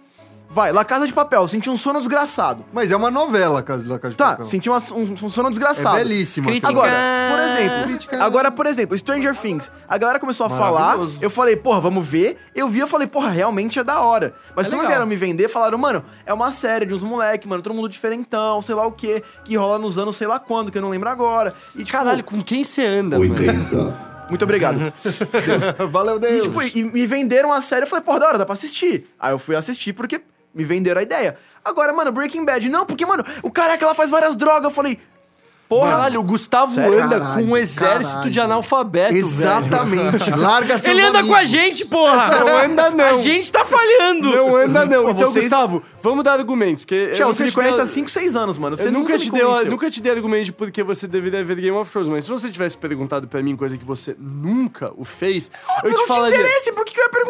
Vai, 0.55 0.71
La 0.71 0.85
Casa 0.85 1.07
de 1.07 1.13
Papel, 1.15 1.49
senti 1.49 1.71
um 1.71 1.79
sono 1.79 1.99
desgraçado. 1.99 2.63
Mas 2.73 2.93
é 2.93 2.97
uma 2.97 3.11
novela, 3.11 3.63
Casa 3.63 3.89
da 3.89 3.99
Casa 3.99 4.11
de 4.13 4.17
Tá, 4.19 4.31
Papel. 4.33 4.45
senti 4.47 4.69
uma- 4.69 4.83
um, 4.93 5.15
um 5.23 5.31
sono 5.31 5.49
desgraçado. 5.49 5.97
É 5.97 6.05
belíssima. 6.05 6.51
Agora, 6.65 6.93
por 7.31 7.41
exemplo, 7.41 8.23
agora, 8.23 8.51
por 8.51 8.67
exemplo, 8.67 8.99
Stranger 8.99 9.35
Things. 9.35 9.71
A 9.89 9.97
galera 9.97 10.19
começou 10.21 10.45
a 10.45 10.51
falar, 10.51 10.97
eu 11.23 11.31
falei, 11.31 11.57
porra, 11.57 11.81
vamos 11.81 12.07
ver. 12.07 12.37
Eu 12.55 12.69
vi, 12.69 12.81
eu 12.81 12.87
falei, 12.87 13.07
porra, 13.07 13.31
realmente 13.31 13.79
é 13.79 13.85
da 13.85 14.01
hora. 14.01 14.35
Mas 14.55 14.67
É 14.67 14.69
quando 14.69 14.81
legal. 14.81 14.89
vieram 14.91 15.07
me 15.07 15.17
vender, 15.17 15.49
falaram, 15.49 15.79
mano, 15.79 16.05
é 16.27 16.35
uma 16.35 16.51
série 16.51 16.85
de 16.85 16.93
uns 16.93 17.03
moleque, 17.03 17.49
mano, 17.49 17.63
todo 17.63 17.73
mundo 17.75 17.89
diferentão, 17.89 18.61
sei 18.61 18.75
lá 18.75 18.87
o 18.87 18.93
quê, 18.93 19.23
que 19.45 19.57
rola 19.57 19.79
nos 19.79 19.97
anos 19.99 20.17
sei 20.17 20.27
lá 20.27 20.39
quando, 20.39 20.71
que 20.71 20.77
eu 20.77 20.83
não 20.83 20.91
lembro 20.91 21.09
agora. 21.09 21.55
E, 21.75 21.79
tipo, 21.79 21.93
Caralho, 21.93 22.23
com 22.23 22.43
quem 22.43 22.63
você 22.63 22.85
anda, 22.85 23.19
mano? 23.19 23.35
muito 24.29 24.43
obrigado. 24.45 24.93
Valeu, 25.91 26.17
E, 26.17 26.21
Deus. 26.21 26.43
tipo, 26.45 26.63
e 26.63 26.85
me 26.85 27.07
venderam 27.07 27.53
a 27.53 27.61
série, 27.61 27.83
eu 27.85 27.87
falei, 27.87 28.05
porra, 28.05 28.21
da 28.21 28.29
hora, 28.29 28.39
dá 28.39 28.45
pra 28.45 28.53
assistir. 28.53 29.07
Aí 29.19 29.33
eu 29.33 29.39
fui 29.39 29.57
assistir 29.57 29.93
porque 29.93 30.21
me 30.55 30.65
venderam 30.65 31.01
a 31.01 31.03
ideia. 31.03 31.37
Agora, 31.65 31.93
mano, 31.93 32.11
Breaking 32.13 32.45
Bad, 32.45 32.69
não, 32.69 32.85
porque, 32.85 33.07
mano, 33.07 33.25
o 33.43 33.51
careca 33.51 33.85
ela 33.85 33.95
faz 33.95 34.11
várias 34.11 34.35
drogas. 34.37 34.65
Eu 34.65 34.71
falei, 34.71 34.99
porra, 35.69 35.93
Caralho, 35.93 36.21
o 36.21 36.23
Gustavo 36.25 36.75
Sério? 36.75 37.03
anda 37.03 37.19
Caralho, 37.21 37.47
com 37.47 37.53
um 37.53 37.57
exército 37.57 38.15
caralho. 38.15 38.31
de 38.31 38.41
analfabeto, 38.41 39.13
velho. 39.15 39.25
Exatamente. 39.27 40.31
Larga 40.37 40.77
seus 40.77 40.95
Ele 40.95 41.03
anda 41.07 41.21
amigos. 41.21 41.35
com 41.37 41.41
a 41.41 41.45
gente, 41.45 41.87
porra! 41.87 42.29
Não 42.41 42.59
anda 42.59 42.91
não. 42.91 43.05
A 43.07 43.15
gente 43.15 43.51
tá 43.51 43.65
falhando! 43.65 44.29
Não 44.37 44.57
anda 44.57 44.85
não. 44.85 45.05
Pô, 45.05 45.11
então, 45.13 45.31
vocês- 45.31 45.45
Gustavo, 45.45 45.83
vamos 46.03 46.25
dar 46.25 46.33
argumentos. 46.35 46.83
Porque 46.85 47.13
Tchau, 47.15 47.29
nunca 47.29 47.37
você 47.39 47.45
me 47.45 47.49
te 47.51 47.55
conhece 47.55 47.75
dei- 47.77 47.83
há 47.85 47.87
5, 47.87 48.11
6 48.11 48.37
anos, 48.37 48.59
mano. 48.59 48.77
Você 48.77 48.89
eu 48.89 48.93
nunca, 48.93 49.17
te 49.19 49.31
dei, 49.31 49.41
convenceu. 49.43 49.71
nunca 49.71 49.91
te 49.91 50.03
dei 50.03 50.13
argumento 50.13 50.45
de 50.47 50.53
por 50.53 50.71
que 50.71 50.83
você 50.83 51.07
deveria 51.07 51.43
ver 51.45 51.57
Game 51.57 51.77
of 51.77 51.91
Thrones, 51.91 52.09
mas 52.11 52.25
se 52.25 52.31
você 52.31 52.51
tivesse 52.51 52.77
perguntado 52.77 53.27
pra 53.27 53.41
mim 53.43 53.57
coisa 53.57 53.79
que 53.79 53.85
você 53.85 54.15
nunca 54.19 54.93
o 54.97 55.05
fez, 55.05 55.51
Eu 55.85 55.91
eu 55.91 55.91
não 55.93 55.99
te 56.01 56.05
tinha 56.05 56.07
falaria. 56.09 56.37
interesse, 56.39 56.73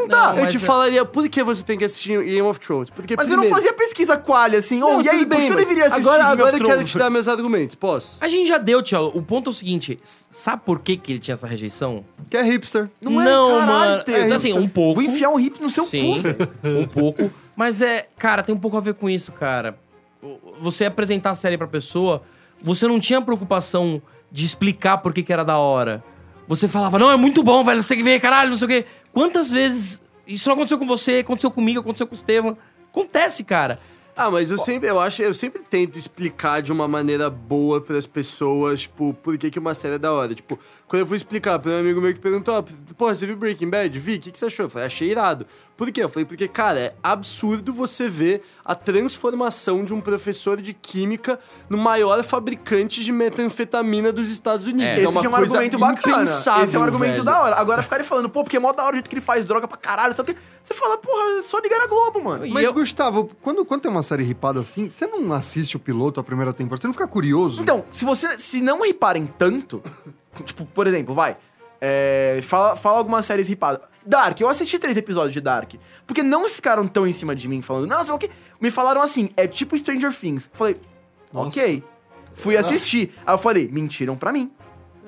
perguntar? 0.08 0.28
Não, 0.28 0.36
Eu 0.38 0.42
mas 0.44 0.52
te 0.52 0.56
é- 0.56 0.60
falaria 0.60 1.04
por 1.04 1.28
que 1.28 1.42
você 1.42 1.62
tem 1.64 1.78
que 1.78 1.84
assistir 1.84 2.22
Game 2.24 2.42
of 2.42 2.58
Thrones. 2.60 2.90
Porque 2.90 3.14
Mas 3.16 3.28
eu 3.30 3.36
não 3.36 3.42
primeiro- 3.44 3.56
fazia 3.64 3.72
pesquisa 3.72 4.16
qualha, 4.16 4.58
assim. 4.58 4.82
Ô, 4.82 4.88
Não, 4.94 5.02
e 5.02 5.08
aí, 5.08 5.18
tudo 5.18 5.28
por 5.28 5.34
que 5.34 5.40
bem, 5.40 5.48
eu 5.48 5.54
mas 5.54 5.62
deveria 5.66 5.86
assistir 5.86 6.00
Agora, 6.08 6.22
Game 6.22 6.32
agora 6.32 6.48
of 6.50 6.60
eu 6.60 6.64
quero 6.66 6.78
Thrones? 6.78 6.92
te 6.92 6.98
dar 6.98 7.10
meus 7.10 7.28
argumentos, 7.28 7.74
posso? 7.76 8.16
A 8.20 8.28
gente 8.28 8.46
já 8.48 8.58
deu, 8.58 8.82
Tchelo. 8.82 9.10
O 9.14 9.22
ponto 9.22 9.48
é 9.48 9.50
o 9.50 9.52
seguinte: 9.52 9.98
s- 10.02 10.26
sabe 10.30 10.62
por 10.64 10.80
que, 10.80 10.96
que 10.96 11.12
ele 11.12 11.18
tinha 11.18 11.34
essa 11.34 11.46
rejeição? 11.46 12.04
Que 12.30 12.36
é 12.36 12.42
hipster. 12.42 12.90
Não 13.00 13.20
é, 13.20 13.24
Não, 13.24 13.48
caralho, 13.58 13.66
mano. 13.72 13.96
Estevam. 13.98 14.20
É, 14.30 14.32
assim, 14.34 14.58
um 14.58 14.68
pouco. 14.68 15.00
Vou 15.00 15.02
enfiar 15.10 15.30
um 15.30 15.38
hip 15.40 15.60
no 15.62 15.70
seu 15.70 15.84
Sim, 15.84 16.16
cu, 16.16 16.20
velho. 16.22 16.80
um 16.82 16.86
pouco. 16.86 17.30
Mas 17.56 17.82
é, 17.82 18.08
cara, 18.18 18.42
tem 18.42 18.54
um 18.54 18.58
pouco 18.58 18.76
a 18.76 18.80
ver 18.80 18.94
com 18.94 19.08
isso, 19.10 19.30
cara. 19.32 19.76
O- 20.22 20.38
Você 20.60 20.84
apresentar 20.84 21.30
a 21.30 21.34
série 21.34 21.58
pra 21.58 21.66
pessoa, 21.66 22.22
você 22.62 22.86
não 22.86 23.00
tinha 23.00 23.20
preocupação 23.20 24.00
de 24.30 24.44
explicar 24.46 24.98
por 24.98 25.12
que, 25.12 25.22
que 25.22 25.32
era 25.32 25.44
da 25.44 25.58
hora. 25.58 26.02
Você 26.48 26.66
falava, 26.68 26.98
não, 26.98 27.10
é 27.10 27.16
muito 27.16 27.42
bom, 27.42 27.62
velho, 27.64 27.82
você 27.82 27.94
que 27.96 28.02
ver, 28.02 28.20
caralho, 28.20 28.50
não 28.50 28.56
sei 28.56 28.64
o 28.66 28.68
quê. 28.68 28.86
Quantas 29.12 29.51
vezes 29.51 30.01
isso 30.27 30.48
não 30.48 30.55
aconteceu 30.55 30.79
com 30.79 30.87
você, 30.87 31.18
aconteceu 31.18 31.51
comigo, 31.51 31.81
aconteceu 31.81 32.07
com 32.07 32.14
o 32.14 32.16
Estevam? 32.16 32.57
Acontece, 32.90 33.44
cara. 33.44 33.79
Ah, 34.14 34.31
mas 34.31 34.51
eu 34.51 34.59
sempre, 34.59 34.90
eu 34.90 35.01
acho, 35.01 35.22
eu 35.22 35.33
sempre 35.33 35.62
tento 35.62 35.98
explicar 35.98 36.61
de 36.61 36.70
uma 36.70 36.87
maneira 36.87 37.31
boa 37.31 37.81
pras 37.81 38.07
pessoas, 38.07 38.83
tipo, 38.83 39.14
por 39.14 39.38
que, 39.38 39.51
que 39.51 39.59
uma 39.59 39.72
série 39.72 39.94
é 39.94 39.98
da 39.98 40.12
hora. 40.12 40.35
Tipo, 40.35 40.59
quando 40.92 41.00
eu 41.00 41.07
fui 41.07 41.16
explicar 41.16 41.59
pra 41.59 41.72
um 41.72 41.78
amigo 41.81 42.02
meu 42.02 42.12
que 42.12 42.20
perguntou, 42.20 42.55
ah, 42.55 42.62
pô, 42.98 43.07
você 43.09 43.24
viu 43.26 43.35
Breaking 43.35 43.70
Bad? 43.70 43.98
Vi, 43.98 44.16
o 44.16 44.20
que, 44.20 44.31
que 44.31 44.38
você 44.38 44.44
achou? 44.44 44.66
Eu 44.66 44.70
falei, 44.70 44.85
achei 44.85 45.11
irado. 45.11 45.46
Por 45.74 45.90
quê? 45.90 46.05
Eu 46.05 46.09
falei, 46.11 46.26
porque, 46.26 46.46
cara, 46.46 46.78
é 46.78 46.94
absurdo 47.02 47.72
você 47.72 48.11
ver 48.11 48.42
a 48.62 48.74
transformação 48.74 49.82
de 49.82 49.95
um 49.95 50.03
professor 50.03 50.61
de 50.61 50.74
química 50.74 51.40
no 51.66 51.78
maior 51.78 52.22
fabricante 52.22 53.03
de 53.03 53.11
metanfetamina 53.11 54.12
dos 54.12 54.28
Estados 54.28 54.66
Unidos. 54.66 54.84
É. 54.84 54.90
É, 54.90 54.97
Esse 54.97 55.07
uma 55.07 55.24
é 55.24 55.28
um 55.28 55.32
coisa 55.32 55.55
argumento 55.59 55.78
bacana. 55.78 56.30
Esse 56.62 56.76
é 56.76 56.78
um 56.78 56.82
argumento 56.82 57.12
velho. 57.12 57.24
da 57.24 57.40
hora. 57.40 57.57
Agora 57.57 57.82
ficarem 57.82 58.05
falando, 58.05 58.28
pô, 58.28 58.45
porque 58.45 58.59
é 58.59 58.61
mó 58.61 58.70
da 58.74 58.82
hora 58.82 58.93
o 58.93 58.97
jeito 58.97 59.09
que 59.09 59.14
ele 59.14 59.22
faz 59.22 59.47
droga 59.47 59.66
pra 59.66 59.78
caralho, 59.78 60.14
só 60.14 60.22
que 60.22 60.36
você 60.62 60.74
fala, 60.74 60.99
porra, 60.99 61.38
é 61.38 61.43
só 61.43 61.59
ligar 61.59 61.78
na 61.78 61.86
Globo, 61.86 62.22
mano. 62.22 62.47
Mas, 62.49 62.64
eu- 62.64 62.74
Gustavo, 62.74 63.30
quando, 63.40 63.64
quando 63.64 63.80
tem 63.80 63.90
uma 63.90 64.03
uma 64.03 64.03
série 64.03 64.24
ripada 64.24 64.61
assim, 64.61 64.88
você 64.88 65.07
não 65.07 65.32
assiste 65.32 65.76
o 65.76 65.80
piloto, 65.80 66.18
a 66.20 66.24
primeira 66.24 66.53
temporada, 66.53 66.82
você 66.82 66.86
não 66.88 66.93
fica 66.95 67.07
curioso? 67.09 67.62
Então, 67.62 67.84
se 67.90 68.05
você 68.05 68.36
se 68.36 68.61
não 68.61 68.82
riparem 68.84 69.26
tanto, 69.38 69.82
tipo, 70.45 70.64
por 70.66 70.87
exemplo, 70.87 71.14
vai, 71.14 71.37
é, 71.80 72.41
fala, 72.43 72.76
fala 72.76 72.99
algumas 72.99 73.26
séries 73.26 73.49
ripadas. 73.49 73.80
Dark, 74.07 74.41
eu 74.41 74.49
assisti 74.49 74.78
três 74.78 74.97
episódios 74.97 75.33
de 75.33 75.41
Dark. 75.41 75.74
Porque 76.07 76.22
não 76.22 76.49
ficaram 76.49 76.87
tão 76.87 77.07
em 77.07 77.12
cima 77.12 77.35
de 77.35 77.49
mim 77.49 77.62
falando, 77.62 77.87
não, 77.87 78.05
sei 78.05 78.14
o 78.14 78.18
que. 78.18 78.30
Me 78.61 78.70
falaram 78.70 79.03
assim, 79.03 79.30
é 79.37 79.47
tipo 79.47 79.76
Stranger 79.76 80.14
Things. 80.14 80.51
Falei, 80.53 80.76
Nossa. 81.33 81.49
ok. 81.49 81.85
Fui 82.35 82.57
assistir. 82.57 83.14
Aí 83.26 83.35
eu 83.35 83.39
falei, 83.39 83.68
mentiram 83.68 84.16
pra 84.16 84.33
mim. 84.33 84.51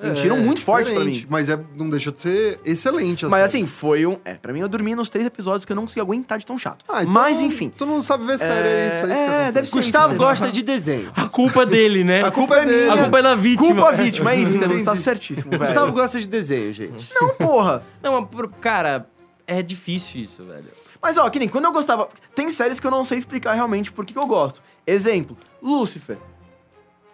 Mentiram 0.09 0.37
É, 0.37 0.39
muito 0.39 0.61
forte 0.61 0.91
pra 0.91 1.03
mim. 1.03 1.25
Mas 1.29 1.49
é, 1.49 1.59
não 1.75 1.89
deixa 1.89 2.11
de 2.11 2.21
ser 2.21 2.59
excelente. 2.63 3.25
a 3.25 3.29
Mas 3.29 3.43
assim, 3.45 3.65
foi 3.65 4.05
um. 4.05 4.17
É, 4.23 4.35
pra 4.35 4.53
mim 4.53 4.59
eu 4.59 4.67
dormi 4.67 4.95
nos 4.95 5.09
três 5.09 5.25
episódios 5.25 5.65
que 5.65 5.71
eu 5.71 5.75
não 5.75 5.83
consegui 5.83 6.01
aguentar 6.01 6.37
de 6.37 6.45
tão 6.45 6.57
chato. 6.57 6.83
Ah, 6.87 7.01
então 7.01 7.13
Mas 7.13 7.39
enfim. 7.41 7.71
Tu 7.75 7.85
não 7.85 8.01
sabe 8.01 8.25
ver 8.25 8.37
série, 8.39 8.67
é, 8.67 8.87
isso 8.89 9.05
aí. 9.05 9.11
é, 9.11 9.51
deve 9.51 9.67
ser 9.67 9.75
Gustavo 9.75 10.13
isso, 10.13 10.23
gosta 10.23 10.51
de 10.51 10.61
desenho. 10.61 11.11
A 11.15 11.27
culpa 11.27 11.63
é 11.63 11.65
dele, 11.65 12.03
né? 12.03 12.21
A 12.23 12.31
culpa 12.31 12.55
é 12.57 12.65
dele. 12.65 12.89
A 12.89 12.97
culpa 12.97 13.19
é 13.19 13.21
da 13.21 13.35
vítima. 13.35 13.75
Culpa 13.75 13.91
vítima, 13.91 14.31
é 14.33 14.37
isso, 14.37 14.51
Estevam. 14.55 14.77
Você 14.77 14.83
tá 14.83 14.95
certíssimo, 14.95 15.49
velho. 15.51 15.63
Gustavo 15.63 15.91
gosta 15.91 16.19
de 16.19 16.27
desenho, 16.27 16.73
gente. 16.73 17.09
Não, 17.13 17.29
porra. 17.35 17.83
Não, 18.01 18.27
cara, 18.61 19.07
é 19.47 19.61
difícil 19.61 20.21
isso, 20.21 20.43
velho. 20.45 20.65
Mas 21.01 21.17
ó, 21.17 21.29
que 21.29 21.37
nem 21.37 21.47
quando 21.47 21.65
eu 21.65 21.71
gostava. 21.71 22.09
Tem 22.33 22.49
séries 22.49 22.79
que 22.79 22.87
eu 22.87 22.91
não 22.91 23.05
sei 23.05 23.17
explicar 23.19 23.53
realmente 23.53 23.91
por 23.91 24.05
que 24.05 24.13
que 24.13 24.19
eu 24.19 24.25
gosto. 24.25 24.61
Exemplo, 24.87 25.37
Lúcifer. 25.61 26.17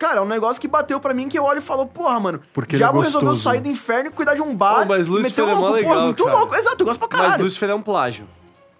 Cara, 0.02 0.18
é 0.18 0.22
um 0.22 0.26
negócio 0.26 0.60
que 0.60 0.68
bateu 0.68 1.00
pra 1.00 1.14
mim 1.14 1.30
que 1.30 1.38
eu 1.38 1.44
olho 1.44 1.60
e 1.60 1.62
falo, 1.62 1.86
porra, 1.86 2.20
mano. 2.20 2.42
Porque 2.52 2.76
ele 2.76 2.84
é 2.84 2.88
Diabo 2.88 3.02
resolveu 3.02 3.30
gostoso. 3.30 3.44
sair 3.52 3.62
do 3.62 3.70
inferno 3.70 4.10
e 4.10 4.12
cuidar 4.12 4.34
de 4.34 4.42
um 4.42 4.56
bar. 4.56 4.80
Pô, 4.80 4.86
mas 4.88 5.06
e 5.06 5.10
Lúcifer 5.12 5.48
é 5.48 5.54
mó 5.54 5.60
louco, 5.60 5.76
legal, 5.76 5.94
porra, 5.94 6.06
muito 6.06 6.24
cara. 6.24 6.38
louco. 6.40 6.56
Exato, 6.56 6.82
eu 6.82 6.86
gosto 6.88 6.98
pra 6.98 7.08
Mas 7.12 7.22
caralho. 7.22 7.44
Lucifer 7.44 7.70
é 7.70 7.76
um 7.76 7.82
plágio. 7.84 8.28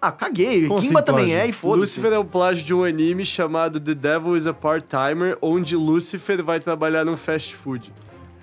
Ah, 0.00 0.10
caguei. 0.10 0.66
Como 0.66 0.80
Kimba 0.80 0.98
assim, 0.98 1.06
também 1.06 1.32
é 1.32 1.46
e 1.46 1.52
foda-se. 1.52 1.80
Lucifer 1.80 2.12
é 2.12 2.18
um 2.18 2.24
plágio 2.24 2.64
de 2.64 2.74
um 2.74 2.82
anime 2.82 3.24
chamado 3.24 3.78
The 3.78 3.94
Devil 3.94 4.36
is 4.36 4.48
a 4.48 4.52
Part-Timer, 4.52 5.38
onde 5.40 5.76
Lucifer 5.76 6.42
vai 6.42 6.58
trabalhar 6.58 7.04
num 7.04 7.16
fast 7.16 7.54
food. 7.54 7.92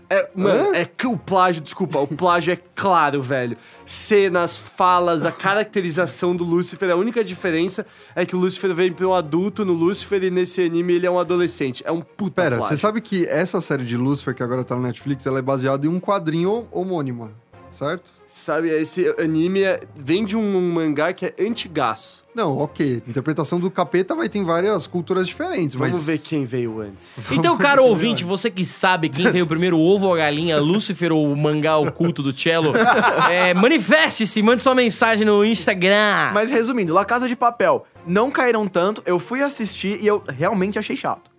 É, 0.09 0.27
mano, 0.35 0.73
é 0.73 0.85
que 0.85 1.05
o 1.05 1.15
plágio, 1.15 1.61
desculpa, 1.61 1.99
o 1.99 2.07
plágio 2.07 2.51
é 2.53 2.59
claro, 2.75 3.21
velho. 3.21 3.55
Cenas, 3.85 4.57
falas, 4.57 5.23
a 5.23 5.31
caracterização 5.31 6.35
do 6.35 6.43
Lucifer, 6.43 6.89
a 6.89 6.95
única 6.95 7.23
diferença 7.23 7.85
é 8.15 8.25
que 8.25 8.35
o 8.35 8.39
Lucifer 8.39 8.73
vem 8.73 8.91
pra 8.91 9.07
um 9.07 9.13
adulto 9.13 9.63
no 9.63 9.73
Lucifer 9.73 10.23
e 10.23 10.31
nesse 10.31 10.65
anime 10.65 10.93
ele 10.93 11.05
é 11.05 11.11
um 11.11 11.19
adolescente. 11.19 11.83
É 11.85 11.91
um 11.91 12.01
puta 12.01 12.41
Pera, 12.41 12.57
plágio. 12.57 12.75
você 12.75 12.81
sabe 12.81 13.01
que 13.01 13.27
essa 13.27 13.61
série 13.61 13.83
de 13.83 13.95
Lucifer, 13.95 14.33
que 14.33 14.41
agora 14.41 14.63
tá 14.63 14.75
no 14.75 14.81
Netflix, 14.81 15.27
ela 15.27 15.39
é 15.39 15.43
baseada 15.43 15.85
em 15.85 15.89
um 15.89 15.99
quadrinho 15.99 16.67
homônimo, 16.71 17.29
certo? 17.71 18.11
Sabe, 18.27 18.69
esse 18.69 19.07
anime 19.19 19.63
é- 19.63 19.81
vem 19.95 20.23
de 20.23 20.35
um 20.35 20.71
mangá 20.71 21.11
que 21.13 21.25
é 21.25 21.33
antigaço. 21.39 22.23
Não, 22.33 22.57
ok. 22.57 23.01
Interpretação 23.07 23.59
do 23.59 23.69
capeta 23.71 24.15
vai 24.15 24.29
ter 24.29 24.43
várias 24.43 24.85
culturas 24.87 25.27
diferentes, 25.27 25.75
Vamos 25.75 25.97
mas... 25.97 26.05
ver 26.05 26.19
quem 26.19 26.45
veio 26.45 26.79
antes. 26.79 27.17
Então, 27.31 27.57
cara 27.57 27.81
ouvinte, 27.81 28.23
você 28.23 28.49
que 28.51 28.63
sabe 28.63 29.09
quem 29.09 29.31
veio 29.31 29.47
primeiro, 29.47 29.77
o 29.77 29.81
ovo 29.81 30.07
ou 30.07 30.13
a 30.13 30.17
galinha, 30.17 30.59
Lúcifer 30.59 31.11
ou 31.11 31.31
o 31.31 31.35
mangá 31.35 31.77
oculto 31.77 32.21
do 32.21 32.37
cello, 32.37 32.73
é, 33.29 33.53
manifeste-se, 33.53 34.41
mande 34.41 34.61
sua 34.61 34.75
mensagem 34.75 35.25
no 35.25 35.43
Instagram. 35.43 36.31
Mas 36.33 36.49
resumindo, 36.51 36.93
La 36.93 37.05
Casa 37.05 37.27
de 37.27 37.35
Papel 37.35 37.85
não 38.05 38.29
caíram 38.31 38.67
tanto, 38.67 39.01
eu 39.05 39.19
fui 39.19 39.41
assistir 39.41 39.97
e 40.01 40.07
eu 40.07 40.23
realmente 40.27 40.77
achei 40.79 40.95
chato. 40.95 41.29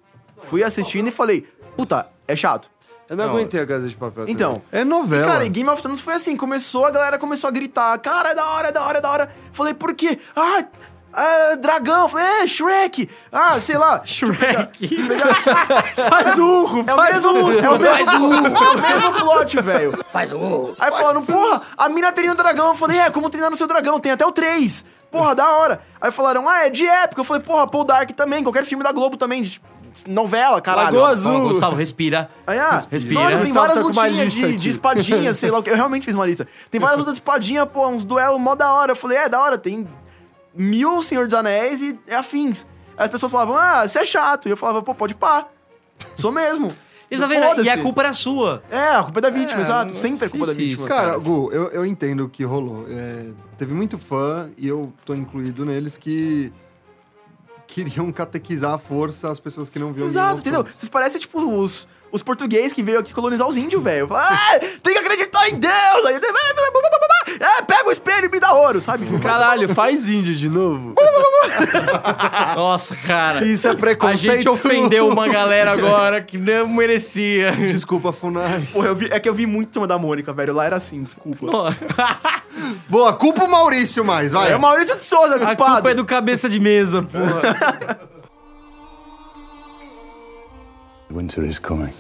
Fui 0.43 0.63
assistindo 0.63 1.09
e 1.09 1.11
falei, 1.11 1.47
puta, 1.77 2.09
é 2.27 2.35
chato. 2.35 2.71
Eu 3.11 3.17
não, 3.17 3.27
Não, 3.27 3.33
aguentei 3.35 3.61
a 3.61 3.67
Casa 3.67 3.89
de 3.89 3.95
Papel 3.97 4.23
também. 4.23 4.33
Então, 4.33 4.63
É 4.71 4.83
E, 4.83 4.85
novela. 4.85 5.27
cara, 5.27 5.45
e 5.45 5.49
Game 5.49 5.69
of 5.69 5.83
Thrones 5.83 6.01
foi 6.01 6.15
assim, 6.15 6.37
começou, 6.37 6.87
a 6.87 6.91
galera 6.93 7.19
começou 7.19 7.49
a 7.49 7.51
gritar, 7.51 7.99
cara, 7.99 8.31
é 8.31 8.35
da 8.37 8.47
hora, 8.51 8.69
é 8.69 8.73
da 8.73 8.83
hora, 8.87 8.99
é 8.99 9.01
da 9.01 9.11
hora. 9.11 9.35
Falei, 9.53 9.75
por 9.75 9.93
quê? 9.95 10.17
Ah, 10.37 10.63
ah, 11.13 11.57
dragão. 11.57 12.09
Falei, 12.09 12.25
é, 12.25 12.47
Shrek. 12.47 13.11
Ah, 13.33 13.61
sei 13.61 13.77
lá. 13.77 14.01
Shrek. 14.07 14.97
Faz 16.09 16.39
urro, 16.39 16.85
É 16.87 16.93
o 16.93 16.97
faz 16.97 17.15
mesmo, 17.15 17.31
urro. 17.31 17.53
é 17.53 17.69
o 17.71 17.79
mesmo, 17.81 18.57
é 18.57 18.71
o 18.71 18.81
mesmo 18.81 19.13
plot, 19.15 19.61
velho. 19.61 20.05
Faz 20.13 20.33
o. 20.33 20.75
Aí 20.79 20.91
falaram, 20.93 21.25
porra, 21.27 21.63
a 21.77 21.89
mina 21.89 22.13
teria 22.13 22.33
um 22.33 22.37
dragão. 22.37 22.69
Eu 22.69 22.75
falei, 22.77 22.99
é, 23.01 23.11
como 23.11 23.29
treinar 23.29 23.51
no 23.51 23.57
seu 23.57 23.67
dragão? 23.67 23.99
Tem 23.99 24.13
até 24.13 24.25
o 24.25 24.31
3. 24.31 24.85
Porra, 25.11 25.35
da 25.35 25.49
hora. 25.57 25.81
Aí 26.01 26.13
falaram, 26.13 26.49
ah, 26.49 26.67
é 26.67 26.71
de 26.71 26.87
época. 26.87 27.21
Eu 27.21 27.25
falei, 27.25 27.43
porra, 27.43 27.67
Paul 27.67 27.83
Dark 27.83 28.11
também, 28.13 28.45
qualquer 28.45 28.65
filme 28.65 28.85
da 28.85 28.93
Globo 28.93 29.17
também, 29.17 29.43
novela, 30.07 30.61
caralho. 30.61 30.95
Lagoa 30.97 31.11
Azul. 31.11 31.49
Gustavo, 31.49 31.77
respira. 31.77 32.31
Ah, 32.47 32.81
Respira. 32.91 33.21
Nossa, 33.25 33.43
tem 33.45 33.53
várias 33.53 33.77
tá 33.79 33.83
lutinhas 33.83 34.33
de, 34.33 34.57
de 34.57 34.71
espadinha, 34.71 35.35
sei 35.35 35.51
lá 35.51 35.59
o 35.59 35.63
que. 35.63 35.71
Eu 35.71 35.77
realmente 35.77 36.05
fiz 36.05 36.15
uma 36.15 36.27
lista. 36.27 36.47
Tem 36.71 36.81
várias 36.81 36.99
lutas 37.01 37.15
de 37.15 37.21
espadinha, 37.21 37.67
pô, 37.67 37.87
uns 37.89 38.05
duelos 38.05 38.41
mó 38.41 38.55
da 38.55 38.73
hora. 38.73 38.93
Eu 38.93 38.97
falei, 38.97 39.19
é, 39.19 39.29
da 39.29 39.41
hora, 39.41 39.57
tem 39.59 39.87
mil 40.55 41.03
Senhor 41.03 41.27
dos 41.27 41.35
Anéis 41.35 41.81
e 41.81 41.99
é 42.07 42.17
afins. 42.17 42.67
Aí 42.97 43.05
as 43.07 43.11
pessoas 43.11 43.33
falavam, 43.33 43.57
ah, 43.57 43.87
você 43.87 44.01
é 44.01 44.05
chato. 44.05 44.49
E 44.49 44.51
eu 44.51 44.57
falava, 44.57 44.83
pô, 44.83 44.95
pode 44.95 45.15
pá. 45.15 45.47
Sou 46.15 46.33
mesmo. 46.33 46.73
Eles 47.11 47.21
tá 47.21 47.27
vendo? 47.27 47.65
E 47.65 47.69
a 47.69 47.77
culpa 47.83 48.03
era 48.03 48.13
sua. 48.13 48.63
É, 48.71 48.91
a 48.95 49.03
culpa 49.03 49.19
é 49.19 49.23
da 49.23 49.31
vítima, 49.31 49.61
É, 49.61 49.65
exato. 49.65 49.93
é 49.93 49.97
Sempre 49.97 50.27
é 50.27 50.29
culpa 50.29 50.47
da 50.47 50.53
vítima. 50.53 50.75
isso, 50.75 50.87
Cara, 50.87 51.07
cara. 51.07 51.19
Gu, 51.19 51.51
eu, 51.53 51.69
eu 51.71 51.85
entendo 51.85 52.25
o 52.25 52.29
que 52.29 52.45
rolou. 52.45 52.87
É, 52.89 53.27
teve 53.59 53.75
muito 53.75 53.99
fã, 53.99 54.49
e 54.57 54.69
eu 54.69 54.93
tô 55.05 55.13
incluído 55.15 55.65
neles, 55.65 55.97
que 55.97 56.53
queriam 57.71 58.11
catequizar 58.13 58.75
à 58.75 58.79
força 58.79 59.31
as 59.31 59.39
pessoas 59.39 59.71
que 59.71 59.79
não 59.79 59.93
viam 59.93 60.07
Exato, 60.07 60.41
entendeu? 60.41 60.65
Vocês 60.65 60.89
parecem, 60.89 61.21
tipo, 61.21 61.41
os, 61.41 61.87
os 62.13 62.23
portugueses 62.23 62.73
que 62.73 62.83
veio 62.83 62.99
aqui 62.99 63.13
colonizar 63.15 63.47
os 63.47 63.57
índios, 63.57 63.83
velho. 63.83 64.09
Fala, 64.09 64.27
Ah, 64.29 64.59
tem 64.83 64.93
que 64.93 64.99
acreditar 64.99 65.49
em 65.49 65.55
Deus! 65.59 66.07
Aí, 66.07 66.21
é, 67.41 67.63
pega 67.63 67.89
o 67.89 67.93
espelho 67.93 68.27
e 68.27 68.29
me 68.29 68.41
dá 68.41 68.53
ouro, 68.53 68.81
sabe? 68.81 69.07
Caralho, 69.21 69.69
faz 69.75 70.09
índio 70.09 70.35
de 70.35 70.49
novo. 70.49 70.95
Nossa, 72.55 72.95
cara. 72.97 73.45
Isso 73.45 73.69
é 73.69 73.71
A 73.71 73.75
preconceito. 73.75 74.35
gente 74.37 74.49
ofendeu 74.49 75.09
uma 75.09 75.29
galera 75.29 75.73
agora 75.73 76.21
que 76.21 76.37
não 76.37 76.69
merecia. 76.69 77.53
Desculpa, 77.53 78.13
Funai. 78.13 78.67
Porra, 78.73 78.89
eu 78.89 78.95
vi, 78.95 79.09
é 79.11 79.19
que 79.21 79.29
eu 79.29 79.35
vi 79.35 79.47
muito 79.47 79.71
Turma 79.73 79.87
da 79.87 79.99
Mônica, 79.99 80.33
velho. 80.33 80.53
Lá 80.55 80.65
era 80.67 80.77
assim, 80.77 81.03
desculpa. 81.03 81.47
Boa, 82.89 83.13
culpa 83.15 83.45
o 83.45 83.51
Maurício 83.51 84.05
mais, 84.05 84.33
vai. 84.33 84.53
É 84.53 84.57
o 84.57 84.61
Maurício 84.61 84.97
de 84.97 85.05
Souza, 85.05 85.37
A 85.37 85.57
culpa 85.57 85.91
é 85.91 85.95
do 85.95 86.05
cabeça 86.05 86.49
de 86.49 86.59
mesa, 86.59 87.03
porra. 87.03 88.11
Winter 91.11 91.45
is 91.45 91.59
coming. 91.59 91.93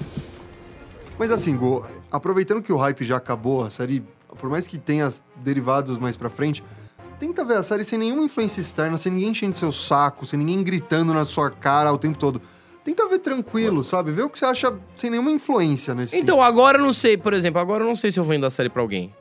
Mas 1.19 1.31
assim, 1.31 1.57
Gu, 1.57 1.85
aproveitando 2.11 2.63
que 2.63 2.73
o 2.73 2.77
hype 2.77 3.05
já 3.05 3.17
acabou, 3.17 3.65
a 3.65 3.71
série, 3.71 4.03
por 4.39 4.49
mais 4.49 4.67
que 4.67 4.79
tenha 4.79 5.13
derivados 5.37 5.99
mais 5.99 6.17
pra 6.17 6.31
frente, 6.31 6.65
tenta 7.19 7.45
ver 7.45 7.57
a 7.57 7.63
série 7.63 7.85
sem 7.85 7.99
nenhuma 7.99 8.23
influência 8.23 8.61
externa, 8.61 8.97
sem 8.97 9.13
ninguém 9.13 9.31
enchendo 9.31 9.59
seu 9.59 9.71
saco, 9.71 10.25
sem 10.25 10.39
ninguém 10.39 10.63
gritando 10.63 11.13
na 11.13 11.25
sua 11.25 11.51
cara 11.51 11.93
o 11.93 11.99
tempo 11.99 12.19
todo. 12.19 12.41
Tenta 12.83 13.07
ver 13.07 13.19
tranquilo, 13.19 13.83
sabe? 13.83 14.11
Vê 14.11 14.23
o 14.23 14.31
que 14.31 14.39
você 14.39 14.47
acha 14.47 14.73
sem 14.97 15.11
nenhuma 15.11 15.31
influência 15.31 15.95
nesse 15.95 16.17
Então, 16.17 16.41
agora 16.41 16.79
eu 16.79 16.83
não 16.83 16.93
sei, 16.93 17.17
por 17.17 17.35
exemplo, 17.35 17.61
agora 17.61 17.85
eu 17.85 17.87
não 17.87 17.95
sei 17.95 18.11
se 18.11 18.19
eu 18.19 18.25
vendo 18.25 18.47
a 18.47 18.51
série 18.51 18.71
pra 18.71 18.81
alguém. 18.81 19.13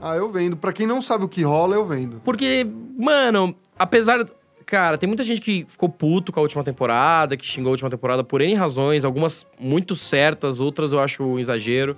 Ah, 0.00 0.16
eu 0.16 0.30
vendo. 0.30 0.56
Pra 0.56 0.72
quem 0.72 0.86
não 0.86 1.02
sabe 1.02 1.24
o 1.24 1.28
que 1.28 1.42
rola, 1.42 1.74
eu 1.74 1.84
vendo. 1.84 2.20
Porque, 2.24 2.66
mano, 2.96 3.54
apesar. 3.78 4.26
Cara, 4.68 4.98
tem 4.98 5.06
muita 5.06 5.24
gente 5.24 5.40
que 5.40 5.64
ficou 5.66 5.88
puto 5.88 6.30
com 6.30 6.40
a 6.40 6.42
última 6.42 6.62
temporada, 6.62 7.38
que 7.38 7.46
xingou 7.46 7.70
a 7.70 7.72
última 7.72 7.88
temporada 7.88 8.22
por 8.22 8.42
N 8.42 8.54
razões, 8.54 9.02
algumas 9.02 9.46
muito 9.58 9.96
certas, 9.96 10.60
outras 10.60 10.92
eu 10.92 11.00
acho 11.00 11.24
um 11.24 11.38
exagero. 11.38 11.96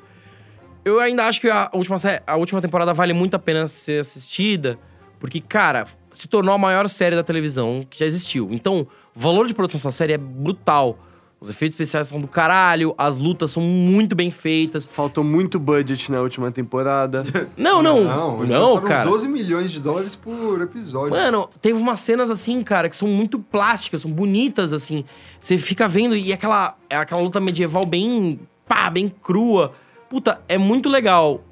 Eu 0.85 1.01
ainda 1.01 1.27
acho 1.27 1.41
que 1.41 1.51
a 1.51 1.69
última, 1.75 1.97
a 2.25 2.37
última 2.37 2.61
temporada 2.63 2.95
vale 2.95 3.13
muito 3.13 3.35
a 3.35 3.41
pena 3.41 3.67
ser 3.67 4.03
assistida, 4.03 4.79
porque, 5.19 5.41
cara, 5.41 5.89
se 6.13 6.29
tornou 6.29 6.55
a 6.55 6.59
maior 6.59 6.89
série 6.89 7.17
da 7.17 7.25
televisão 7.25 7.85
que 7.91 7.99
já 7.99 8.07
existiu. 8.07 8.47
Então, 8.53 8.87
o 9.17 9.19
valor 9.19 9.49
de 9.49 9.53
produção 9.53 9.79
dessa 9.79 9.91
série 9.91 10.13
é 10.13 10.19
brutal. 10.19 10.97
Os 11.41 11.49
efeitos 11.49 11.75
especiais 11.75 12.07
são 12.09 12.21
do 12.21 12.29
caralho, 12.29 12.95
as 12.99 13.17
lutas 13.17 13.51
são 13.51 13.63
muito 13.63 14.15
bem 14.15 14.31
feitas. 14.31 14.85
Faltou 14.85 15.25
muito 15.25 15.59
budget 15.59 16.13
na 16.13 16.21
última 16.21 16.53
temporada. 16.53 17.23
Não, 17.57 17.83
não, 17.83 18.05
Não, 18.05 18.45
não, 18.47 18.81
cara. 18.83 19.05
uns 19.09 19.11
12 19.13 19.29
milhões 19.29 19.71
de 19.73 19.81
dólares 19.81 20.15
por 20.15 20.61
episódio. 20.61 21.11
Mano, 21.11 21.49
teve 21.63 21.79
umas 21.79 22.01
cenas 22.01 22.31
assim, 22.31 22.63
cara, 22.63 22.91
que 22.91 22.97
são 22.97 23.09
muito 23.09 23.39
plásticas, 23.39 24.03
são 24.03 24.11
bonitas, 24.13 24.73
assim. 24.75 25.03
Você 25.41 25.57
fica 25.57 25.89
vendo 25.89 26.15
e 26.15 26.31
aquela, 26.31 26.77
é 26.91 26.97
aquela 26.97 27.23
luta 27.23 27.41
medieval 27.41 27.87
bem, 27.87 28.39
pá, 28.69 28.91
bem 28.91 29.09
crua. 29.09 29.73
Puta, 30.11 30.41
é 30.47 30.59
muito 30.59 30.91
legal. 30.91 31.43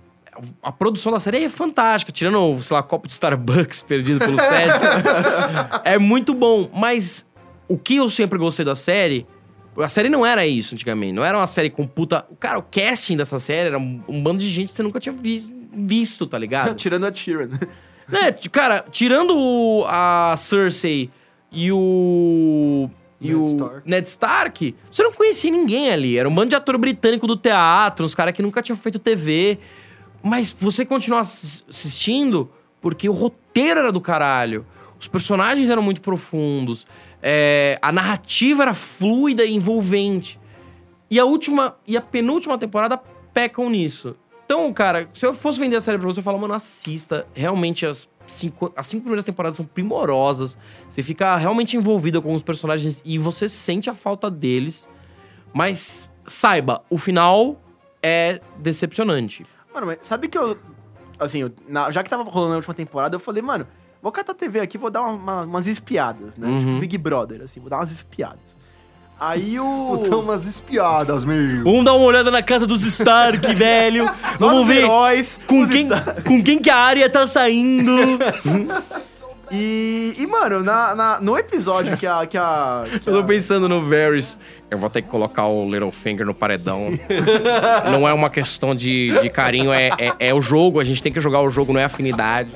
A 0.62 0.70
produção 0.70 1.11
da 1.12 1.18
série 1.18 1.45
é 1.45 1.49
fantástica, 1.49 2.12
tirando, 2.12 2.61
sei 2.61 2.74
lá, 2.76 2.82
copo 2.82 3.07
de 3.07 3.14
Starbucks 3.14 3.80
perdido 3.82 4.18
pelo 4.18 4.36
set. 4.39 4.70
é 5.82 5.99
muito 5.99 6.34
bom, 6.34 6.68
mas 6.74 7.26
o 7.66 7.78
que 7.78 7.97
eu 7.97 8.11
sempre 8.11 8.39
gostei 8.39 8.66
da 8.66 8.76
série... 8.76 9.26
A 9.79 9.89
série 9.89 10.09
não 10.09 10.24
era 10.26 10.47
isso 10.47 10.74
antigamente, 10.74 11.12
não 11.12 11.24
era 11.24 11.37
uma 11.39 11.47
série 11.47 11.70
com 11.70 11.87
puta... 11.87 12.26
Cara, 12.41 12.59
o 12.59 12.62
casting 12.62 13.16
dessa 13.16 13.39
série 13.39 13.68
era 13.68 13.79
um, 13.79 14.01
um 14.09 14.22
bando 14.22 14.39
de 14.39 14.49
gente 14.49 14.68
que 14.68 14.74
você 14.74 14.83
nunca 14.83 14.99
tinha 14.99 15.14
vi- 15.14 15.49
visto, 15.72 16.26
tá 16.26 16.39
ligado? 16.39 16.74
Tirando 16.79 17.07
a 17.07 17.11
Tyrion. 17.12 17.49
Né, 18.11 18.33
t- 18.33 18.49
cara, 18.49 18.83
tirando 18.91 19.37
o- 19.37 19.85
a 19.87 20.35
Cersei 20.39 21.11
e 21.53 21.70
o. 21.70 22.89
E 23.20 23.29
Ned 23.29 23.37
o 23.39 23.43
Stark. 23.43 23.83
Ned 23.85 24.09
Stark, 24.09 24.74
você 24.91 25.03
não 25.03 25.12
conhecia 25.12 25.51
ninguém 25.51 25.91
ali. 25.93 26.16
Era 26.16 26.26
um 26.26 26.35
bando 26.35 26.49
de 26.49 26.57
ator 26.57 26.79
britânico 26.79 27.26
do 27.26 27.37
teatro, 27.37 28.07
uns 28.07 28.14
caras 28.14 28.33
que 28.33 28.41
nunca 28.41 28.62
tinham 28.62 28.76
feito 28.79 28.99
TV. 28.99 29.59
Mas 30.22 30.51
você 30.51 30.87
continua 30.87 31.20
assis- 31.20 31.62
assistindo 31.68 32.51
porque 32.81 33.11
o 33.11 33.12
roteiro 33.12 33.81
era 33.81 33.93
do 33.93 34.01
caralho. 34.01 34.64
Os 34.99 35.07
personagens 35.07 35.68
eram 35.68 35.83
muito 35.83 36.01
profundos. 36.01 36.87
É, 37.23 37.79
a 37.83 37.91
narrativa 37.93 38.62
era 38.62 38.75
fluida 38.75 39.45
e 39.45 39.55
envolvente. 39.55 40.39
E 41.11 41.19
a 41.19 41.25
última 41.25 41.77
e 41.87 41.97
a 41.97 42.01
penúltima 42.03 42.59
temporada 42.59 43.01
pecam 43.33 43.69
nisso. 43.71 44.16
Então, 44.45 44.73
cara, 44.73 45.09
se 45.12 45.25
eu 45.27 45.35
fosse 45.35 45.59
vender 45.61 45.77
a 45.77 45.81
série 45.81 45.99
pra 45.99 46.07
você, 46.07 46.21
eu 46.21 46.25
falo, 46.25 46.39
mano, 46.39 46.55
assista. 46.55 47.27
Realmente, 47.35 47.85
as 47.87 48.09
cinco, 48.27 48.73
as 48.77 48.87
cinco 48.87 49.03
primeiras 49.03 49.25
temporadas 49.25 49.57
são 49.57 49.66
primorosas. 49.66 50.57
Você 50.89 51.03
fica 51.03 51.37
realmente 51.37 51.77
envolvido 51.77 52.21
com 52.23 52.35
os 52.35 52.43
personagens 52.43 53.03
e 53.05 53.19
você 53.19 53.49
sente 53.49 53.89
a 53.91 53.95
falta 53.95 54.31
deles. 54.31 54.89
Mas 55.53 56.09
saiba, 56.27 56.83
o 56.91 56.99
final 56.99 57.61
é 58.03 58.41
decepcionante. 58.59 59.47
Mano, 59.73 59.87
mas 59.87 59.99
sabe 60.03 60.29
que 60.29 60.37
eu. 60.39 60.59
Assim, 61.19 61.41
eu- 61.43 61.53
na- 61.69 61.91
já 61.91 62.03
que 62.03 62.09
tava 62.11 62.23
rolando 62.23 62.53
a 62.55 62.57
última 62.57 62.75
temporada, 62.75 63.16
eu 63.16 63.21
falei, 63.21 63.43
mano, 63.43 63.66
vou 64.03 64.13
catar 64.13 64.33
a 64.33 64.35
TV 64.35 64.61
aqui, 64.61 64.79
vou 64.79 64.91
dar 64.91 65.03
uma- 65.03 65.13
uma- 65.13 65.43
umas 65.45 65.67
espiadas, 65.67 66.37
né? 66.37 66.47
Uhum. 66.49 66.67
Tipo 66.67 66.81
Big 66.81 66.99
Brother, 66.99 67.43
assim, 67.43 67.61
vou 67.61 67.69
dar 67.71 67.77
umas 67.79 67.91
espiadas. 67.91 68.57
Aí 69.21 69.59
o. 69.59 69.99
Puta, 70.05 70.17
umas 70.17 70.47
espiadas, 70.47 71.25
meu. 71.25 71.65
Vamos 71.65 71.85
dar 71.85 71.95
uma 71.95 72.05
olhada 72.05 72.31
na 72.31 72.43
casa 72.43 72.67
dos 72.67 72.83
Stark, 72.85 73.41
velho. 73.55 74.05
Vamos 74.39 74.57
Nossos 74.59 74.67
ver 74.69 74.83
heróis. 74.85 75.41
com 75.47 75.67
quem, 75.69 75.83
Stark. 75.87 76.23
com 76.23 76.43
quem 76.43 76.59
que 76.59 76.71
a 76.71 76.77
área 76.77 77.11
tá 77.11 77.27
saindo. 77.27 77.93
E, 79.51 80.15
e 80.19 80.27
mano, 80.27 80.63
na, 80.63 80.95
na- 80.95 81.21
no 81.23 81.39
episódio 81.39 81.97
que 81.97 82.07
a. 82.07 82.27
Que 82.27 82.37
a, 82.37 82.85
que 83.03 83.09
Eu 83.09 83.15
tô 83.15 83.21
a- 83.21 83.25
pensando 83.25 83.67
no 83.67 83.83
Varys. 83.83 84.37
Eu 84.71 84.77
vou 84.77 84.91
ter 84.91 85.01
que 85.01 85.09
colocar 85.09 85.47
o 85.47 85.65
Littlefinger 85.71 86.27
no 86.27 86.35
paredão. 86.35 86.91
não 87.91 88.07
é 88.07 88.13
uma 88.13 88.29
questão 88.29 88.75
de, 88.75 89.19
de 89.23 89.31
carinho, 89.31 89.73
é, 89.73 89.89
é, 89.99 90.13
é 90.29 90.35
o 90.35 90.43
jogo. 90.43 90.79
A 90.81 90.85
gente 90.85 91.03
tem 91.03 91.11
que 91.11 91.19
jogar 91.19 91.41
o 91.41 91.49
jogo, 91.51 91.73
não 91.73 91.81
é 91.81 91.85
afinidade. 91.85 92.51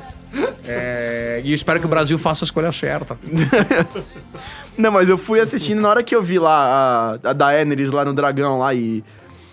É, 0.66 1.01
e 1.42 1.50
eu 1.50 1.54
espero 1.54 1.78
que 1.80 1.86
o 1.86 1.88
Brasil 1.88 2.18
faça 2.18 2.44
a 2.44 2.46
escolha 2.46 2.72
certa. 2.72 3.18
Não, 4.76 4.90
mas 4.90 5.08
eu 5.08 5.18
fui 5.18 5.40
assistindo 5.40 5.80
na 5.80 5.88
hora 5.88 6.02
que 6.02 6.14
eu 6.14 6.22
vi 6.22 6.38
lá 6.38 7.18
a, 7.24 7.30
a 7.30 7.32
Daenerys 7.32 7.90
lá 7.90 8.04
no 8.04 8.12
dragão 8.12 8.58
lá 8.58 8.72
e. 8.74 9.04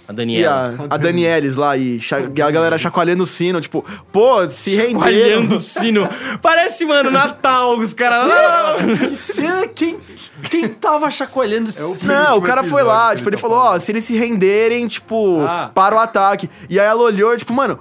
A 0.08 0.12
E 0.12 0.16
Daniela. 0.16 0.76
a, 0.90 0.96
a 0.96 0.98
Danielis 0.98 1.56
lá 1.56 1.78
e, 1.78 2.00
a 2.44 2.50
galera 2.50 2.80
chacoalhando 2.80 3.22
o 3.22 3.28
sino, 3.28 3.62
tipo, 3.62 3.86
pô, 4.12 4.50
se 4.50 4.72
renderam. 4.72 4.98
Chacoalhando 5.02 5.56
o 5.56 5.60
sino. 5.60 6.10
Parece, 6.42 6.84
mano, 6.84 7.12
Natal. 7.12 7.78
Os 7.78 7.94
caras... 7.94 8.28
Que 8.98 9.16
cena, 9.16 9.68
quem, 9.68 10.00
quem 10.50 10.68
tava 10.68 11.12
chacoalhando 11.12 11.70
É 11.78 11.84
o 11.84 11.92
esse- 11.94 12.08
Não, 12.08 12.38
o 12.38 12.42
cara 12.42 12.64
foi 12.64 12.82
lá, 12.82 13.16
tipo, 13.16 13.30
ele 13.30 13.36
tá 13.36 13.42
falou, 13.42 13.58
ó, 13.60 13.78
se 13.78 13.92
eles 13.92 14.04
se 14.04 14.18
renderem, 14.18 14.88
tipo, 14.88 15.42
Ah. 15.42 15.70
para 15.76 15.96
o 15.96 16.00
ataque. 16.00 16.50
E 16.68 16.80
aí 16.80 16.88
ela 16.88 17.04
olhou, 17.04 17.38
tipo, 17.38 17.54
mano, 17.54 17.78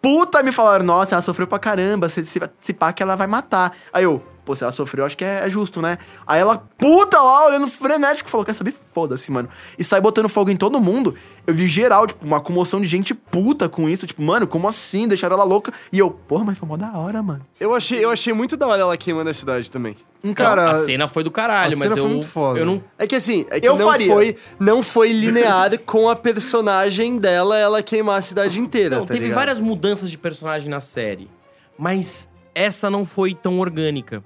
puta, 0.00 0.42
me 0.42 0.52
falaram, 0.52 0.84
nossa, 0.84 1.14
ela 1.14 1.22
sofreu 1.22 1.46
pra 1.46 1.58
caramba, 1.58 2.08
se, 2.08 2.24
se, 2.24 2.40
se 2.60 2.72
pá 2.72 2.92
que 2.92 3.02
ela 3.02 3.16
vai 3.16 3.26
matar. 3.26 3.72
Aí 3.92 4.04
eu, 4.04 4.22
pô, 4.46 4.54
se 4.54 4.62
ela 4.62 4.70
sofreu, 4.70 5.04
acho 5.04 5.16
que 5.18 5.24
é, 5.24 5.40
é 5.44 5.50
justo, 5.50 5.82
né? 5.82 5.98
Aí 6.24 6.40
ela, 6.40 6.56
puta 6.78 7.20
lá, 7.20 7.46
olhando 7.46 7.66
frenético, 7.66 8.30
falou, 8.30 8.46
quer 8.46 8.54
saber? 8.54 8.72
Foda-se, 8.94 9.30
mano. 9.30 9.48
E 9.76 9.82
sai 9.82 10.00
botando 10.00 10.28
fogo 10.28 10.50
em 10.50 10.56
todo 10.56 10.80
mundo. 10.80 11.14
Eu 11.44 11.52
vi 11.52 11.66
geral, 11.66 12.06
tipo, 12.06 12.24
uma 12.24 12.40
comoção 12.40 12.80
de 12.80 12.86
gente 12.86 13.12
puta 13.12 13.68
com 13.68 13.88
isso, 13.88 14.06
tipo, 14.06 14.22
mano, 14.22 14.46
como 14.46 14.68
assim? 14.68 15.08
Deixaram 15.08 15.34
ela 15.34 15.44
louca. 15.44 15.72
E 15.92 15.98
eu, 15.98 16.10
porra, 16.10 16.44
mas 16.44 16.56
foi 16.56 16.68
mó 16.68 16.76
da 16.76 16.96
hora, 16.96 17.22
mano. 17.22 17.44
Eu 17.58 17.74
achei, 17.74 18.02
eu 18.02 18.10
achei 18.10 18.32
muito 18.32 18.56
da 18.56 18.66
hora 18.68 18.82
ela 18.82 18.96
queimando 18.96 19.28
a 19.28 19.34
cidade 19.34 19.68
também. 19.70 19.96
Cara, 20.34 20.70
a 20.70 20.74
cena 20.76 21.06
foi 21.08 21.22
do 21.22 21.30
caralho, 21.30 21.74
a 21.74 21.76
mas 21.76 21.78
cena 21.78 21.92
eu, 21.92 22.02
foi 22.02 22.08
muito 22.10 22.26
foda. 22.26 22.58
eu 22.58 22.66
não... 22.66 22.82
É 22.98 23.06
que 23.06 23.14
assim, 23.14 23.46
é 23.50 23.60
que 23.60 23.68
Eu 23.68 23.76
não, 23.76 23.88
faria. 23.88 24.12
foi, 24.12 24.36
não 24.58 24.82
foi 24.82 25.12
linear 25.12 25.78
com 25.84 26.08
a 26.08 26.16
personagem 26.16 27.18
dela 27.18 27.56
ela 27.58 27.82
queimar 27.82 28.18
a 28.18 28.22
cidade 28.22 28.58
inteira. 28.60 28.96
Não, 28.96 29.06
tá 29.06 29.14
teve 29.14 29.26
ligado? 29.26 29.38
várias 29.38 29.60
mudanças 29.60 30.10
de 30.10 30.18
personagem 30.18 30.68
na 30.68 30.80
série, 30.80 31.30
mas 31.78 32.28
essa 32.54 32.88
não 32.88 33.04
foi 33.04 33.34
tão 33.34 33.60
orgânica. 33.60 34.22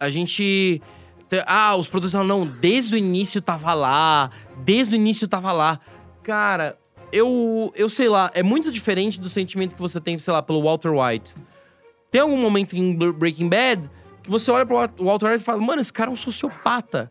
A 0.00 0.10
gente. 0.10 0.80
te- 1.28 1.44
Ah, 1.46 1.76
os 1.76 1.88
produtores 1.88 2.12
falam, 2.12 2.26
não, 2.26 2.46
desde 2.46 2.94
o 2.94 2.98
início 2.98 3.40
tava 3.40 3.74
lá, 3.74 4.30
desde 4.64 4.94
o 4.94 4.96
início 4.96 5.26
tava 5.28 5.52
lá. 5.52 5.78
Cara, 6.22 6.78
eu, 7.12 7.72
eu 7.74 7.88
sei 7.88 8.08
lá, 8.08 8.30
é 8.34 8.42
muito 8.42 8.70
diferente 8.70 9.20
do 9.20 9.28
sentimento 9.28 9.74
que 9.74 9.80
você 9.80 10.00
tem, 10.00 10.18
sei 10.18 10.32
lá, 10.32 10.42
pelo 10.42 10.62
Walter 10.62 10.90
White. 10.92 11.34
Tem 12.10 12.20
algum 12.20 12.36
momento 12.36 12.74
em 12.76 12.94
Breaking 13.12 13.48
Bad 13.48 13.90
que 14.22 14.30
você 14.30 14.50
olha 14.50 14.64
pro 14.66 14.76
Walter 14.76 15.26
White 15.30 15.40
e 15.42 15.44
fala, 15.44 15.60
mano, 15.60 15.80
esse 15.80 15.92
cara 15.92 16.10
é 16.10 16.12
um 16.12 16.16
sociopata. 16.16 17.10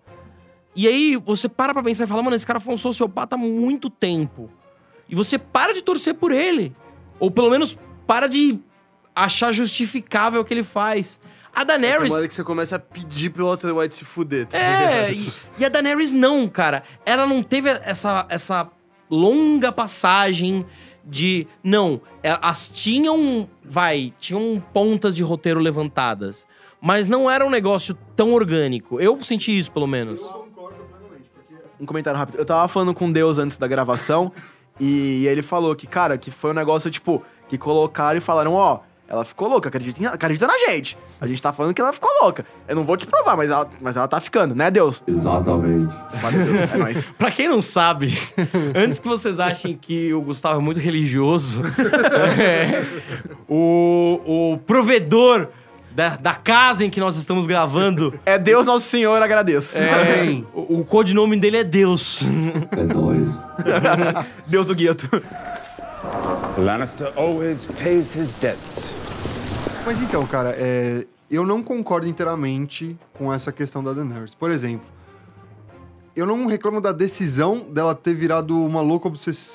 E 0.76 0.88
aí 0.88 1.16
você 1.16 1.50
para 1.50 1.74
pra 1.74 1.82
pensar 1.82 2.04
e 2.04 2.08
fala, 2.08 2.22
mano, 2.22 2.36
esse 2.36 2.46
cara 2.46 2.60
foi 2.60 2.74
um 2.74 2.78
sociopata 2.78 3.36
há 3.36 3.38
muito 3.38 3.90
tempo. 3.90 4.50
E 5.10 5.16
você 5.16 5.38
para 5.40 5.74
de 5.74 5.82
torcer 5.82 6.14
por 6.14 6.32
ele. 6.32 6.76
Ou 7.20 7.32
pelo 7.32 7.50
menos 7.50 7.78
para 8.06 8.28
de 8.28 8.60
achar 9.16 9.52
justificável 9.52 10.42
o 10.42 10.46
que 10.46 10.54
ele 10.54 10.62
faz. 10.64 11.20
A 11.58 11.64
Daenerys. 11.64 12.10
Tomara 12.10 12.28
que 12.28 12.36
você 12.36 12.44
comece 12.44 12.76
a 12.76 12.78
pedir 12.78 13.32
pro 13.32 13.46
Walter 13.48 13.72
White 13.76 13.96
se 13.96 14.06
fuder. 14.06 14.46
tá 14.46 14.56
É, 14.60 15.12
e, 15.12 15.34
e 15.58 15.66
a 15.66 15.70
Daenerys 15.70 16.12
não, 16.12 16.48
cara. 16.48 16.84
Ela 17.04 17.26
não 17.26 17.42
teve 17.42 17.68
essa, 17.68 18.28
essa 18.30 18.70
longa 19.10 19.72
passagem 19.72 20.64
de. 21.04 21.48
Não, 21.64 22.00
é- 22.22 22.38
as 22.44 22.70
tinham. 22.70 23.50
Vai, 23.64 24.14
tinham 24.20 24.64
pontas 24.72 25.16
de 25.16 25.24
roteiro 25.24 25.60
levantadas. 25.60 26.46
Mas 26.80 27.10
não 27.10 27.28
era 27.30 27.44
um 27.44 27.50
negócio 27.50 27.98
tão 28.16 28.34
orgânico. 28.34 29.02
Eu 29.02 29.20
senti 29.24 29.58
isso, 29.58 29.72
pelo 29.72 29.88
menos. 29.88 30.22
Um 31.80 31.88
comentário 31.88 32.20
rápido. 32.20 32.38
Eu 32.38 32.46
tava 32.46 32.68
falando 32.68 32.94
com 32.94 33.12
Deus 33.12 33.40
antes 33.40 33.58
da 33.58 33.68
gravação 33.68 34.32
e 34.80 35.26
ele 35.26 35.42
falou 35.42 35.76
que, 35.76 35.88
cara, 35.88 36.20
que 36.20 36.30
foi 36.30 36.52
um 36.52 36.54
negócio, 36.54 36.92
tipo, 36.92 37.24
que 37.48 37.58
colocaram 37.58 38.20
e 38.20 38.22
falaram, 38.22 38.54
ó, 38.54 38.82
ela 39.08 39.24
ficou 39.24 39.48
louca, 39.48 39.70
acredita, 39.70 40.02
em- 40.04 40.06
acredita 40.06 40.46
na 40.48 40.58
gente. 40.58 40.98
A 41.22 41.26
gente 41.28 41.42
tá 41.42 41.54
falando 41.54 41.74
que 41.74 41.82
ela 41.82 41.94
ficou 41.94 42.10
louca. 42.22 42.46
Eu 42.68 42.76
não 42.76 42.84
vou 42.84 42.98
te 42.98 43.06
provar, 43.08 43.38
mas 43.38 43.50
ela, 43.50 43.70
mas 43.82 43.96
ela 43.96 44.08
tá 44.08 44.20
ficando, 44.20 44.54
né, 44.54 44.70
Deus? 44.70 45.02
Exatamente. 45.08 45.94
Valeu, 46.22 46.46
Deus. 46.46 46.74
É 46.74 46.78
nóis. 46.78 47.06
Pra 47.18 47.32
quem 47.32 47.48
não 47.48 47.62
sabe, 47.62 48.18
antes 48.76 49.00
que 49.00 49.08
vocês 49.08 49.40
achem 49.40 49.78
que 49.80 50.14
o 50.14 50.22
Gustavo 50.22 50.60
é 50.60 50.62
muito 50.64 50.80
religioso, 50.80 51.62
é, 52.40 52.84
o, 53.48 54.54
o 54.54 54.58
provedor 54.60 55.48
da, 55.92 56.10
da 56.16 56.36
casa 56.36 56.86
em 56.86 56.90
que 56.92 57.00
nós 57.00 57.16
estamos 57.16 57.48
gravando, 57.48 58.14
É 58.26 58.38
Deus 58.38 58.66
Nosso 58.66 58.88
Senhor, 58.88 59.20
agradeço. 59.22 59.78
é, 59.78 60.44
o, 60.54 60.82
o 60.82 60.86
codinome 60.86 61.40
dele 61.40 61.58
é 61.58 61.64
Deus. 61.64 62.22
É 62.78 62.84
nóis. 62.94 63.32
Deus 64.46 64.66
do 64.68 64.76
gueto. 64.76 65.10
Lannister 66.58 67.14
always 67.16 67.66
pays 67.66 68.16
his 68.16 68.36
debts. 68.36 68.90
Mas 69.86 70.02
então, 70.02 70.26
cara, 70.26 70.56
é, 70.58 71.06
eu 71.30 71.46
não 71.46 71.62
concordo 71.62 72.08
inteiramente 72.08 72.98
com 73.14 73.34
essa 73.34 73.52
questão 73.52 73.84
da 73.84 73.94
Daenerys. 73.94 74.34
Por 74.34 74.50
exemplo, 74.50 74.88
eu 76.16 76.26
não 76.26 76.48
reclamo 76.48 76.82
da 76.82 76.92
decisão 76.92 77.60
dela 77.72 77.94
ter 77.94 78.16
virado 78.16 78.60
uma 78.60 78.82
louca 78.82 79.08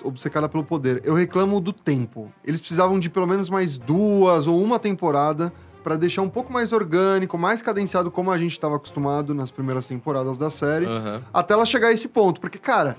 obcecada 0.05 0.49
pelo 0.49 0.63
poder. 0.63 1.03
Eu 1.05 1.15
reclamo 1.15 1.61
do 1.61 1.73
tempo. 1.73 2.33
Eles 2.45 2.61
precisavam 2.61 3.01
de 3.01 3.11
pelo 3.11 3.27
menos 3.27 3.51
mais 3.51 3.77
duas 3.77 4.47
ou 4.47 4.63
uma 4.63 4.79
temporada 4.79 5.53
pra 5.83 5.97
deixar 5.97 6.23
um 6.23 6.29
pouco 6.29 6.53
mais 6.53 6.73
orgânico, 6.73 7.37
mais 7.37 7.61
cadenciado 7.61 8.11
como 8.11 8.31
a 8.31 8.39
gente 8.39 8.53
estava 8.53 8.77
acostumado 8.77 9.35
nas 9.35 9.51
primeiras 9.51 9.87
temporadas 9.87 10.39
da 10.39 10.49
série, 10.49 10.87
até 11.35 11.55
ela 11.55 11.67
chegar 11.67 11.89
a 11.89 11.93
esse 11.93 12.09
ponto. 12.09 12.41
Porque, 12.41 12.59
cara, 12.59 12.97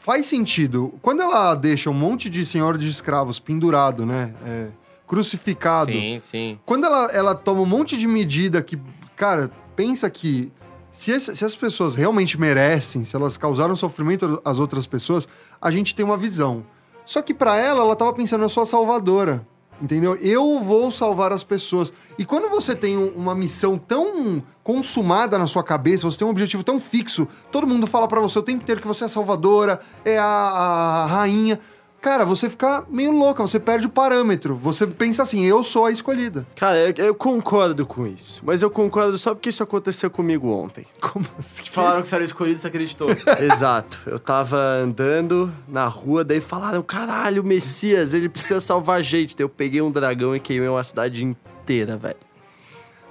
faz 0.00 0.26
sentido. 0.26 0.92
Quando 1.00 1.22
ela 1.22 1.54
deixa 1.54 1.88
um 1.90 1.94
monte 1.94 2.28
de 2.28 2.44
senhor 2.44 2.76
de 2.76 2.88
escravos 2.88 3.38
pendurado, 3.38 4.04
né? 4.04 4.34
é, 4.44 4.66
crucificado. 5.06 5.92
Sim, 5.92 6.18
sim. 6.18 6.58
Quando 6.64 6.84
ela, 6.86 7.06
ela 7.12 7.34
toma 7.34 7.60
um 7.60 7.66
monte 7.66 7.96
de 7.96 8.06
medida 8.08 8.62
que, 8.62 8.78
cara, 9.16 9.50
pensa 9.76 10.08
que 10.08 10.50
se, 10.90 11.10
esse- 11.12 11.36
se 11.36 11.44
as 11.44 11.54
pessoas 11.54 11.94
realmente 11.94 12.38
merecem, 12.40 13.04
se 13.04 13.14
elas 13.14 13.36
causaram 13.36 13.76
sofrimento 13.76 14.40
às 14.44 14.58
outras 14.58 14.86
pessoas, 14.86 15.28
a 15.60 15.70
gente 15.70 15.94
tem 15.94 16.04
uma 16.04 16.16
visão. 16.16 16.64
Só 17.04 17.20
que 17.22 17.34
pra 17.34 17.56
ela, 17.56 17.80
ela 17.82 17.96
tava 17.96 18.12
pensando, 18.12 18.42
eu 18.44 18.48
sou 18.48 18.62
a 18.62 18.66
salvadora. 18.66 19.46
Entendeu? 19.80 20.14
Eu 20.16 20.60
vou 20.60 20.90
salvar 20.90 21.32
as 21.32 21.42
pessoas. 21.42 21.92
E 22.18 22.24
quando 22.24 22.50
você 22.50 22.76
tem 22.76 22.98
um- 22.98 23.08
uma 23.16 23.34
missão 23.34 23.78
tão 23.78 24.42
consumada 24.62 25.38
na 25.38 25.46
sua 25.46 25.64
cabeça, 25.64 26.04
você 26.08 26.18
tem 26.18 26.26
um 26.26 26.30
objetivo 26.30 26.62
tão 26.62 26.78
fixo, 26.78 27.26
todo 27.50 27.66
mundo 27.66 27.86
fala 27.86 28.06
pra 28.06 28.20
você 28.20 28.38
o 28.38 28.42
tempo 28.42 28.62
inteiro 28.62 28.80
que 28.80 28.86
você 28.86 29.04
é 29.04 29.08
salvadora, 29.08 29.80
é 30.04 30.18
a, 30.18 30.24
a 30.24 31.06
rainha. 31.06 31.58
Cara, 32.00 32.24
você 32.24 32.48
fica 32.48 32.82
meio 32.88 33.12
louca, 33.12 33.42
você 33.42 33.60
perde 33.60 33.86
o 33.86 33.90
parâmetro. 33.90 34.56
Você 34.56 34.86
pensa 34.86 35.22
assim, 35.22 35.44
eu 35.44 35.62
sou 35.62 35.84
a 35.84 35.90
escolhida. 35.90 36.46
Cara, 36.56 36.78
eu, 36.78 37.06
eu 37.06 37.14
concordo 37.14 37.84
com 37.84 38.06
isso. 38.06 38.40
Mas 38.42 38.62
eu 38.62 38.70
concordo 38.70 39.18
só 39.18 39.34
porque 39.34 39.50
isso 39.50 39.62
aconteceu 39.62 40.10
comigo 40.10 40.48
ontem. 40.48 40.86
Como 41.00 41.26
assim? 41.38 41.62
Falaram 41.66 42.00
que 42.00 42.08
você 42.08 42.14
era 42.14 42.24
escolhido, 42.24 42.58
você 42.58 42.68
acreditou. 42.68 43.08
Exato. 43.52 43.98
Eu 44.06 44.18
tava 44.18 44.56
andando 44.56 45.52
na 45.68 45.86
rua, 45.86 46.24
daí 46.24 46.40
falaram: 46.40 46.82
caralho, 46.82 47.42
o 47.42 47.44
Messias, 47.44 48.14
ele 48.14 48.28
precisa 48.30 48.60
salvar 48.60 48.98
a 48.98 49.02
gente. 49.02 49.36
Daí 49.36 49.44
eu 49.44 49.48
peguei 49.48 49.82
um 49.82 49.90
dragão 49.90 50.34
e 50.34 50.40
queimei 50.40 50.68
uma 50.68 50.82
cidade 50.82 51.22
inteira, 51.22 51.98
velho. 51.98 52.16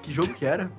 que 0.02 0.12
jogo 0.12 0.30
que 0.34 0.46
era? 0.46 0.66
O 0.66 0.70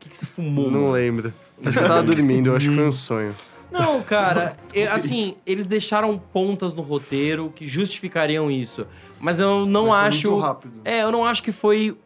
que, 0.00 0.08
que 0.08 0.16
você 0.16 0.24
fumou? 0.24 0.70
Não 0.70 0.92
lembro. 0.92 1.32
Acho 1.62 1.78
que 1.78 1.84
eu 1.84 1.88
tava 1.88 2.02
dormindo, 2.02 2.50
eu 2.50 2.56
acho 2.56 2.68
que 2.70 2.74
foi 2.74 2.86
um 2.86 2.92
sonho. 2.92 3.34
Não, 3.74 4.00
cara, 4.04 4.56
é, 4.72 4.86
assim, 4.86 5.36
eles 5.44 5.66
deixaram 5.66 6.16
pontas 6.16 6.72
no 6.72 6.80
roteiro 6.80 7.52
que 7.54 7.66
justificariam 7.66 8.50
isso. 8.50 8.86
Mas 9.18 9.40
eu 9.40 9.66
não 9.66 9.88
Mas 9.88 9.98
foi 9.98 10.08
acho. 10.08 10.30
muito 10.30 10.42
rápido. 10.44 10.74
É, 10.84 11.02
eu 11.02 11.10
não 11.10 11.24
acho 11.24 11.42
que 11.42 11.50
foi, 11.50 11.96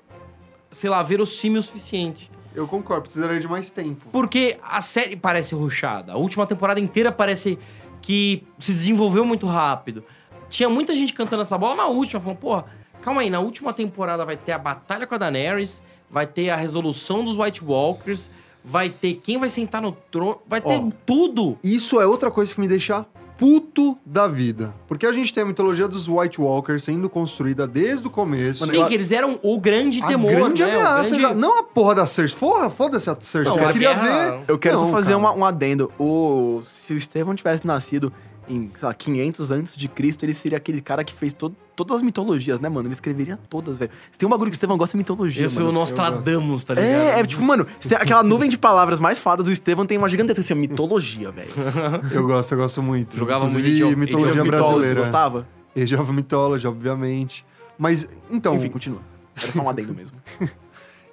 sei 0.70 0.88
lá, 0.88 1.02
verossímil 1.02 1.58
o 1.58 1.62
suficiente. 1.62 2.30
Eu 2.54 2.66
concordo, 2.66 3.02
precisaria 3.02 3.38
de 3.38 3.46
mais 3.46 3.70
tempo. 3.70 4.08
Porque 4.10 4.56
a 4.62 4.80
série 4.80 5.16
parece 5.16 5.54
ruchada. 5.54 6.12
A 6.12 6.16
última 6.16 6.46
temporada 6.46 6.80
inteira 6.80 7.12
parece 7.12 7.58
que 8.00 8.42
se 8.58 8.72
desenvolveu 8.72 9.24
muito 9.24 9.46
rápido. 9.46 10.02
Tinha 10.48 10.68
muita 10.68 10.96
gente 10.96 11.12
cantando 11.12 11.42
essa 11.42 11.58
bola 11.58 11.74
na 11.74 11.86
última, 11.86 12.20
falando, 12.20 12.38
porra, 12.38 12.64
calma 13.02 13.20
aí, 13.20 13.28
na 13.28 13.40
última 13.40 13.72
temporada 13.72 14.24
vai 14.24 14.36
ter 14.36 14.52
a 14.52 14.58
batalha 14.58 15.06
com 15.06 15.14
a 15.14 15.18
Daenerys, 15.18 15.82
vai 16.10 16.26
ter 16.26 16.48
a 16.48 16.56
resolução 16.56 17.24
dos 17.24 17.36
White 17.36 17.62
Walkers, 17.62 18.30
vai 18.68 18.88
ter 18.90 19.14
quem 19.14 19.38
vai 19.38 19.48
sentar 19.48 19.80
no 19.82 19.92
trono, 19.92 20.38
vai 20.46 20.60
ter 20.60 20.74
Ó, 20.78 20.88
tudo. 21.06 21.56
Isso 21.64 22.00
é 22.00 22.06
outra 22.06 22.30
coisa 22.30 22.54
que 22.54 22.60
me 22.60 22.68
deixa 22.68 23.04
puto 23.38 23.96
da 24.04 24.26
vida. 24.26 24.74
Porque 24.88 25.06
a 25.06 25.12
gente 25.12 25.32
tem 25.32 25.44
a 25.44 25.46
mitologia 25.46 25.86
dos 25.86 26.08
White 26.08 26.40
Walkers 26.40 26.82
sendo 26.82 27.08
construída 27.08 27.68
desde 27.68 28.04
o 28.06 28.10
começo. 28.10 28.66
Sim, 28.66 28.84
que 28.84 28.92
eles 28.94 29.12
eram 29.12 29.38
o 29.44 29.60
grande 29.60 30.02
a 30.02 30.06
temor, 30.08 30.30
grande 30.32 30.62
né? 30.64 30.68
O 30.76 30.80
ameaça. 30.80 31.10
grande- 31.10 31.24
exa- 31.24 31.34
Não 31.36 31.60
a 31.60 31.62
porra 31.62 31.94
da 31.94 32.06
Cersei. 32.06 32.36
Porra, 32.36 32.68
foda-se 32.68 33.08
a 33.08 33.16
Cersei. 33.20 33.52
Não, 33.56 33.62
eu 33.62 33.68
a 33.68 33.72
queria 33.72 33.94
guerra- 33.94 34.30
ver... 34.38 34.40
Eu 34.48 34.58
quero 34.58 34.76
Não, 34.78 34.86
só 34.86 34.92
fazer 34.92 35.12
cara. 35.12 35.18
uma- 35.18 35.32
um 35.34 35.44
adendo. 35.44 35.92
O, 35.98 36.60
se 36.64 36.92
o 36.92 36.96
Estevão 36.96 37.32
tivesse 37.36 37.64
nascido 37.64 38.12
em, 38.48 38.70
sei 38.74 38.86
lá, 38.88 38.94
500 38.94 39.50
antes 39.50 39.76
de 39.76 39.88
Cristo, 39.88 40.24
ele 40.24 40.34
seria 40.34 40.56
aquele 40.58 40.80
cara 40.80 41.04
que 41.04 41.12
fez 41.12 41.32
todo- 41.32 41.54
todas 41.76 41.96
as 41.96 42.02
mitologias, 42.02 42.58
né, 42.60 42.68
mano? 42.68 42.86
Ele 42.88 42.94
escreveria 42.94 43.38
todas, 43.48 43.78
velho. 43.78 43.90
Se 44.10 44.18
tem 44.18 44.26
um 44.26 44.30
bagulho 44.30 44.50
que 44.50 44.54
o 44.54 44.58
Estevão 44.58 44.76
gosta 44.76 44.96
é 44.96 44.98
mitologia, 44.98 45.44
Esse 45.46 45.56
é 45.56 45.60
mano. 45.60 45.70
o 45.70 45.72
Nostradamus, 45.72 46.64
tá 46.64 46.74
ligado? 46.74 46.88
É, 46.90 47.20
é 47.20 47.24
tipo, 47.26 47.42
mano, 47.42 47.66
se 47.78 47.88
tem 47.88 47.96
aquela 47.98 48.22
nuvem 48.22 48.48
de 48.50 48.58
palavras 48.58 48.98
mais 48.98 49.18
fadas, 49.18 49.46
o 49.46 49.52
Estevão 49.52 49.86
tem 49.86 49.96
uma 49.98 50.08
gigantesca 50.08 50.40
assim, 50.40 50.54
mitologia, 50.54 51.30
velho. 51.30 51.50
Eu 52.12 52.26
gosto, 52.26 52.52
eu 52.52 52.58
gosto 52.58 52.82
muito. 52.82 53.16
Jogava 53.16 53.44
muito 53.44 53.58
Inclusive, 53.58 53.82
Age 53.82 53.92
of- 53.92 53.96
mitologia 53.96 54.32
Age 54.32 54.40
of 54.40 54.48
brasileira. 54.50 55.00
gostava? 55.00 55.48
Age 55.76 55.94
of 55.96 56.12
Mythology, 56.12 56.66
obviamente. 56.66 57.44
Mas, 57.78 58.08
então... 58.30 58.56
Enfim, 58.56 58.70
continua. 58.70 59.00
Era 59.40 59.52
só 59.52 59.62
um 59.62 59.68
adendo 59.68 59.94
mesmo. 59.94 60.16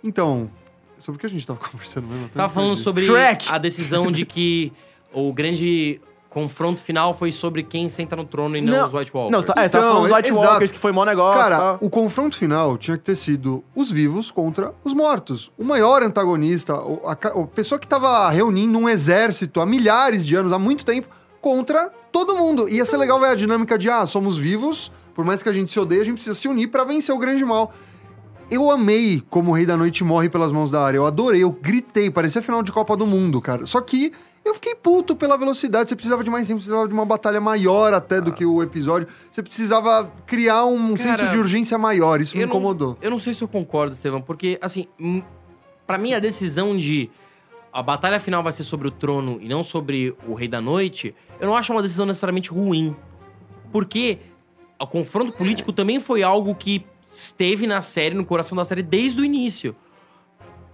Então, 0.04 0.50
sobre 1.00 1.18
o 1.18 1.20
que 1.20 1.26
a 1.26 1.30
gente 1.30 1.46
tava 1.46 1.58
conversando 1.72 2.08
mesmo? 2.08 2.30
Tava 2.30 2.52
falando 2.54 2.76
sobre 2.76 3.04
Shrek! 3.06 3.46
a 3.50 3.58
decisão 3.58 4.12
de 4.12 4.26
que 4.26 4.72
o 5.14 5.34
grande 5.34 6.00
confronto 6.36 6.84
final 6.84 7.14
foi 7.14 7.32
sobre 7.32 7.64
quem 7.64 7.88
senta 7.88 8.14
no 8.14 8.26
trono 8.26 8.58
e 8.58 8.62
não, 8.62 8.88
os 8.88 8.94
White 8.94 9.10
Walkers. 9.14 9.32
Não, 9.32 9.42
você 9.42 9.48
tá, 9.48 9.54
é, 9.54 9.70
tava 9.70 9.86
Então, 9.86 9.94
falando 9.94 10.10
dos 10.10 10.18
White 10.18 10.30
exato. 10.32 10.46
Walkers, 10.46 10.72
que 10.74 10.78
foi 10.78 10.92
mó 10.92 11.06
negócio. 11.06 11.42
Cara, 11.42 11.58
tá? 11.58 11.78
o 11.80 11.90
confronto 11.90 12.36
final 12.36 12.78
tinha 12.78 12.98
que 12.98 13.06
ter 13.06 13.16
sido 13.16 13.64
os 13.74 13.90
vivos 13.90 14.32
contra 14.32 14.74
os 14.84 14.94
mortos. 14.94 15.50
O 15.58 15.64
maior 15.64 16.04
antagonista, 16.04 16.74
a, 16.74 17.14
a 17.14 17.48
pessoa 17.48 17.80
que 17.80 17.88
tava 17.88 18.30
reunindo 18.30 18.78
um 18.78 18.90
exército 18.90 19.62
há 19.62 19.66
milhares 19.66 20.26
de 20.26 20.36
anos, 20.36 20.52
há 20.52 20.60
muito 20.60 20.84
tempo, 20.84 21.08
contra 21.40 21.90
todo 22.12 22.36
mundo. 22.36 22.68
Ia 22.68 22.86
ser 22.86 22.98
legal 22.98 23.18
ver 23.18 23.28
a 23.28 23.36
dinâmica 23.36 23.78
de, 23.78 23.90
ah, 23.90 24.06
somos 24.06 24.38
vivos, 24.38 24.92
por 25.14 25.24
mais 25.24 25.42
que 25.42 25.48
a 25.48 25.54
gente 25.54 25.72
se 25.72 25.80
odeie, 25.80 26.02
a 26.02 26.04
gente 26.04 26.16
precisa 26.16 26.38
se 26.38 26.50
unir 26.50 26.68
pra 26.68 26.84
vencer 26.84 27.16
o 27.16 27.18
grande 27.18 27.46
mal. 27.46 27.74
Eu 28.52 28.70
amei 28.70 29.24
como 29.30 29.52
o 29.52 29.54
Rei 29.54 29.66
da 29.66 29.78
Noite 29.78 30.04
morre 30.04 30.28
pelas 30.28 30.52
mãos 30.52 30.70
da 30.70 30.84
área. 30.84 30.98
Eu 30.98 31.06
adorei, 31.06 31.44
eu 31.44 31.52
gritei, 31.52 32.12
parecia 32.12 32.42
final 32.42 32.62
de 32.62 32.74
Copa 32.74 32.98
do 32.98 33.08
Mundo, 33.08 33.40
cara. 33.40 33.66
Só 33.66 33.80
que 33.80 34.12
eu 34.46 34.54
fiquei 34.54 34.76
puto 34.76 35.16
pela 35.16 35.36
velocidade. 35.38 35.90
Você 35.90 35.96
precisava 35.96 36.24
de 36.24 36.30
mais 36.30 36.48
tempo, 36.48 36.60
você 36.62 36.66
precisava 36.68 36.88
de 36.88 36.94
uma 36.94 37.06
batalha 37.06 37.42
maior 37.42 37.94
até 37.94 38.22
do 38.22 38.32
que 38.32 38.46
o 38.46 38.62
episódio. 38.62 39.08
Você 39.32 39.42
precisava 39.42 40.12
criar 40.28 40.66
um 40.66 40.96
Cara, 40.96 41.18
senso 41.18 41.30
de 41.32 41.38
urgência 41.38 41.78
maior. 41.78 42.22
Isso 42.22 42.36
me 42.38 42.44
eu 42.44 42.48
não- 42.48 42.56
incomodou. 42.56 42.98
eu 43.02 43.10
não 43.12 43.20
sei 43.20 43.34
se 43.34 43.42
eu 43.44 43.48
concordo, 43.48 43.94
Estevão, 43.94 44.22
porque, 44.22 44.58
assim, 44.62 44.88
pra 45.88 45.98
mim 45.98 46.14
a 46.14 46.20
decisão 46.20 46.78
de 46.78 47.10
a 47.74 47.82
batalha 47.84 48.20
final 48.20 48.42
vai 48.42 48.52
ser 48.54 48.64
sobre 48.64 48.88
o 48.88 48.92
trono 48.92 49.38
e 49.42 49.50
não 49.50 49.64
sobre 49.64 50.16
o 50.28 50.34
Rei 50.34 50.48
da 50.48 50.62
Noite, 50.62 51.14
eu 51.40 51.48
não 51.48 51.56
acho 51.58 51.74
uma 51.74 51.82
decisão 51.82 52.06
necessariamente 52.06 52.50
ruim. 52.50 52.96
Porque 53.72 54.20
o 54.80 54.88
confronto 54.88 55.32
político 55.34 55.74
também 55.74 56.00
foi 56.00 56.24
algo 56.24 56.56
que 56.56 56.86
esteve 57.04 57.68
na 57.68 57.82
série, 57.82 58.16
no 58.16 58.24
coração 58.26 58.56
da 58.56 58.64
série, 58.64 58.82
desde 58.84 59.20
o 59.20 59.26
início. 59.26 59.76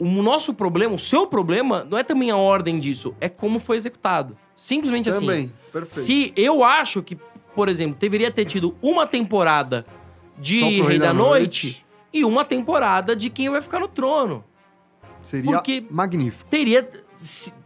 O 0.04 0.24
nosso 0.24 0.52
problema, 0.52 0.96
o 0.96 0.98
seu 0.98 1.28
problema, 1.28 1.86
não 1.88 1.96
é 1.96 2.04
também 2.04 2.32
a 2.32 2.36
ordem 2.36 2.80
disso, 2.80 3.14
é 3.22 3.30
como 3.30 3.60
foi 3.60 3.78
executado. 3.78 4.36
Simplesmente 4.56 5.08
assim. 5.08 5.20
Também, 5.20 5.54
perfeito. 5.72 5.94
Se 5.94 6.34
eu 6.36 6.64
acho 6.64 7.04
que, 7.04 7.16
por 7.56 7.70
exemplo, 7.70 7.98
deveria 8.00 8.32
ter 8.32 8.46
tido 8.46 8.76
uma 8.82 9.06
temporada 9.06 9.86
de 10.40 10.60
pro 10.78 10.88
Rei, 10.88 10.98
da, 10.98 11.14
Noite, 11.14 11.86
e 12.12 12.26
uma 12.26 12.44
temporada 12.44 13.16
de 13.16 13.30
quem 13.30 13.48
vai 13.52 13.62
ficar 13.62 13.80
no 13.80 13.88
trono. 13.88 14.44
Seria 15.22 15.52
porque- 15.52 15.86
magnífico. 15.92 16.50
Teria 16.50 16.90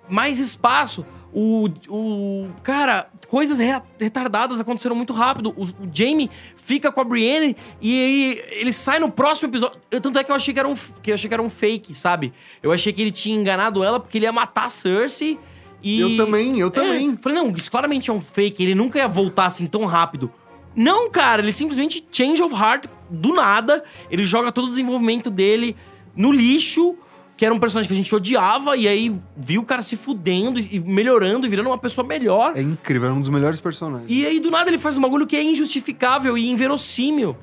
mais 0.09 0.37
espaço. 0.37 1.05
O, 1.37 1.67
o. 1.89 2.47
Cara, 2.63 3.09
coisas 3.27 3.59
re- 3.59 3.81
retardadas 3.99 4.61
aconteceram 4.61 4.95
muito 4.95 5.11
rápido. 5.11 5.53
O, 5.57 5.63
o 5.63 5.89
Jamie 5.93 6.31
fica 6.55 6.89
com 6.93 7.01
a 7.01 7.03
Brienne 7.03 7.57
e 7.81 7.91
aí 7.99 8.41
ele 8.61 8.71
sai 8.71 8.99
no 8.99 9.11
próximo 9.11 9.49
episódio. 9.49 9.77
Eu- 9.91 9.99
tanto 9.99 10.17
é 10.17 10.23
que 10.23 10.31
eu 10.31 10.35
achei 10.35 10.53
que 10.53 10.59
era 10.61 10.69
um, 10.69 10.75
que 11.03 11.11
eu 11.11 11.15
achei 11.15 11.27
que 11.27 11.33
era 11.33 11.43
um 11.43 11.49
fake, 11.49 11.93
sabe? 11.93 12.31
Eu 12.63 12.71
achei 12.71 12.93
que 12.93 13.01
ele 13.01 13.11
tinha 13.11 13.37
enganado 13.37 13.83
ela 13.83 13.99
porque 13.99 14.17
ele 14.17 14.25
ia 14.25 14.31
matar 14.31 14.65
a 14.67 14.69
Cersei. 14.69 15.37
E... 15.83 15.99
Eu 15.99 16.15
também, 16.15 16.57
eu 16.57 16.67
É, 16.67 16.71
também. 16.71 17.17
falei, 17.21 17.37
não, 17.37 17.51
isso 17.51 17.69
claramente 17.69 18.09
é 18.09 18.13
um 18.13 18.21
fake. 18.21 18.63
Ele 18.63 18.73
nunca 18.73 18.97
ia 18.97 19.07
voltar 19.07 19.47
assim 19.47 19.67
tão 19.67 19.85
rápido. 19.85 20.31
Não, 20.73 21.09
cara, 21.11 21.41
ele 21.41 21.51
simplesmente 21.51 22.05
change 22.11 22.41
of 22.41 22.55
heart 22.55 22.85
do 23.09 23.33
nada. 23.33 23.83
Ele 24.09 24.25
joga 24.25 24.51
todo 24.53 24.65
o 24.65 24.69
desenvolvimento 24.69 25.29
dele 25.29 25.75
no 26.15 26.31
lixo, 26.31 26.95
que 27.37 27.45
era 27.45 27.53
um 27.53 27.59
personagem 27.59 27.87
que 27.87 27.93
a 27.93 27.97
gente 27.97 28.13
odiava, 28.15 28.77
e 28.77 28.87
aí 28.87 29.13
viu 29.35 29.61
o 29.61 29.65
cara 29.65 29.81
se 29.81 29.97
fudendo 29.97 30.59
e 30.59 30.79
melhorando 30.79 31.45
e 31.45 31.49
virando 31.49 31.67
uma 31.69 31.77
pessoa 31.77 32.07
melhor. 32.07 32.53
É 32.55 32.61
incrível, 32.61 33.09
é 33.09 33.11
um 33.13 33.19
dos 33.19 33.29
melhores 33.29 33.59
personagens. 33.59 34.09
E 34.09 34.25
aí, 34.25 34.39
do 34.39 34.49
nada, 34.49 34.69
ele 34.69 34.77
faz 34.77 34.97
um 34.97 35.01
bagulho 35.01 35.27
que 35.27 35.35
é 35.35 35.43
injustificável 35.43 36.37
e 36.37 36.49
inverossímil. 36.49 37.35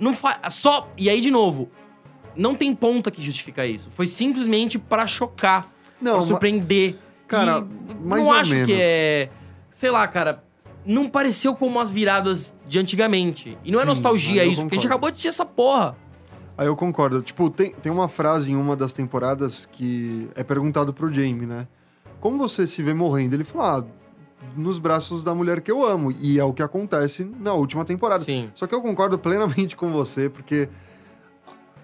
Não 0.00 0.12
faz. 0.12 0.52
Só. 0.54 0.88
E 0.98 1.08
aí, 1.08 1.20
de 1.20 1.30
novo, 1.30 1.70
não 2.34 2.54
tem 2.54 2.74
ponta 2.74 3.10
que 3.10 3.22
justifica 3.22 3.64
isso. 3.64 3.90
Foi 3.94 4.06
simplesmente 4.06 4.78
pra 4.78 5.06
chocar, 5.06 5.72
Não, 6.00 6.14
pra 6.14 6.22
surpreender. 6.22 6.96
Cara, 7.28 7.64
E 7.88 7.94
mais 8.06 8.22
não 8.24 8.32
acho 8.32 8.52
menos. 8.52 8.66
que 8.68 8.76
é. 8.80 9.30
Sei 9.70 9.90
lá, 9.90 10.06
cara. 10.08 10.42
Não 10.84 11.08
pareceu 11.08 11.54
como 11.56 11.80
as 11.80 11.90
viradas 11.90 12.54
de 12.64 12.78
antigamente. 12.78 13.58
E 13.64 13.72
não 13.72 13.80
é 13.80 13.82
Sim, 13.82 13.88
nostalgia 13.88 14.34
mas 14.36 14.44
eu 14.44 14.52
isso, 14.52 14.62
porque 14.62 14.74
a 14.74 14.78
gente 14.78 14.82
concordo. 14.88 14.94
acabou 14.94 15.10
de 15.10 15.14
assistir 15.14 15.28
essa 15.28 15.44
porra. 15.44 15.96
Aí 16.58 16.66
eu 16.66 16.76
concordo. 16.76 17.22
Tipo, 17.22 17.50
tem, 17.50 17.72
tem 17.72 17.92
uma 17.92 18.08
frase 18.08 18.50
em 18.52 18.56
uma 18.56 18.74
das 18.74 18.92
temporadas 18.92 19.66
que 19.66 20.28
é 20.34 20.42
perguntado 20.42 20.92
pro 20.92 21.12
Jamie, 21.12 21.46
né? 21.46 21.68
Como 22.20 22.38
você 22.38 22.66
se 22.66 22.82
vê 22.82 22.94
morrendo? 22.94 23.34
Ele 23.34 23.44
fala, 23.44 23.80
ah, 23.80 23.84
nos 24.56 24.78
braços 24.78 25.22
da 25.22 25.34
mulher 25.34 25.60
que 25.60 25.70
eu 25.70 25.84
amo. 25.84 26.12
E 26.12 26.38
é 26.38 26.44
o 26.44 26.52
que 26.52 26.62
acontece 26.62 27.24
na 27.24 27.52
última 27.52 27.84
temporada. 27.84 28.24
Sim. 28.24 28.50
Só 28.54 28.66
que 28.66 28.74
eu 28.74 28.80
concordo 28.80 29.18
plenamente 29.18 29.76
com 29.76 29.92
você, 29.92 30.28
porque, 30.28 30.68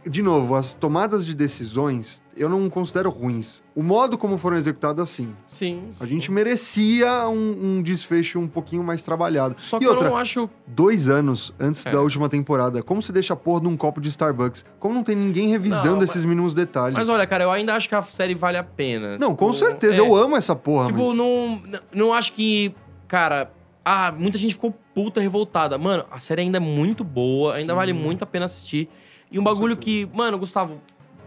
de 0.09 0.23
novo, 0.23 0.55
as 0.55 0.75
tomadas 0.75 1.25
de 1.25 1.35
decisões 1.35 2.23
eu 2.37 2.49
não 2.49 2.69
considero 2.71 3.11
ruins. 3.11 3.63
O 3.75 3.83
modo 3.83 4.17
como 4.17 4.39
foram 4.39 4.57
executadas, 4.57 5.11
sim. 5.11 5.35
Sim. 5.47 5.91
A 6.01 6.07
gente 6.07 6.31
merecia 6.31 7.29
um, 7.29 7.77
um 7.79 7.83
desfecho 7.83 8.39
um 8.39 8.49
pouquinho 8.49 8.83
mais 8.83 9.03
trabalhado. 9.03 9.55
Só 9.59 9.77
e 9.77 9.81
que 9.81 9.87
outra, 9.87 10.07
eu 10.09 10.11
não 10.13 10.17
acho. 10.19 10.49
dois 10.67 11.09
anos 11.09 11.53
antes 11.61 11.85
É. 11.85 11.91
da 11.91 12.01
última 12.01 12.29
temporada, 12.29 12.83
como 12.83 13.03
se 13.03 13.13
deixa 13.13 13.35
a 13.35 13.37
porra 13.37 13.61
num 13.61 13.77
copo 13.77 14.01
de 14.01 14.09
Starbucks? 14.09 14.65
Como 14.81 14.95
não 14.95 15.03
tem 15.03 15.15
ninguém 15.15 15.49
revisando 15.49 15.97
Não, 15.97 16.03
esses 16.03 16.25
mínimos 16.25 16.55
detalhes? 16.55 16.97
Mas 16.97 17.09
olha, 17.09 17.27
cara, 17.27 17.45
eu 17.45 17.51
ainda 17.51 17.75
acho 17.75 17.89
que 17.89 17.95
a 17.95 18.03
série 18.03 18.35
vale 18.35 18.57
a 18.57 18.65
pena. 18.65 19.19
não, 19.19 19.35
com 19.37 19.51
Tipo, 19.53 19.59
certeza, 19.67 20.01
é. 20.01 20.01
eu 20.01 20.15
amo 20.17 20.37
essa 20.37 20.57
porra, 20.57 20.87
Tipo, 20.87 21.09
mas... 21.09 21.17
não, 21.17 21.63
não 21.95 22.13
acho 22.15 22.33
que. 22.33 22.75
Cara, 23.07 23.53
ah, 23.85 24.11
muita 24.17 24.39
gente 24.39 24.55
ficou 24.55 24.75
puta 24.95 25.21
revoltada. 25.21 25.77
Mano, 25.77 26.05
a 26.11 26.19
série 26.19 26.41
ainda 26.43 26.57
é 26.57 26.61
muito 26.61 27.05
boa, 27.05 27.55
ainda 27.57 27.75
vale 27.75 27.93
muito 27.93 28.23
a 28.23 28.27
pena 28.27 28.47
assistir. 28.47 28.89
E 29.33 29.39
um 29.39 29.43
bagulho 29.43 29.77
que, 29.77 30.07
mano, 30.13 30.39
Gustavo, 30.39 30.81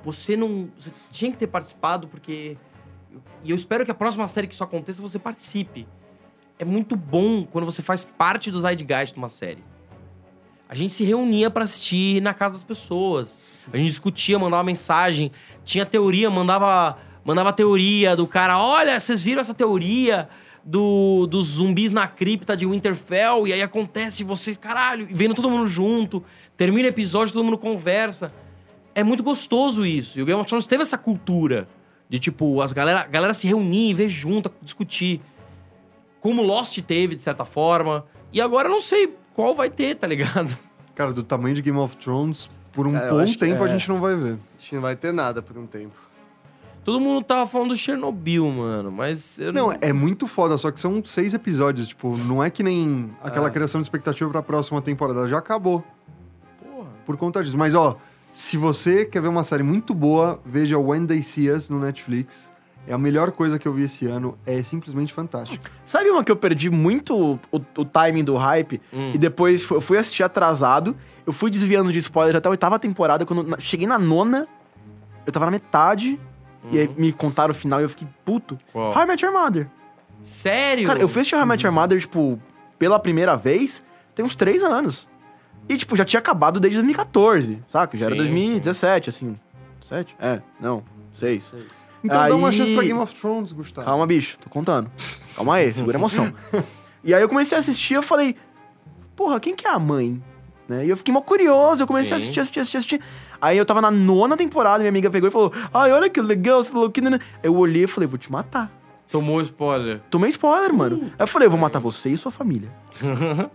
você 0.03 0.37
não. 0.37 0.69
Você 0.77 0.91
tinha 1.11 1.31
que 1.31 1.37
ter 1.37 1.47
participado, 1.47 2.07
porque. 2.07 2.55
E 3.43 3.49
eu 3.49 3.55
espero 3.55 3.83
que 3.83 3.91
a 3.91 3.95
próxima 3.95 4.27
série 4.27 4.47
que 4.47 4.53
isso 4.53 4.63
aconteça, 4.63 5.01
você 5.01 5.17
participe. 5.17 5.87
É 6.59 6.63
muito 6.63 6.95
bom 6.95 7.43
quando 7.43 7.65
você 7.65 7.81
faz 7.81 8.03
parte 8.03 8.51
do 8.51 8.61
Zeitgeist 8.61 9.13
de 9.13 9.17
uma 9.17 9.29
série. 9.29 9.63
A 10.69 10.75
gente 10.75 10.93
se 10.93 11.03
reunia 11.03 11.49
pra 11.49 11.63
assistir 11.63 12.21
na 12.21 12.33
casa 12.33 12.53
das 12.53 12.63
pessoas. 12.63 13.41
A 13.71 13.77
gente 13.77 13.87
discutia, 13.87 14.37
mandava 14.37 14.63
mensagem. 14.63 15.31
Tinha 15.63 15.85
teoria, 15.85 16.29
mandava, 16.29 16.97
mandava 17.23 17.51
teoria 17.51 18.15
do 18.15 18.27
cara. 18.27 18.59
Olha, 18.59 18.99
vocês 18.99 19.21
viram 19.21 19.41
essa 19.41 19.53
teoria 19.53 20.29
do, 20.63 21.27
dos 21.27 21.45
zumbis 21.45 21.91
na 21.91 22.07
cripta 22.07 22.55
de 22.55 22.65
Winterfell? 22.65 23.47
E 23.47 23.53
aí 23.53 23.61
acontece 23.61 24.23
você, 24.23 24.55
caralho, 24.55 25.07
e 25.09 25.13
vendo 25.13 25.35
todo 25.35 25.49
mundo 25.49 25.67
junto. 25.67 26.23
Termina 26.57 26.87
o 26.87 26.89
episódio, 26.89 27.33
todo 27.33 27.43
mundo 27.43 27.57
conversa. 27.57 28.31
É 28.93 29.03
muito 29.03 29.21
gostoso 29.23 29.85
isso. 29.85 30.17
E 30.17 30.21
o 30.21 30.25
Game 30.25 30.39
of 30.39 30.47
Thrones 30.47 30.67
teve 30.67 30.83
essa 30.83 30.97
cultura 30.97 31.67
de, 32.09 32.17
tipo, 32.19 32.61
as 32.61 32.71
galera, 32.71 33.01
a 33.01 33.07
galera 33.07 33.33
se 33.33 33.47
reunir, 33.47 33.93
ver 33.93 34.07
junto, 34.09 34.51
discutir. 34.61 35.19
Como 36.19 36.41
Lost 36.41 36.79
teve, 36.81 37.15
de 37.15 37.21
certa 37.21 37.43
forma. 37.45 38.05
E 38.31 38.39
agora 38.41 38.67
eu 38.67 38.71
não 38.71 38.81
sei 38.81 39.13
qual 39.33 39.53
vai 39.53 39.69
ter, 39.69 39.95
tá 39.95 40.07
ligado? 40.07 40.57
Cara, 40.95 41.11
do 41.13 41.23
tamanho 41.23 41.53
de 41.55 41.61
Game 41.61 41.77
of 41.77 41.97
Thrones, 41.97 42.49
por 42.71 42.87
um 42.87 42.97
É, 42.97 43.09
eu 43.09 43.17
bom 43.17 43.33
tempo 43.33 43.63
a 43.63 43.67
é. 43.67 43.71
gente 43.71 43.89
não 43.89 43.99
vai 43.99 44.15
ver. 44.15 44.37
Acho 44.57 44.69
que 44.69 44.75
não 44.75 44.81
vai 44.81 44.95
ter 44.95 45.13
nada 45.13 45.41
por 45.41 45.57
um 45.57 45.67
tempo. 45.67 45.95
Todo 46.85 46.99
mundo 47.01 47.23
tava 47.25 47.47
falando 47.49 47.69
do 47.69 47.75
Chernobyl, 47.75 48.49
mano, 48.51 48.91
mas 48.91 49.39
eu 49.39 49.51
Não, 49.51 49.73
é 49.81 49.91
muito 49.91 50.27
foda, 50.27 50.55
só 50.55 50.69
que 50.71 50.79
são 50.79 51.03
seis 51.03 51.33
episódios. 51.33 51.87
Tipo, 51.89 52.15
não 52.15 52.43
é 52.43 52.49
que 52.49 52.61
nem 52.63 53.09
aquela 53.23 53.47
É. 53.47 53.51
criação 53.51 53.81
de 53.81 53.85
expectativa 53.85 54.29
pra 54.29 54.41
próxima 54.43 54.81
temporada. 54.81 55.27
Já 55.27 55.39
acabou. 55.39 55.83
Por 57.05 57.17
conta 57.17 57.43
disso. 57.43 57.57
Mas, 57.57 57.75
ó, 57.75 57.97
Se 58.31 58.57
você 58.57 59.05
quer 59.05 59.21
ver 59.21 59.29
uma 59.29 59.43
série 59.43 59.63
muito 59.63 59.93
boa, 59.93 60.41
veja 60.45 60.77
When 60.77 61.05
They 61.07 61.23
See 61.23 61.49
Us 61.49 61.69
no 61.69 61.79
Netflix. 61.79 62.51
É 62.85 62.93
a 62.93 62.97
melhor 62.97 63.31
coisa 63.31 63.57
que 63.57 63.65
eu 63.65 63.71
vi 63.71 63.83
esse 63.83 64.05
ano. 64.07 64.37
É 64.45 64.61
simplesmente 64.61 65.13
fantástico. 65.13 65.63
Sabe 65.85 66.09
uma 66.09 66.21
que 66.21 66.29
eu 66.31 66.35
perdi 66.35 66.69
muito 66.69 67.15
o, 67.49 67.61
o 67.77 67.85
timing 67.85 68.25
do 68.25 68.35
hype? 68.35 68.81
E 69.13 69.17
depois 69.17 69.65
eu 69.71 69.79
fui 69.79 69.97
assistir 69.97 70.21
atrasado. 70.23 70.95
Eu 71.25 71.31
fui 71.31 71.49
desviando 71.49 71.93
de 71.93 71.99
spoilers 71.99 72.35
até 72.35 72.47
a 72.49 72.51
oitava 72.51 72.77
temporada. 72.77 73.25
Quando 73.25 73.41
na- 73.43 73.57
cheguei 73.59 73.87
na 73.87 73.97
nona, 73.97 74.47
eu 75.25 75.31
tava 75.31 75.45
na 75.45 75.51
metade. 75.51 76.19
E 76.71 76.77
aí 76.79 76.89
me 76.97 77.13
contaram 77.13 77.51
o 77.51 77.55
final 77.55 77.79
e 77.79 77.83
eu 77.83 77.89
fiquei 77.89 78.07
puto. 78.25 78.57
Qual? 78.73 78.93
How 78.93 79.03
I 79.03 79.05
Met 79.07 79.23
Your 79.25 79.33
Mother. 79.33 79.67
Sério? 80.21 80.85
Cara, 80.87 80.99
eu 80.99 81.07
fui 81.07 81.21
assistir 81.21 81.35
How 81.37 81.43
I 81.43 81.45
Met 81.45 81.63
Your 81.65 81.73
Mother, 81.73 81.99
tipo, 81.99 82.37
pela 82.77 82.99
primeira 82.99 83.35
vez, 83.37 83.81
tem 84.13 84.25
uns 84.25 84.35
três 84.35 84.61
anos. 84.61 85.07
E, 85.67 85.77
tipo, 85.77 85.95
já 85.95 86.05
tinha 86.05 86.19
acabado 86.19 86.59
desde 86.59 86.77
2014, 86.77 87.61
saca? 87.67 87.97
Já 87.97 88.05
era 88.05 88.15
Sim, 88.15 88.21
2017, 88.21 89.09
assim. 89.09 89.35
Sete? 89.81 90.15
É, 90.19 90.41
não, 90.59 90.83
seis. 91.11 91.53
Então 92.03 92.27
dá 92.27 92.35
uma 92.35 92.49
Aí- 92.49 92.55
chance 92.55 92.73
pra 92.73 92.83
Game 92.83 92.99
of 92.99 93.13
Thrones, 93.15 93.51
Gustavo. 93.51 93.85
Calma, 93.85 94.05
bicho, 94.05 94.37
tô 94.39 94.49
contando. 94.49 94.91
Calma 95.35 95.55
aí, 95.55 95.73
segura 95.73 95.97
a 95.97 95.99
emoção. 95.99 96.31
e 97.03 97.13
aí 97.13 97.21
eu 97.21 97.29
comecei 97.29 97.55
a 97.57 97.59
assistir, 97.59 97.95
eu 97.95 98.01
falei, 98.03 98.35
porra, 99.15 99.39
quem 99.39 99.55
que 99.55 99.65
é 99.67 99.71
a 99.71 99.79
mãe? 99.79 100.21
Né? 100.67 100.85
E 100.85 100.89
eu 100.89 100.97
fiquei 100.97 101.13
mó 101.13 101.21
curioso, 101.21 101.83
eu 101.83 101.87
comecei 101.87 102.15
a 102.15 102.19
Sim. 102.19 102.23
assistir, 102.23 102.39
assistir, 102.39 102.59
assistir, 102.59 102.77
assistir. 102.77 103.01
Aí 103.39 103.57
eu 103.57 103.65
tava 103.65 103.81
na 103.81 103.91
nona 103.91 104.35
temporada, 104.35 104.79
minha 104.79 104.89
amiga 104.89 105.09
pegou 105.11 105.29
e 105.29 105.31
falou, 105.31 105.51
ai, 105.73 105.91
olha 105.91 106.09
que 106.09 106.19
legal, 106.21 106.61
esse 106.61 106.73
louquinho. 106.73 107.19
Eu 107.43 107.55
olhei 107.55 107.83
e 107.83 107.87
falei, 107.87 108.07
vou 108.07 108.17
te 108.17 108.31
matar. 108.31 108.71
Tomou 109.11 109.39
spoiler. 109.41 110.01
Tomei 110.09 110.31
spoiler, 110.31 110.73
mano. 110.73 111.03
Aí 111.03 111.11
eu 111.19 111.27
falei, 111.27 111.45
eu 111.45 111.51
vou 111.51 111.59
matar 111.59 111.77
você 111.79 112.09
e 112.09 112.17
sua 112.17 112.31
família. 112.31 112.71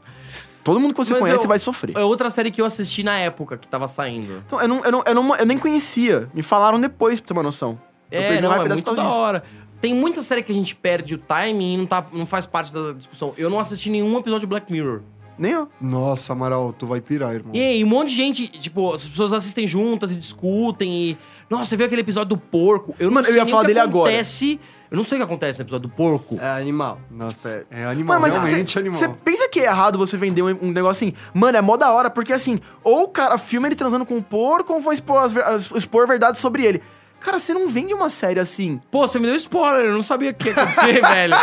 Todo 0.63 0.79
mundo 0.79 0.93
que 0.95 0.99
você 1.05 1.13
Mas 1.13 1.21
conhece 1.23 1.45
eu- 1.45 1.49
vai 1.49 1.59
sofrer. 1.59 1.97
É 1.97 2.01
outra 2.05 2.29
série 2.31 2.51
que 2.51 2.61
eu 2.61 2.65
assisti 2.65 3.03
na 3.03 3.19
época 3.19 3.57
que 3.57 3.67
tava 3.67 3.89
saindo. 3.89 4.43
Então, 4.47 4.61
eu, 4.61 4.69
não, 4.69 4.85
eu, 4.85 4.93
não, 4.93 5.03
eu, 5.07 5.15
não, 5.15 5.37
eu 5.37 5.47
nem 5.47 5.59
conhecia. 5.59 6.29
Me 6.35 6.43
falaram 6.43 6.81
depois, 6.81 7.19
pra 7.21 7.29
ter 7.29 7.33
uma 7.33 7.43
noção. 7.43 7.81
Eu 8.11 8.21
É, 8.21 8.29
perdi 8.29 8.39
o 8.47 8.49
não, 8.51 8.55
é 8.63 8.69
muito 8.69 8.95
da 8.95 9.03
disso. 9.05 9.15
hora. 9.15 9.43
Tem 9.81 9.95
muita 9.95 10.21
série 10.21 10.43
que 10.43 10.53
a 10.53 10.55
gente 10.55 10.77
perde 10.77 11.15
o 11.15 11.19
timing 11.19 11.75
e 11.75 11.77
não, 11.79 11.87
tá, 11.87 12.05
não 12.13 12.27
faz 12.27 12.45
parte 12.45 12.73
da 12.75 12.93
discussão. 12.93 13.33
Eu 13.39 13.49
não 13.49 13.59
assisti 13.59 13.89
nenhum 13.89 14.19
episódio 14.19 14.41
de 14.41 14.47
Black 14.47 14.71
Mirror. 14.71 15.01
Nem 15.39 15.53
eu. 15.53 15.69
Nossa, 15.81 16.35
Amaral, 16.35 16.75
tu 16.75 16.87
vai 16.87 17.01
pirar, 17.01 17.35
irmão. 17.35 17.55
E 17.55 17.61
aí, 17.63 17.83
um 17.83 17.87
monte 17.87 18.11
de 18.11 18.17
gente, 18.17 18.47
tipo, 18.47 18.93
as 18.95 19.09
pessoas 19.09 19.33
assistem 19.33 19.67
juntas 19.67 20.11
e 20.11 20.17
discutem 20.17 20.93
e... 20.93 21.19
Nossa, 21.49 21.65
você 21.65 21.77
viu 21.79 21.87
aquele 21.87 22.03
episódio 22.03 22.29
do 22.29 22.37
porco? 22.37 22.95
Eu 22.99 23.07
não 23.07 23.15
Mano, 23.15 23.27
eu 23.27 23.33
sei 23.33 23.41
ia 23.41 23.45
nem 23.45 23.51
falar 23.51 23.63
o 23.63 23.67
que 23.67 23.69
dele 23.69 23.81
agora. 23.81 24.13
Eu 24.91 24.97
não 24.97 25.05
sei 25.05 25.17
o 25.17 25.21
que 25.21 25.25
acontece 25.25 25.59
no 25.61 25.63
episódio 25.65 25.89
do 25.89 25.95
porco. 25.95 26.37
É 26.41 26.49
animal. 26.61 26.99
Nossa, 27.11 27.65
é 27.71 27.85
animal, 27.85 28.19
Mano, 28.19 28.21
mas 28.23 28.43
realmente 28.43 28.73
cê, 28.73 28.79
animal. 28.81 28.99
Você 28.99 29.09
pensa 29.09 29.49
que 29.49 29.61
é 29.61 29.65
errado 29.67 29.97
você 29.97 30.17
vender 30.17 30.43
um, 30.43 30.49
um 30.63 30.71
negócio 30.73 31.07
assim? 31.07 31.17
Mano, 31.33 31.57
é 31.57 31.61
mó 31.61 31.77
da 31.77 31.93
hora, 31.93 32.11
porque 32.11 32.33
assim, 32.33 32.61
ou 32.83 33.05
o 33.05 33.09
cara 33.09 33.39
filma 33.39 33.69
ele 33.69 33.77
transando 33.77 34.05
com 34.05 34.17
um 34.17 34.23
porco, 34.23 34.73
ou 34.73 34.81
vai 34.81 34.95
expor, 34.95 35.19
as 35.23 35.37
as- 35.37 35.71
expor 35.71 36.07
verdade 36.09 36.39
sobre 36.41 36.65
ele. 36.67 36.83
Cara, 37.21 37.39
você 37.39 37.53
não 37.53 37.69
vende 37.69 37.93
uma 37.93 38.09
série 38.09 38.41
assim. 38.41 38.81
Pô, 38.91 39.07
você 39.07 39.19
me 39.19 39.27
deu 39.27 39.37
spoiler, 39.37 39.85
eu 39.87 39.93
não 39.93 40.03
sabia 40.03 40.31
o 40.31 40.35
que 40.35 40.49
ia 40.49 40.53
acontecer, 40.55 41.01
velho. 41.07 41.35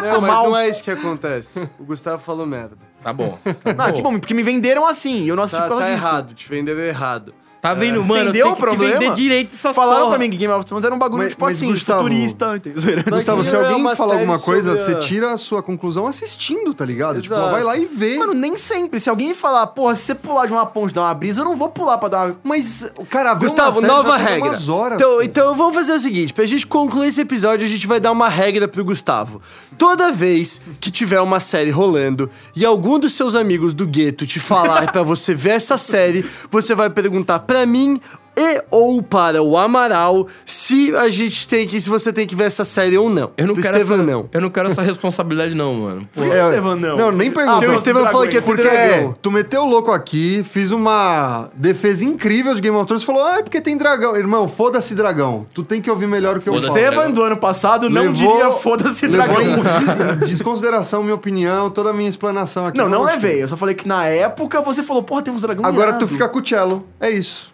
Não, 0.00 0.20
mas 0.20 0.30
mal- 0.30 0.44
não 0.46 0.56
é 0.56 0.68
isso 0.68 0.82
que 0.82 0.90
acontece. 0.92 1.68
O 1.78 1.84
Gustavo 1.84 2.22
falou 2.22 2.46
merda. 2.46 2.76
Tá 3.02 3.12
bom. 3.12 3.36
Ah, 3.76 3.92
que 3.92 4.00
bom, 4.00 4.18
porque 4.18 4.32
me 4.32 4.42
venderam 4.42 4.86
assim, 4.86 5.24
e 5.24 5.28
eu 5.28 5.36
não 5.36 5.42
assisti 5.42 5.60
Tá, 5.60 5.64
por 5.68 5.70
causa 5.76 5.84
tá 5.86 5.92
disso. 5.92 6.06
errado, 6.06 6.34
te 6.34 6.48
venderam 6.48 6.80
errado. 6.80 7.34
Tá 7.64 7.72
vendo, 7.72 8.04
mano? 8.04 8.24
Entendeu 8.24 8.44
tem 8.44 8.52
o 8.52 8.56
problema? 8.56 8.98
vender 9.00 9.12
direito 9.14 9.54
essas 9.54 9.74
Falaram 9.74 10.00
porra. 10.04 10.10
pra 10.10 10.18
mim 10.18 10.30
que 10.30 10.36
Game 10.36 10.52
of 10.52 10.66
Thrones 10.66 10.84
era 10.84 10.94
um 10.94 10.98
bagulho, 10.98 11.22
Mas- 11.22 11.30
tipo 11.32 11.44
mas, 11.46 11.56
assim, 11.56 11.66
Gustavo, 11.70 12.02
futurista. 12.02 12.56
entendeu? 12.56 13.04
Gustavo, 13.10 13.42
se 13.42 13.54
é 13.54 13.58
alguém 13.58 13.76
uma 13.76 13.96
fala 13.96 14.10
série 14.10 14.20
alguma 14.20 14.38
coisa, 14.38 14.76
sobre 14.76 14.92
a- 14.96 15.00
você 15.00 15.06
tira 15.08 15.30
a 15.32 15.38
sua 15.38 15.62
conclusão 15.62 16.06
assistindo, 16.06 16.74
tá 16.74 16.84
ligado? 16.84 17.22
Tipo, 17.22 17.34
Exato. 17.34 17.50
vai 17.52 17.62
lá 17.64 17.74
e 17.78 17.86
vê. 17.86 18.18
Mano, 18.18 18.34
nem 18.34 18.54
sempre. 18.54 19.00
Se 19.00 19.08
alguém 19.08 19.32
falar, 19.32 19.66
porra, 19.68 19.96
se 19.96 20.02
você 20.02 20.14
pular 20.14 20.44
de 20.44 20.52
uma 20.52 20.66
ponte 20.66 20.92
dar 20.92 21.00
uma 21.04 21.14
brisa, 21.14 21.40
eu 21.40 21.44
não 21.46 21.56
vou 21.56 21.70
pular 21.70 21.96
pra 21.96 22.08
dar 22.10 22.26
uma... 22.26 22.36
Mas, 22.44 22.86
cara, 23.08 23.32
ver 23.32 23.46
Gustavo, 23.46 23.78
uma 23.78 23.80
série 23.80 23.86
nova 23.86 24.08
vai 24.10 24.18
fazer 24.18 24.30
regra. 24.32 24.48
Umas 24.50 24.68
horas, 24.68 24.98
então, 25.00 25.10
pô. 25.14 25.22
então 25.22 25.54
vamos 25.54 25.74
fazer 25.74 25.92
o 25.94 26.00
seguinte: 26.00 26.34
pra 26.34 26.44
gente 26.44 26.66
concluir 26.66 27.08
esse 27.08 27.22
episódio, 27.22 27.64
a 27.66 27.68
gente 27.70 27.86
vai 27.86 27.98
dar 27.98 28.12
uma 28.12 28.28
regra 28.28 28.68
pro 28.68 28.84
Gustavo. 28.84 29.40
Toda 29.78 30.12
vez 30.12 30.60
que 30.80 30.90
tiver 30.90 31.20
uma 31.20 31.40
série 31.40 31.70
rolando 31.70 32.28
e 32.54 32.64
algum 32.64 32.98
dos 32.98 33.14
seus 33.14 33.34
amigos 33.34 33.72
do 33.72 33.86
gueto 33.86 34.26
te 34.26 34.38
falar 34.38 34.90
pra 34.92 35.02
você 35.02 35.34
ver 35.34 35.52
essa 35.52 35.78
série, 35.78 36.24
você 36.50 36.74
vai 36.74 36.90
perguntar 36.90 37.38
pra 37.54 37.64
mim 37.64 38.00
e 38.36 38.62
ou 38.70 39.02
para 39.02 39.42
o 39.42 39.56
Amaral 39.56 40.26
se 40.44 40.94
a 40.96 41.08
gente 41.08 41.46
tem 41.46 41.66
que 41.66 41.80
se 41.80 41.88
você 41.88 42.12
tem 42.12 42.26
que 42.26 42.34
ver 42.34 42.44
essa 42.44 42.64
série 42.64 42.96
ou 42.98 43.08
não. 43.08 43.30
Eu 43.36 43.46
não 43.46 43.54
quero 43.54 43.76
essa, 43.76 43.96
não. 43.96 44.28
Eu 44.32 44.40
não 44.40 44.50
quero 44.50 44.68
essa 44.68 44.82
responsabilidade, 44.82 45.54
não, 45.54 45.74
mano. 45.74 46.08
Pô, 46.14 46.22
É, 46.22 46.44
Estevam, 46.44 46.76
não? 46.76 46.96
Não, 46.96 47.12
nem 47.12 47.30
pergunta. 47.30 47.66
Ah, 47.66 47.70
o 47.70 47.74
Estevam 47.74 48.06
falou 48.06 48.26
que 48.28 48.36
é 48.38 48.40
Porque 48.40 48.62
dragão. 48.62 49.14
tu 49.20 49.30
meteu 49.30 49.62
o 49.62 49.66
louco 49.66 49.90
aqui, 49.92 50.44
fiz 50.48 50.72
uma 50.72 51.48
defesa 51.54 52.04
incrível 52.04 52.54
de 52.54 52.60
Game 52.60 52.76
of 52.76 52.86
Thrones 52.86 53.02
e 53.02 53.06
falou, 53.06 53.24
ah, 53.24 53.38
é 53.38 53.42
porque 53.42 53.60
tem 53.60 53.76
dragão. 53.76 54.16
Irmão, 54.16 54.48
foda-se 54.48 54.94
dragão. 54.94 55.46
Tu 55.54 55.62
tem 55.62 55.80
que 55.80 55.90
ouvir 55.90 56.06
melhor 56.06 56.36
o 56.36 56.40
que 56.40 56.48
eu 56.48 56.54
falo. 56.54 56.66
Estevam 56.66 57.10
do 57.12 57.22
ano 57.22 57.36
passado 57.36 57.88
não 57.88 58.02
Levou- 58.02 58.14
diria 58.36 58.50
foda-se 58.52 59.06
Levou 59.06 59.26
dragão. 59.26 59.42
em 60.14 60.18
des- 60.18 60.28
desconsideração 60.30 61.02
minha 61.02 61.14
opinião, 61.14 61.70
toda 61.70 61.90
a 61.90 61.92
minha 61.92 62.08
explanação 62.08 62.66
aqui. 62.66 62.76
Não, 62.78 62.88
não 62.88 63.02
levei. 63.04 63.42
Eu 63.42 63.48
só 63.48 63.56
falei 63.56 63.74
que 63.74 63.86
na 63.86 64.06
época 64.06 64.60
você 64.60 64.82
falou, 64.82 65.02
porra, 65.02 65.22
tem 65.22 65.32
uns 65.32 65.40
dragões 65.42 65.66
Agora 65.66 65.92
tu 65.94 66.06
fica 66.06 66.28
com 66.28 66.38
o 66.40 66.46
cello. 66.46 66.86
É 67.00 67.10
isso. 67.10 67.53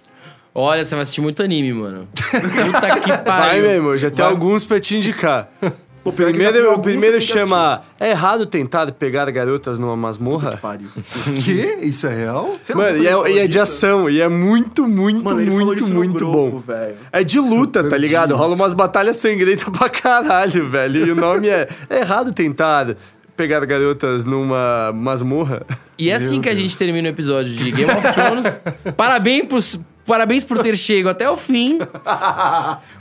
Olha, 0.54 0.84
você 0.84 0.94
vai 0.94 1.02
assistir 1.02 1.20
muito 1.20 1.42
anime, 1.42 1.72
mano. 1.72 2.08
Puta 2.14 3.00
que 3.00 3.08
Vai 3.08 3.24
pariu. 3.24 3.62
mesmo, 3.62 3.96
já 3.96 4.10
tem 4.10 4.24
Vai. 4.24 4.32
alguns 4.32 4.64
pra 4.64 4.80
te 4.80 4.96
indicar. 4.96 5.48
O 6.02 6.10
que 6.10 6.24
primeiro, 6.24 6.72
o 6.72 6.78
primeiro 6.78 7.18
que 7.18 7.26
que 7.26 7.30
chama 7.30 7.82
É 8.00 8.12
errado 8.12 8.46
tentar 8.46 8.90
pegar 8.92 9.30
garotas 9.30 9.78
numa 9.78 9.94
masmorra? 9.94 10.56
Pariu. 10.56 10.88
Que? 11.44 11.76
Isso 11.82 12.06
é 12.06 12.14
real? 12.14 12.56
Mano, 12.74 12.96
e 13.02 13.06
é, 13.06 13.30
e 13.32 13.38
é 13.40 13.46
de 13.46 13.58
ação, 13.60 14.08
e 14.08 14.18
é 14.18 14.26
muito, 14.26 14.88
muito, 14.88 15.22
Mano, 15.22 15.52
muito, 15.52 15.86
muito 15.86 16.14
grupo, 16.14 16.32
bom. 16.52 16.58
velho. 16.58 16.94
É 17.12 17.22
de 17.22 17.38
luta, 17.38 17.84
tá 17.84 17.98
ligado? 17.98 18.34
Rola 18.34 18.54
umas 18.54 18.72
batalhas 18.72 19.18
sangrentas 19.18 19.68
pra 19.68 19.90
caralho, 19.90 20.66
velho. 20.70 21.06
E 21.06 21.10
o 21.10 21.14
nome 21.14 21.48
é 21.50 21.68
É 21.90 21.98
errado 21.98 22.32
tentar 22.32 22.96
pegar 23.36 23.64
garotas 23.66 24.24
numa 24.24 24.92
masmorra. 24.94 25.66
E 25.98 26.08
é 26.08 26.14
assim 26.14 26.40
que 26.40 26.48
a 26.48 26.54
gente 26.54 26.78
termina 26.78 27.08
o 27.08 27.12
episódio 27.12 27.52
de 27.52 27.70
Game 27.70 27.90
of 27.92 28.12
Thrones. 28.14 28.60
parabéns, 28.96 29.44
por, 29.44 29.60
parabéns 30.06 30.44
por 30.44 30.58
ter 30.58 30.76
chegado 30.76 31.12
até 31.12 31.30
o 31.30 31.36
fim. 31.36 31.78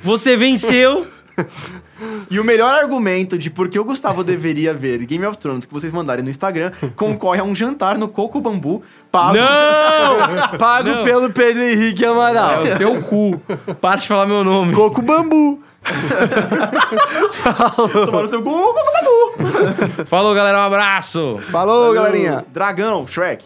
Você 0.01 0.37
venceu. 0.37 1.07
E 2.29 2.39
o 2.39 2.43
melhor 2.43 2.73
argumento 2.75 3.37
de 3.37 3.49
por 3.49 3.69
que 3.69 3.79
o 3.79 3.83
Gustavo 3.83 4.23
deveria 4.23 4.73
ver 4.73 5.05
Game 5.05 5.25
of 5.25 5.37
Thrones 5.37 5.65
que 5.65 5.73
vocês 5.73 5.91
mandarem 5.91 6.23
no 6.23 6.29
Instagram 6.29 6.71
concorre 6.95 7.39
a 7.39 7.43
um 7.43 7.55
jantar 7.55 7.97
no 7.97 8.07
Coco 8.07 8.39
Bambu 8.41 8.83
pago. 9.11 9.35
Não! 9.37 10.57
Pago 10.57 10.89
Não. 10.89 11.03
pelo 11.03 11.29
Pedro 11.29 11.61
Henrique 11.61 12.05
Amaral. 12.05 12.65
É 12.65 12.75
o 12.75 12.77
teu 12.77 13.01
cu. 13.01 13.41
Para 13.81 13.99
de 13.99 14.07
falar 14.07 14.25
meu 14.25 14.43
nome. 14.43 14.73
Coco 14.73 15.01
Bambu. 15.01 15.61
Tomar 18.05 18.23
no 18.23 18.27
seu 18.27 18.41
cu, 18.43 18.51
Coco 18.51 18.91
Bambu. 18.93 20.05
Falou, 20.05 20.35
galera. 20.35 20.59
Um 20.59 20.63
abraço. 20.63 21.39
Falou, 21.49 21.93
galerinha. 21.93 22.45
Dragão, 22.51 23.07
Shrek. 23.07 23.45